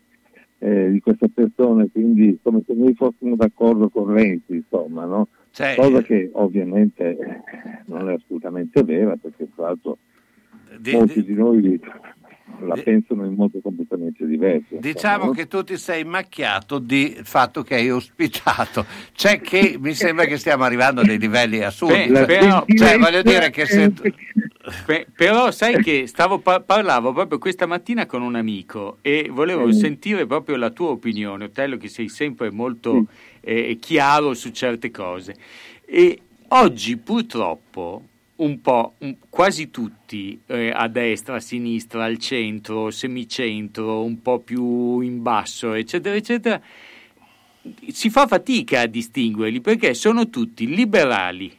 [0.58, 5.26] eh, di questa persona, quindi come se noi fossimo d'accordo con Renzi, insomma, no?
[5.50, 7.42] Cioè, cosa che ovviamente
[7.86, 9.98] non è assolutamente vera, perché tra l'altro
[10.78, 11.80] di, molti di, di noi
[12.60, 14.76] la di, pensano in modo completamente diverso.
[14.78, 15.30] Diciamo no?
[15.32, 20.36] che tu ti sei macchiato di fatto che hai ospitato, cioè che mi sembra che
[20.36, 22.08] stiamo arrivando a dei livelli assurdi.
[22.08, 23.92] Beh, però, cioè, voglio dire che se...
[24.86, 29.66] Beh, però sai che stavo par- parlavo proprio questa mattina con un amico e volevo
[29.66, 29.70] mm.
[29.70, 33.04] sentire proprio la tua opinione, Otello, che sei sempre molto mm.
[33.40, 35.34] eh, chiaro su certe cose.
[35.84, 38.04] E oggi purtroppo
[38.40, 44.40] un po', un, quasi tutti, eh, a destra, a sinistra, al centro, semicentro, un po'
[44.40, 46.60] più in basso, eccetera, eccetera,
[47.88, 51.58] si fa fatica a distinguerli perché sono tutti liberali,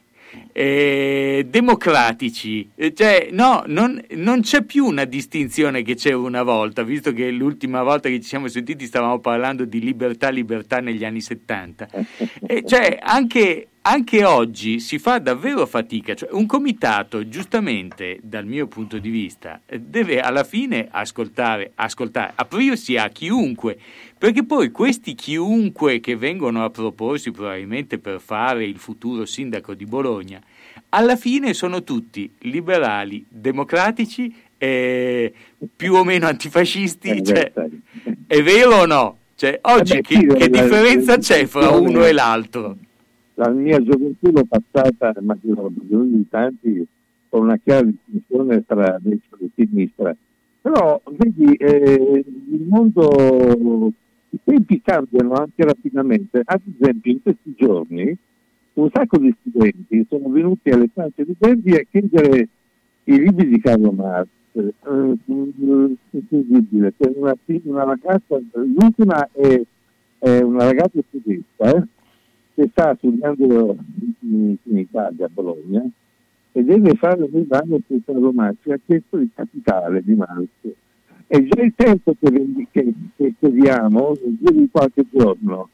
[0.52, 6.82] eh, democratici, eh, cioè no, non, non, c'è più una distinzione che c'era una volta,
[6.82, 11.20] visto che l'ultima volta che ci siamo sentiti stavamo parlando di libertà, libertà negli anni
[11.20, 11.88] 70.
[12.44, 18.68] E cioè anche, anche oggi si fa davvero fatica, cioè, un comitato giustamente dal mio
[18.68, 23.76] punto di vista deve alla fine ascoltare, ascoltare aprirsi a chiunque,
[24.16, 29.84] perché poi questi chiunque che vengono a proporsi probabilmente per fare il futuro sindaco di
[29.84, 30.40] Bologna,
[30.90, 35.32] alla fine sono tutti liberali, democratici e
[35.74, 37.08] più o meno antifascisti.
[37.08, 37.52] Eh, cioè,
[38.28, 39.16] è vero o no?
[39.34, 42.76] Cioè, oggi che, che differenza c'è fra uno e l'altro?
[43.34, 46.86] La mia gioventù l'ho passata, ma credo di tanti,
[47.28, 50.16] con una chiara distinzione tra destra e sinistra.
[50.60, 53.90] Però, vedi, eh, il mondo,
[54.28, 56.42] i tempi cambiano anche rapidamente.
[56.44, 58.16] Ad esempio, in questi giorni,
[58.74, 62.48] un sacco di studenti sono venuti alle stanze di Verdi a chiedere
[63.04, 64.28] i libri di Carlo Marx.
[64.52, 64.74] Eh,
[65.30, 66.92] mm, incredibile.
[66.98, 67.34] C'è una,
[67.64, 69.62] una ragazza, l'ultima è,
[70.18, 71.86] è una ragazza tedesca eh,
[72.62, 73.76] che sta studiando
[74.20, 75.84] in, in Italia, a Bologna,
[76.52, 78.56] e deve fare un esame Carlo Marx.
[78.68, 80.48] Ha chiesto il capitale di Marx.
[81.26, 85.70] È già il tempo che, che, che chiediamo, di qualche giorno.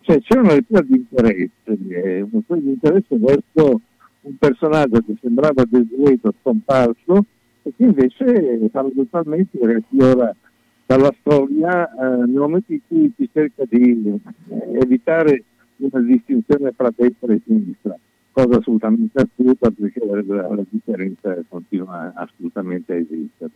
[0.00, 3.80] Cioè c'è una lettura di interesse, eh, una lettura di interesse verso
[4.22, 7.26] un personaggio che sembrava desueto, scomparso,
[7.62, 10.34] e che invece paradossalmente riaffiora
[10.86, 14.18] dalla storia eh, nel momento in cui si cerca di
[14.48, 15.44] eh, evitare
[15.90, 17.96] una distinzione fra destra e sinistra,
[18.30, 23.50] cosa assolutamente assurda perché la, la differenza continua assolutamente a esistere.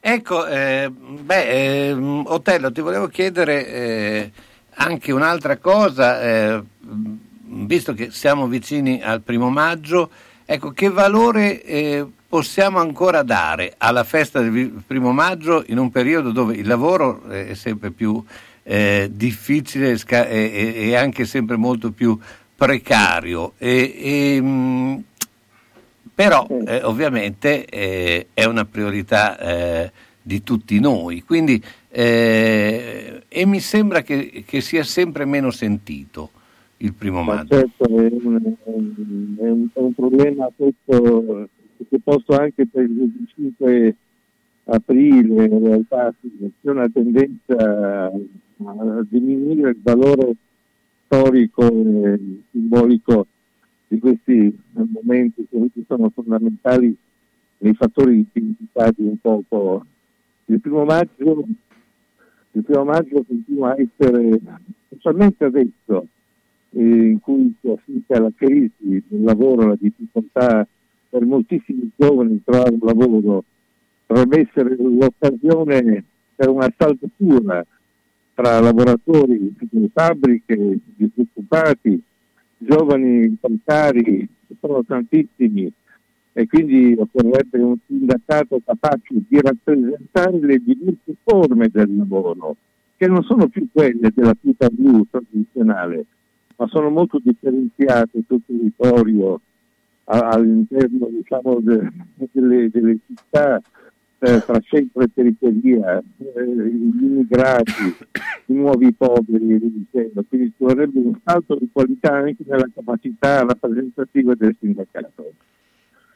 [0.00, 4.30] Ecco, eh, beh, ehm, Otello, ti volevo chiedere eh,
[4.74, 10.10] anche un'altra cosa, eh, visto che siamo vicini al primo maggio,
[10.44, 16.30] ecco, che valore eh, possiamo ancora dare alla festa del primo maggio in un periodo
[16.30, 18.22] dove il lavoro è sempre più
[18.68, 22.18] eh, difficile e sca- e, e- anche sempre molto più
[22.54, 23.54] precario?
[23.56, 23.94] E,
[24.36, 25.04] e, mh,
[26.14, 33.60] però eh, ovviamente eh, è una priorità eh, di tutti noi, quindi eh, e mi
[33.60, 36.30] sembra che, che sia sempre meno sentito
[36.78, 37.54] il primo Ma maggio.
[37.54, 41.48] certo è un, è un- è un problema questo
[41.88, 43.96] che posto anche per il 25
[44.64, 48.10] aprile in realtà c'è una tendenza
[48.64, 50.34] a diminuire il valore
[51.04, 52.20] storico e
[52.50, 53.26] simbolico
[53.88, 56.94] di questi momenti che sono fondamentali
[57.58, 59.84] nei fattori identitari un poco.
[60.46, 61.44] Il primo maggio,
[62.52, 64.40] il primo maggio continua a essere,
[64.86, 66.06] specialmente adesso,
[66.70, 70.66] eh, in cui si assiste alla crisi del lavoro, alla difficoltà
[71.08, 73.44] per moltissimi giovani di trovare un lavoro,
[74.06, 76.04] dovrebbe essere l'occasione
[76.34, 77.64] per una saldatura
[78.38, 82.00] tra lavoratori delle fabbriche, disoccupati,
[82.56, 84.28] giovani precari,
[84.60, 85.68] sono tantissimi.
[86.34, 92.54] E quindi occorrerebbe un sindacato capace di rappresentare le diverse forme del lavoro,
[92.96, 96.04] che non sono più quelle della tuta blu tradizionale,
[96.54, 99.40] ma sono molto differenziate sul territorio
[100.04, 101.90] all'interno diciamo, de-
[102.30, 103.60] delle, delle città
[104.18, 107.72] tra centro e periferia, eh, gli immigrati,
[108.46, 110.24] i nuovi poveri, e via dicendo.
[110.28, 115.32] quindi ci vorrebbe un salto di qualità anche nella capacità rappresentativa del sindacato.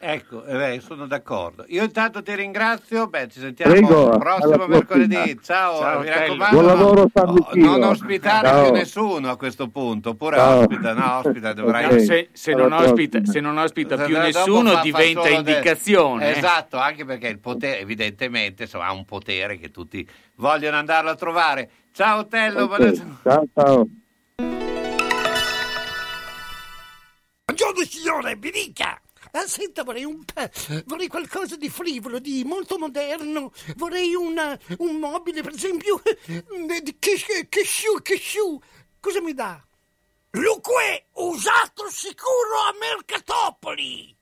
[0.05, 1.65] Ecco, eh, beh, sono d'accordo.
[1.69, 4.66] Io intanto ti ringrazio, beh, ci sentiamo Prego, prossimo prossima.
[4.66, 5.39] mercoledì.
[5.41, 6.57] Ciao, Ciao, mi raccomando.
[6.61, 8.62] Buon lavoro, San no- non ospitare Ciao.
[8.65, 10.59] più nessuno a questo punto, oppure Ciao.
[10.59, 11.85] ospita, no, ospita, dovrai...
[11.85, 12.01] Ok.
[12.01, 16.35] Se, se non ospita, se non ospita più Dopo nessuno fa- fa diventa de- indicazione.
[16.35, 16.39] eh.
[16.39, 20.05] Esatto, anche perché il potere evidentemente insomma, ha un potere che tutti
[20.35, 21.70] vogliono andarlo a trovare.
[21.93, 22.93] Ciao Otello, Ok, buona-
[23.23, 23.87] Ciao, ciao.
[27.45, 29.01] Buongiorno signore, mi dica!
[29.35, 30.23] Ah, senta, vorrei, un,
[30.85, 33.51] vorrei qualcosa di frivolo, di molto moderno.
[33.77, 36.45] Vorrei una- un mobile, per esempio, eh,
[36.83, 38.61] di che, che sciù, che sciù.
[39.01, 39.59] Cosa mi dà?
[40.33, 44.17] Luque, usato sicuro a Mercatopoli!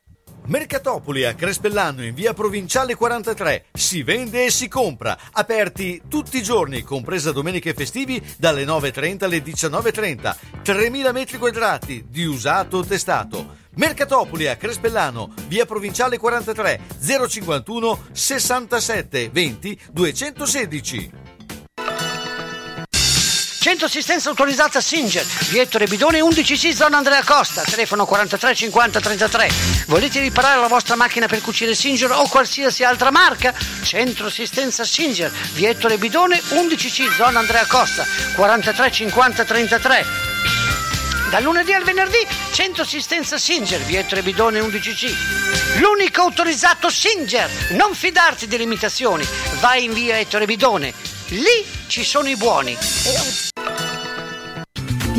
[0.47, 3.67] Mercatopoli a Crespellano in via Provinciale 43.
[3.73, 5.17] Si vende e si compra.
[5.33, 10.37] Aperti tutti i giorni, compresa domeniche e festivi, dalle 9.30 alle 19.30.
[10.65, 13.60] 3.000 metri quadrati di usato testato.
[13.77, 21.11] Mercatopoli a Crespellano, via Provinciale 43, 051 67 20 216.
[23.61, 29.51] Centro assistenza autorizzata Singer, via Ettore Bidone 11C zona Andrea Costa, telefono 43 50 33.
[29.87, 33.55] Volete riparare la vostra macchina per cucire Singer o qualsiasi altra marca?
[33.83, 40.30] Centro assistenza Singer, via Ettore Bidone 11C zona Andrea Costa, 43 50 33.
[41.31, 45.79] Dal lunedì al venerdì, centro assistenza Singer, via Ettore Bidone 11C.
[45.79, 47.49] L'unico autorizzato Singer.
[47.71, 49.25] Non fidarti delle imitazioni.
[49.61, 50.93] Vai in via Ettore Bidone.
[51.29, 52.77] Lì ci sono i buoni.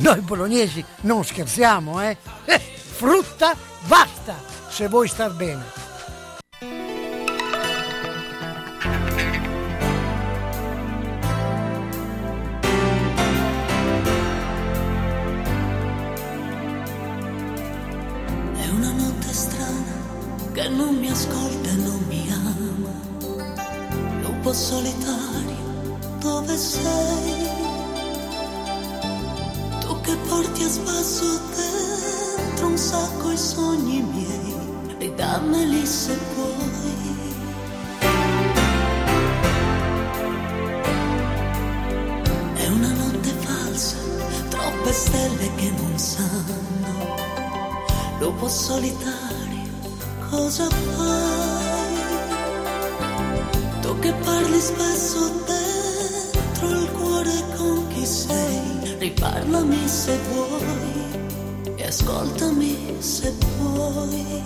[0.00, 2.16] noi bolognesi non scherziamo, eh?
[2.44, 3.56] eh frutta
[3.86, 4.34] basta
[4.68, 5.86] se vuoi star bene.
[20.70, 22.92] Non mi ascolta e non mi ama.
[24.20, 27.67] È un po' solitario dove sei.
[30.08, 34.56] Che porti a spasso dentro un sacco i sogni miei.
[34.96, 37.36] Ridammeli se puoi.
[42.54, 43.96] È una notte falsa,
[44.48, 47.16] troppe stelle che non sanno.
[48.18, 49.72] Lupo solitario,
[50.30, 51.96] cosa fai?
[53.82, 62.96] Tu che parli spesso dentro il cuore con chi sei, riparlami se vuoi e ascoltami
[62.98, 64.42] se puoi.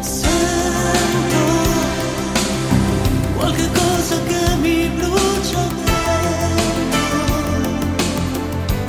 [0.00, 1.44] Sento
[3.36, 7.18] qualche cosa che mi brucia dentro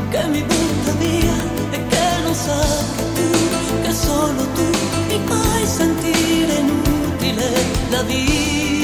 [0.09, 1.37] che mi butta via
[1.71, 2.59] e che non sa
[2.95, 3.29] che tu,
[3.83, 4.67] che solo tu
[5.07, 7.51] mi fai sentire inutile
[7.91, 8.78] la vita.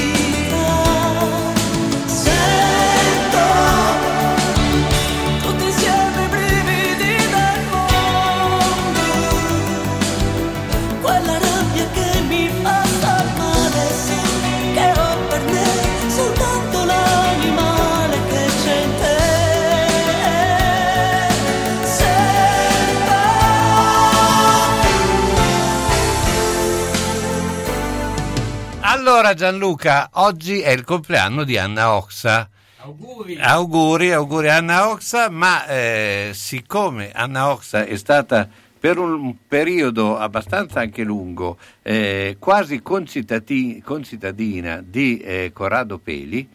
[29.08, 32.48] Allora Gianluca, oggi è il compleanno di Anna Oxa.
[32.78, 33.38] Auguri.
[33.38, 38.48] Auguri, auguri Anna Oxa, ma eh, siccome Anna Oxa è stata
[38.80, 46.48] per un periodo abbastanza anche lungo eh, quasi concitati- concittadina di eh, Corrado Peli,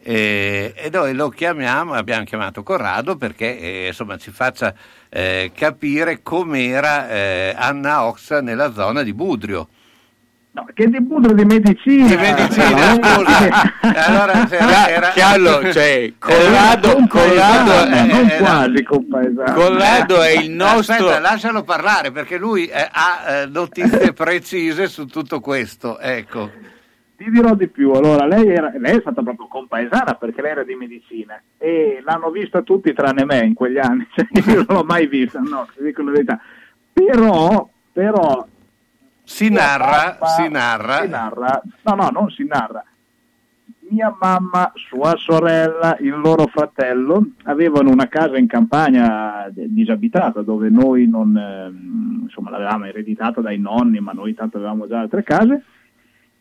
[0.00, 4.72] eh, e noi lo chiamiamo, abbiamo chiamato Corrado perché eh, insomma ci faccia
[5.08, 9.70] eh, capire com'era eh, Anna Oxa nella zona di Budrio.
[10.56, 12.06] No, che di Budrio di medicina.
[12.06, 14.06] Di medicina, Eh, scusa.
[14.06, 19.52] Allora, se era- Chiaro, cioè, Corrado, non Corrado paesano, è- non è- quasi compaesano.
[19.52, 20.94] Corrado è il nostro...
[20.94, 25.98] Aspetta, lascialo parlare perché lui eh, ha eh, notizie precise su tutto questo.
[25.98, 26.50] Ecco.
[27.18, 30.64] Ti dirò di più, allora lei, era, lei è stata proprio compaesana perché lei era
[30.64, 34.84] di medicina e l'hanno vista tutti tranne me in quegli anni, cioè, io non l'ho
[34.84, 36.40] mai vista, no, ti dico la verità.
[36.94, 38.46] Però, però...
[39.28, 41.00] Si narra, mamma- si narra.
[41.02, 42.84] si narra, no no, non si narra.
[43.88, 50.70] Mia mamma, sua sorella, il loro fratello avevano una casa in campagna eh, disabitata dove
[50.70, 55.64] noi non, ehm, insomma, l'avevamo ereditata dai nonni, ma noi tanto avevamo già altre case.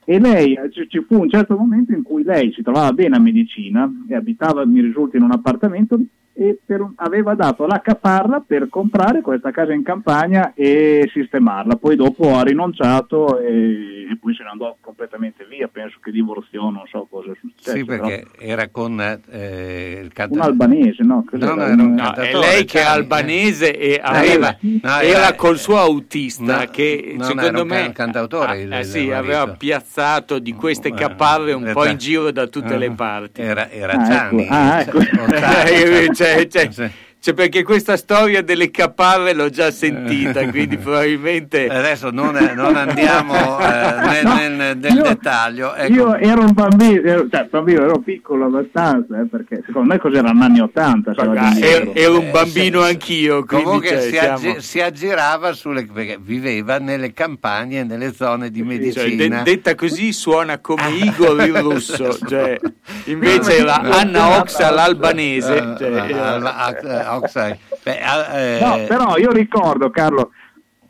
[0.06, 3.16] E lei, eh, ci ci fu un certo momento in cui lei si trovava bene
[3.16, 5.99] a medicina e abitava, mi risulta, in un appartamento
[6.38, 11.76] e per un- aveva dato la caparra per comprare questa casa in campagna e sistemarla.
[11.78, 15.70] Poi dopo ha rinunciato e, e poi se ne andò completamente via.
[15.72, 17.76] Penso che divorziò, non so cosa è successo.
[17.78, 20.49] Sì, perché era con eh, il Un cantatore.
[20.49, 21.24] albanese, no?
[21.30, 21.53] Cos'era?
[21.53, 24.56] No, no, era un Un- No, è lei che è cioè, albanese e eh, aveva,
[24.60, 28.56] no, era, era- col suo autista No, che secondo era un me can- cantautore, ah,
[28.57, 32.78] il- eh il sì, aveva piazzato di queste caparre un po' in giro da tutte
[32.78, 33.41] le parti.
[33.41, 34.44] Era, era Ah, Gianni.
[34.44, 34.53] ecco.
[34.53, 34.99] Ah, ecco.
[36.26, 36.91] Eh, cioè, cioè,
[37.26, 41.68] cioè, perché questa storia delle caparre l'ho già sentita, quindi probabilmente...
[41.68, 45.73] Adesso non, non andiamo eh, nel, nel- nel Io- dettaglio.
[45.73, 45.91] ecco.
[45.91, 50.43] Io ero un bambino, ero, cioè bambino, ero piccolo abbastanza, eh, perché secondo me cos'erano
[50.43, 51.14] anni 80.
[51.15, 51.81] se vado Ah, indietro.
[51.81, 56.19] ero, ero un bambino anch'io, quindi Comunque cioè, si, siamo- aggi- si aggirava sulle, perché
[56.22, 59.38] viveva nelle campagne, nelle zone di cioè, medicina.
[59.41, 62.60] de- detta così suona come Igor il russo, cioè,
[63.06, 65.53] invece la Anna Oxa l'albanese.
[65.56, 67.60] Eh, cioè, eh, era- Alba- eh, Oxide.
[67.84, 70.32] Beh, eh, No, però io ricordo, Carlo,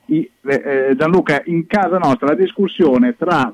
[0.07, 3.53] eh, eh, Gianluca, in casa nostra la discussione tra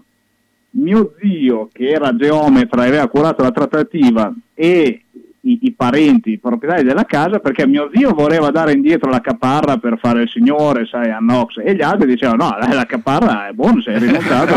[0.71, 5.03] mio zio, che era geometra e aveva curato la trattativa, e
[5.43, 9.77] i, i parenti, i proprietari della casa, perché mio zio voleva dare indietro la caparra
[9.77, 13.51] per fare il signore, sai, a Nox, e gli altri dicevano, no, la caparra è
[13.51, 14.53] buona, sei rinunciato.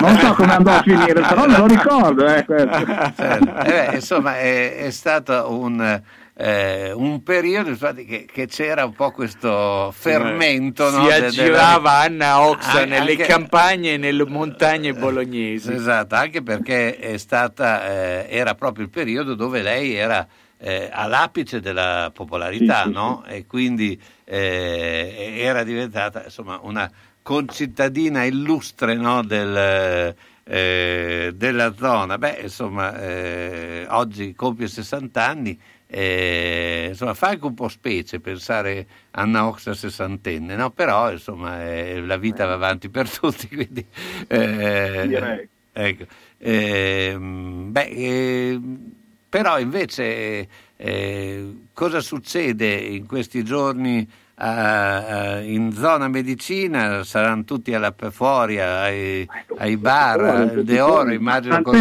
[0.00, 2.26] non so come andò a finire, però me lo ricordo.
[2.26, 3.56] Eh, certo.
[3.64, 6.00] Eh beh, insomma, è, è stato un,
[6.40, 10.88] eh, un periodo infatti, che, che c'era un po' questo fermento.
[10.88, 15.72] si no, de- aggirava della- Anna Oxa Ah, nelle anche- campagne e nelle montagne bolognesi.
[15.72, 20.24] Esatto, anche perché è stata, eh, era proprio il periodo dove lei era
[20.60, 23.24] eh, all'apice della popolarità, Sì, sì, no?
[23.26, 26.90] E quindi eh, era diventata insomma una
[27.22, 32.18] concittadina illustre no, del, eh, della zona.
[32.18, 35.60] Beh, insomma, eh, oggi compie 60 anni.
[35.90, 40.70] Eh, insomma, fa anche un po' specie pensare a Anna Oxa sessantenne, no?
[40.70, 43.84] però insomma eh, la vita va avanti per tutti, quindi
[44.28, 46.04] eh, ecco.
[46.38, 48.92] Ehm, beh, ehm,
[49.28, 54.06] però invece eh, cosa succede in questi giorni
[54.36, 55.06] a-
[55.36, 57.02] a- in zona medicina?
[57.02, 61.74] Saranno tutti alla, fuori ai, ai bar, al De Oro, immagino col,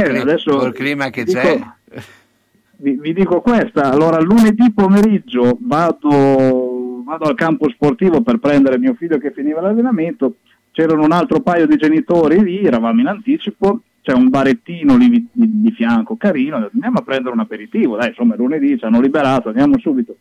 [0.43, 1.59] col clima che c'è.
[2.79, 8.93] Vi, vi dico questa, allora lunedì pomeriggio vado, vado al campo sportivo per prendere mio
[8.93, 10.35] figlio che finiva l'allenamento,
[10.71, 15.27] c'erano un altro paio di genitori lì, eravamo in anticipo, c'è un barettino lì di,
[15.31, 19.79] di- fianco carino, andiamo a prendere un aperitivo, dai insomma lunedì ci hanno liberato, andiamo
[19.79, 20.15] subito.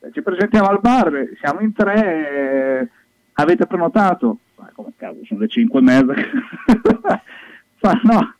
[0.00, 2.88] Eh, Ci presentiamo al bar, siamo in tre, eh,
[3.34, 4.38] avete prenotato?
[4.56, 6.14] Ma come cavolo, sono le cinque e mezza.
[7.76, 8.34] Fa, no,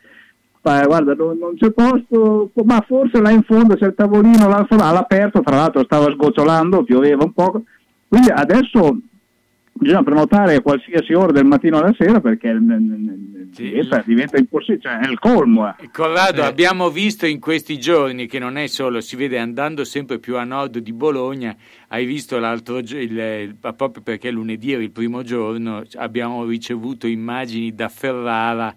[0.67, 4.65] Fa, guarda, non, non c'è posto, ma forse là in fondo c'è il tavolino, là
[4.67, 7.63] fondo, all'aperto, tra l'altro stava sgocciolando, pioveva un po'.
[8.09, 8.97] Quindi adesso
[9.75, 15.11] bisogna prenotare qualsiasi ora del mattino alla sera perché n- diventa, diventa impossibile, cioè è
[15.11, 15.69] il colmo.
[15.69, 15.91] eh.
[15.93, 16.47] Corrado, Eh.
[16.47, 20.45] abbiamo visto in questi giorni che non è solo, si vede andando sempre più a
[20.45, 21.55] nord di Bologna,
[21.89, 27.89] hai visto l'altro giorno, proprio perché lunedì era il primo giorno, abbiamo ricevuto immagini da
[27.91, 28.75] Ferrara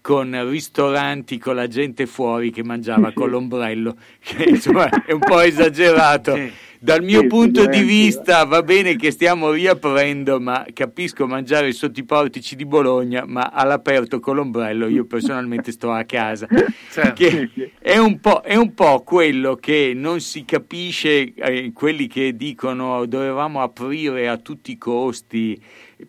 [0.00, 5.40] con ristoranti con la gente fuori che mangiava con l'ombrello, che insomma è un po'
[5.40, 6.44] esagerato.
[6.82, 12.00] Dal mio Sì, punto di vista va bene che stiamo riaprendo, ma capisco mangiare sotto
[12.00, 16.48] i portici di Bologna, ma all'aperto con l'ombrello io personalmente sto a casa.
[17.12, 22.34] Che è, un po', è un po' quello che non si capisce, eh, quelli che
[22.36, 25.60] dicono dovevamo aprire a tutti i costi.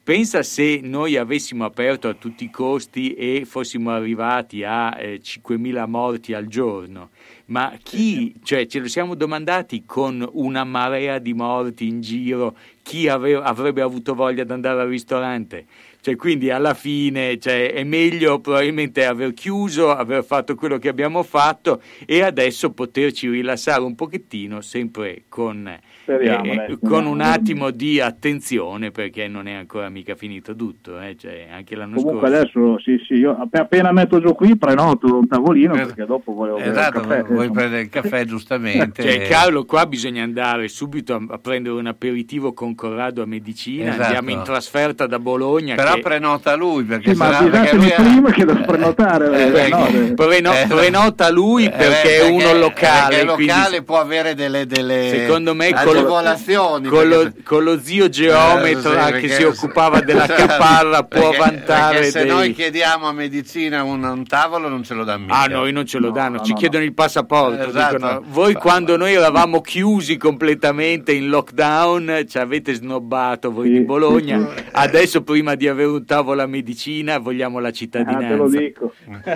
[0.01, 5.87] Pensa se noi avessimo aperto a tutti i costi e fossimo arrivati a eh, 5.000
[5.87, 7.09] morti al giorno.
[7.47, 13.09] Ma chi, cioè ce lo siamo domandati con una marea di morti in giro, chi
[13.09, 15.65] ave- avrebbe avuto voglia di andare al ristorante?
[15.99, 21.21] Cioè, quindi alla fine cioè, è meglio probabilmente aver chiuso, aver fatto quello che abbiamo
[21.21, 25.79] fatto e adesso poterci rilassare un pochettino, sempre con,
[26.15, 30.99] Speriamo, eh, con un attimo di attenzione perché non è ancora mica finito tutto.
[30.99, 32.41] eh, cioè, anche l'anno Comunque scorso.
[32.41, 36.57] adesso sì, sì, io app- appena metto giù qui prenoto un tavolino perché dopo volevo
[36.57, 37.21] bere il Esatto, caffè.
[37.23, 37.51] vuoi insomma.
[37.59, 39.01] prendere il caffè giustamente.
[39.03, 43.89] Cioè, Carlo, qua bisogna andare subito a, a prendere un aperitivo con Corrado a medicina,
[43.89, 44.03] Esatto.
[44.03, 45.75] andiamo in trasferta da Bologna.
[45.75, 46.01] Però che...
[46.01, 49.25] prenota lui perché Sì, ma sennò- perché lui ha- prima che devo prenotare.
[49.47, 50.13] Eh, perché- no, eh.
[50.13, 53.15] Preno- Eh, prenota lui Eh, perché è uno locale.
[53.17, 56.87] perché quindi locale può avere delle, delle Secondo me con lo, agevolazioni.
[56.87, 61.29] con lo- con lo zio geometra Eh, sì, che perché- si occupava della caparra può
[61.29, 62.29] perché- vantare perché se dei...
[62.29, 65.39] noi chiediamo a medicina un, un tavolo non ce lo danno mica.
[65.39, 67.67] Ah, noi non ce lo danno, no, ci no, chiedono il passaporto.
[67.67, 67.95] Esatto.
[67.97, 74.47] dicono, voi quando noi eravamo chiusi completamente in lockdown ci avete snobbato voi di Bologna,
[74.73, 78.27] adesso prima di avere un tavolo a medicina vogliamo la Ah, cittadinanza.
[78.27, 78.93] te lo dico.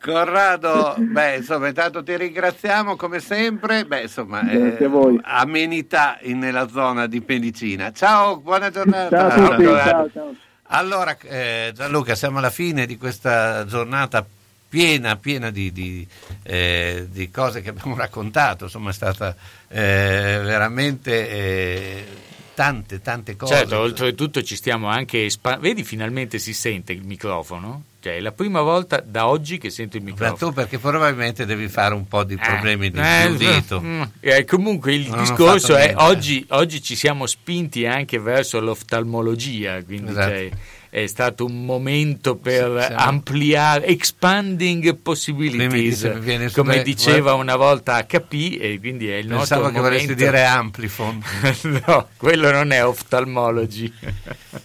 [0.00, 3.84] Corrado, beh, insomma, intanto ti ringraziamo come sempre.
[3.84, 5.18] Beh, insomma, eh, a voi.
[5.22, 7.92] amenità in- nella zona di Medicina.
[7.92, 9.16] Ciao, buona giornata.
[9.16, 9.90] Ciao a tutti, Corrado.
[9.90, 10.34] ciao, ciao.
[10.70, 14.24] Allora, eh, Gianluca, siamo alla fine di questa giornata
[14.68, 16.06] piena, piena di, di,
[16.42, 18.64] eh, di cose che abbiamo raccontato.
[18.64, 19.34] Insomma, è stata
[19.68, 22.04] eh, veramente eh,
[22.54, 23.54] tante, tante cose.
[23.54, 27.84] Certo, oltretutto ci stiamo anche espa- Vedi, finalmente si sente il microfono?
[28.00, 30.36] Cioè, è la prima volta da oggi che sento il Ma microfono.
[30.36, 33.80] tu perché probabilmente devi fare un po' di problemi di Eh, udito.
[33.80, 39.82] mm, eh, comunque il Non discorso è oggi, oggi ci siamo spinti anche verso l'oftalmologia,
[39.82, 40.28] quindi Esatto.
[40.30, 40.50] cioè,
[40.90, 46.82] è stato un momento per Siamo- ampliare, expanding possibilities, se mi viene su come me-
[46.82, 50.24] diceva una volta HP e quindi è il nostro Pensavo che volessi momento.
[50.24, 51.22] dire Amplifon.
[51.86, 53.92] no, quello non è ophthalmology.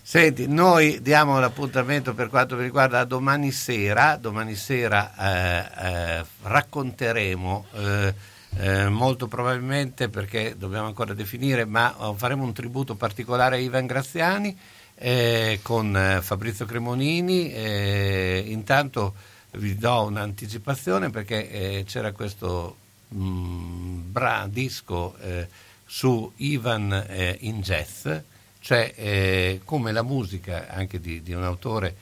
[0.02, 4.18] Senti, noi diamo l'appuntamento per quanto mi riguarda domani sera.
[4.20, 8.14] Domani sera eh, eh, racconteremo, eh,
[8.60, 13.86] eh, molto probabilmente perché dobbiamo ancora definire, ma eh, faremo un tributo particolare a Ivan
[13.86, 14.58] Graziani
[14.96, 17.52] eh, con eh, Fabrizio Cremonini.
[17.52, 19.14] eh, intanto
[19.52, 22.78] vi do un'anticipazione perché eh, c'era questo
[23.14, 25.48] mm, bra disco eh,
[25.86, 28.08] su Ivan eh, in jazz,
[28.60, 31.96] cioè come la musica anche di, di un autore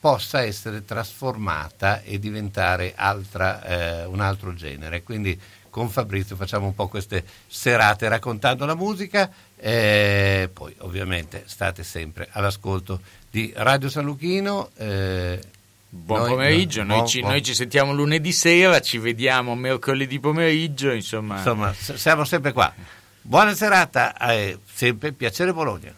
[0.00, 5.02] possa essere trasformata e diventare altra, un altro genere.
[5.02, 5.38] Quindi
[5.74, 12.28] con Fabrizio facciamo un po' queste serate raccontando la musica, eh, poi ovviamente state sempre
[12.30, 14.70] all'ascolto di Radio San Luchino.
[14.76, 15.40] eh,
[15.88, 20.20] Buon noi- pomeriggio, noi, buon- ci, buon- noi ci sentiamo lunedì sera, ci vediamo mercoledì
[20.20, 21.38] pomeriggio, insomma.
[21.38, 22.72] Insomma, siamo sempre qua.
[23.20, 25.92] Buona serata, eh, sempre piacere Bologna.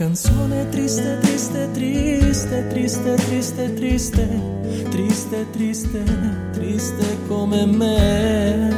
[0.00, 4.40] Canzone triste, triste, triste, triste, triste, triste,
[4.88, 8.74] triste, triste, triste come me.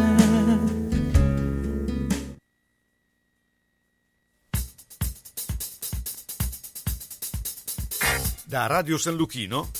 [8.42, 9.70] Da Radio San Luchino,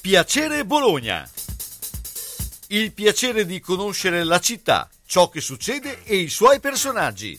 [0.00, 1.28] Piacere Bologna.
[2.68, 7.38] Il piacere di conoscere la città, ciò che succede e i suoi personaggi.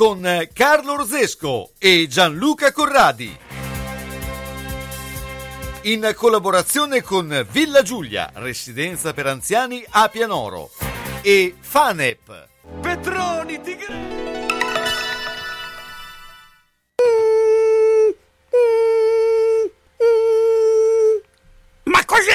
[0.00, 3.38] Con eh, Carlo Orzesco e Gianluca Corradi.
[5.82, 10.70] In collaborazione con Villa Giulia, residenza per anziani a Pianoro.
[11.20, 12.48] E Fanep.
[12.80, 14.49] Petroni, Tigre!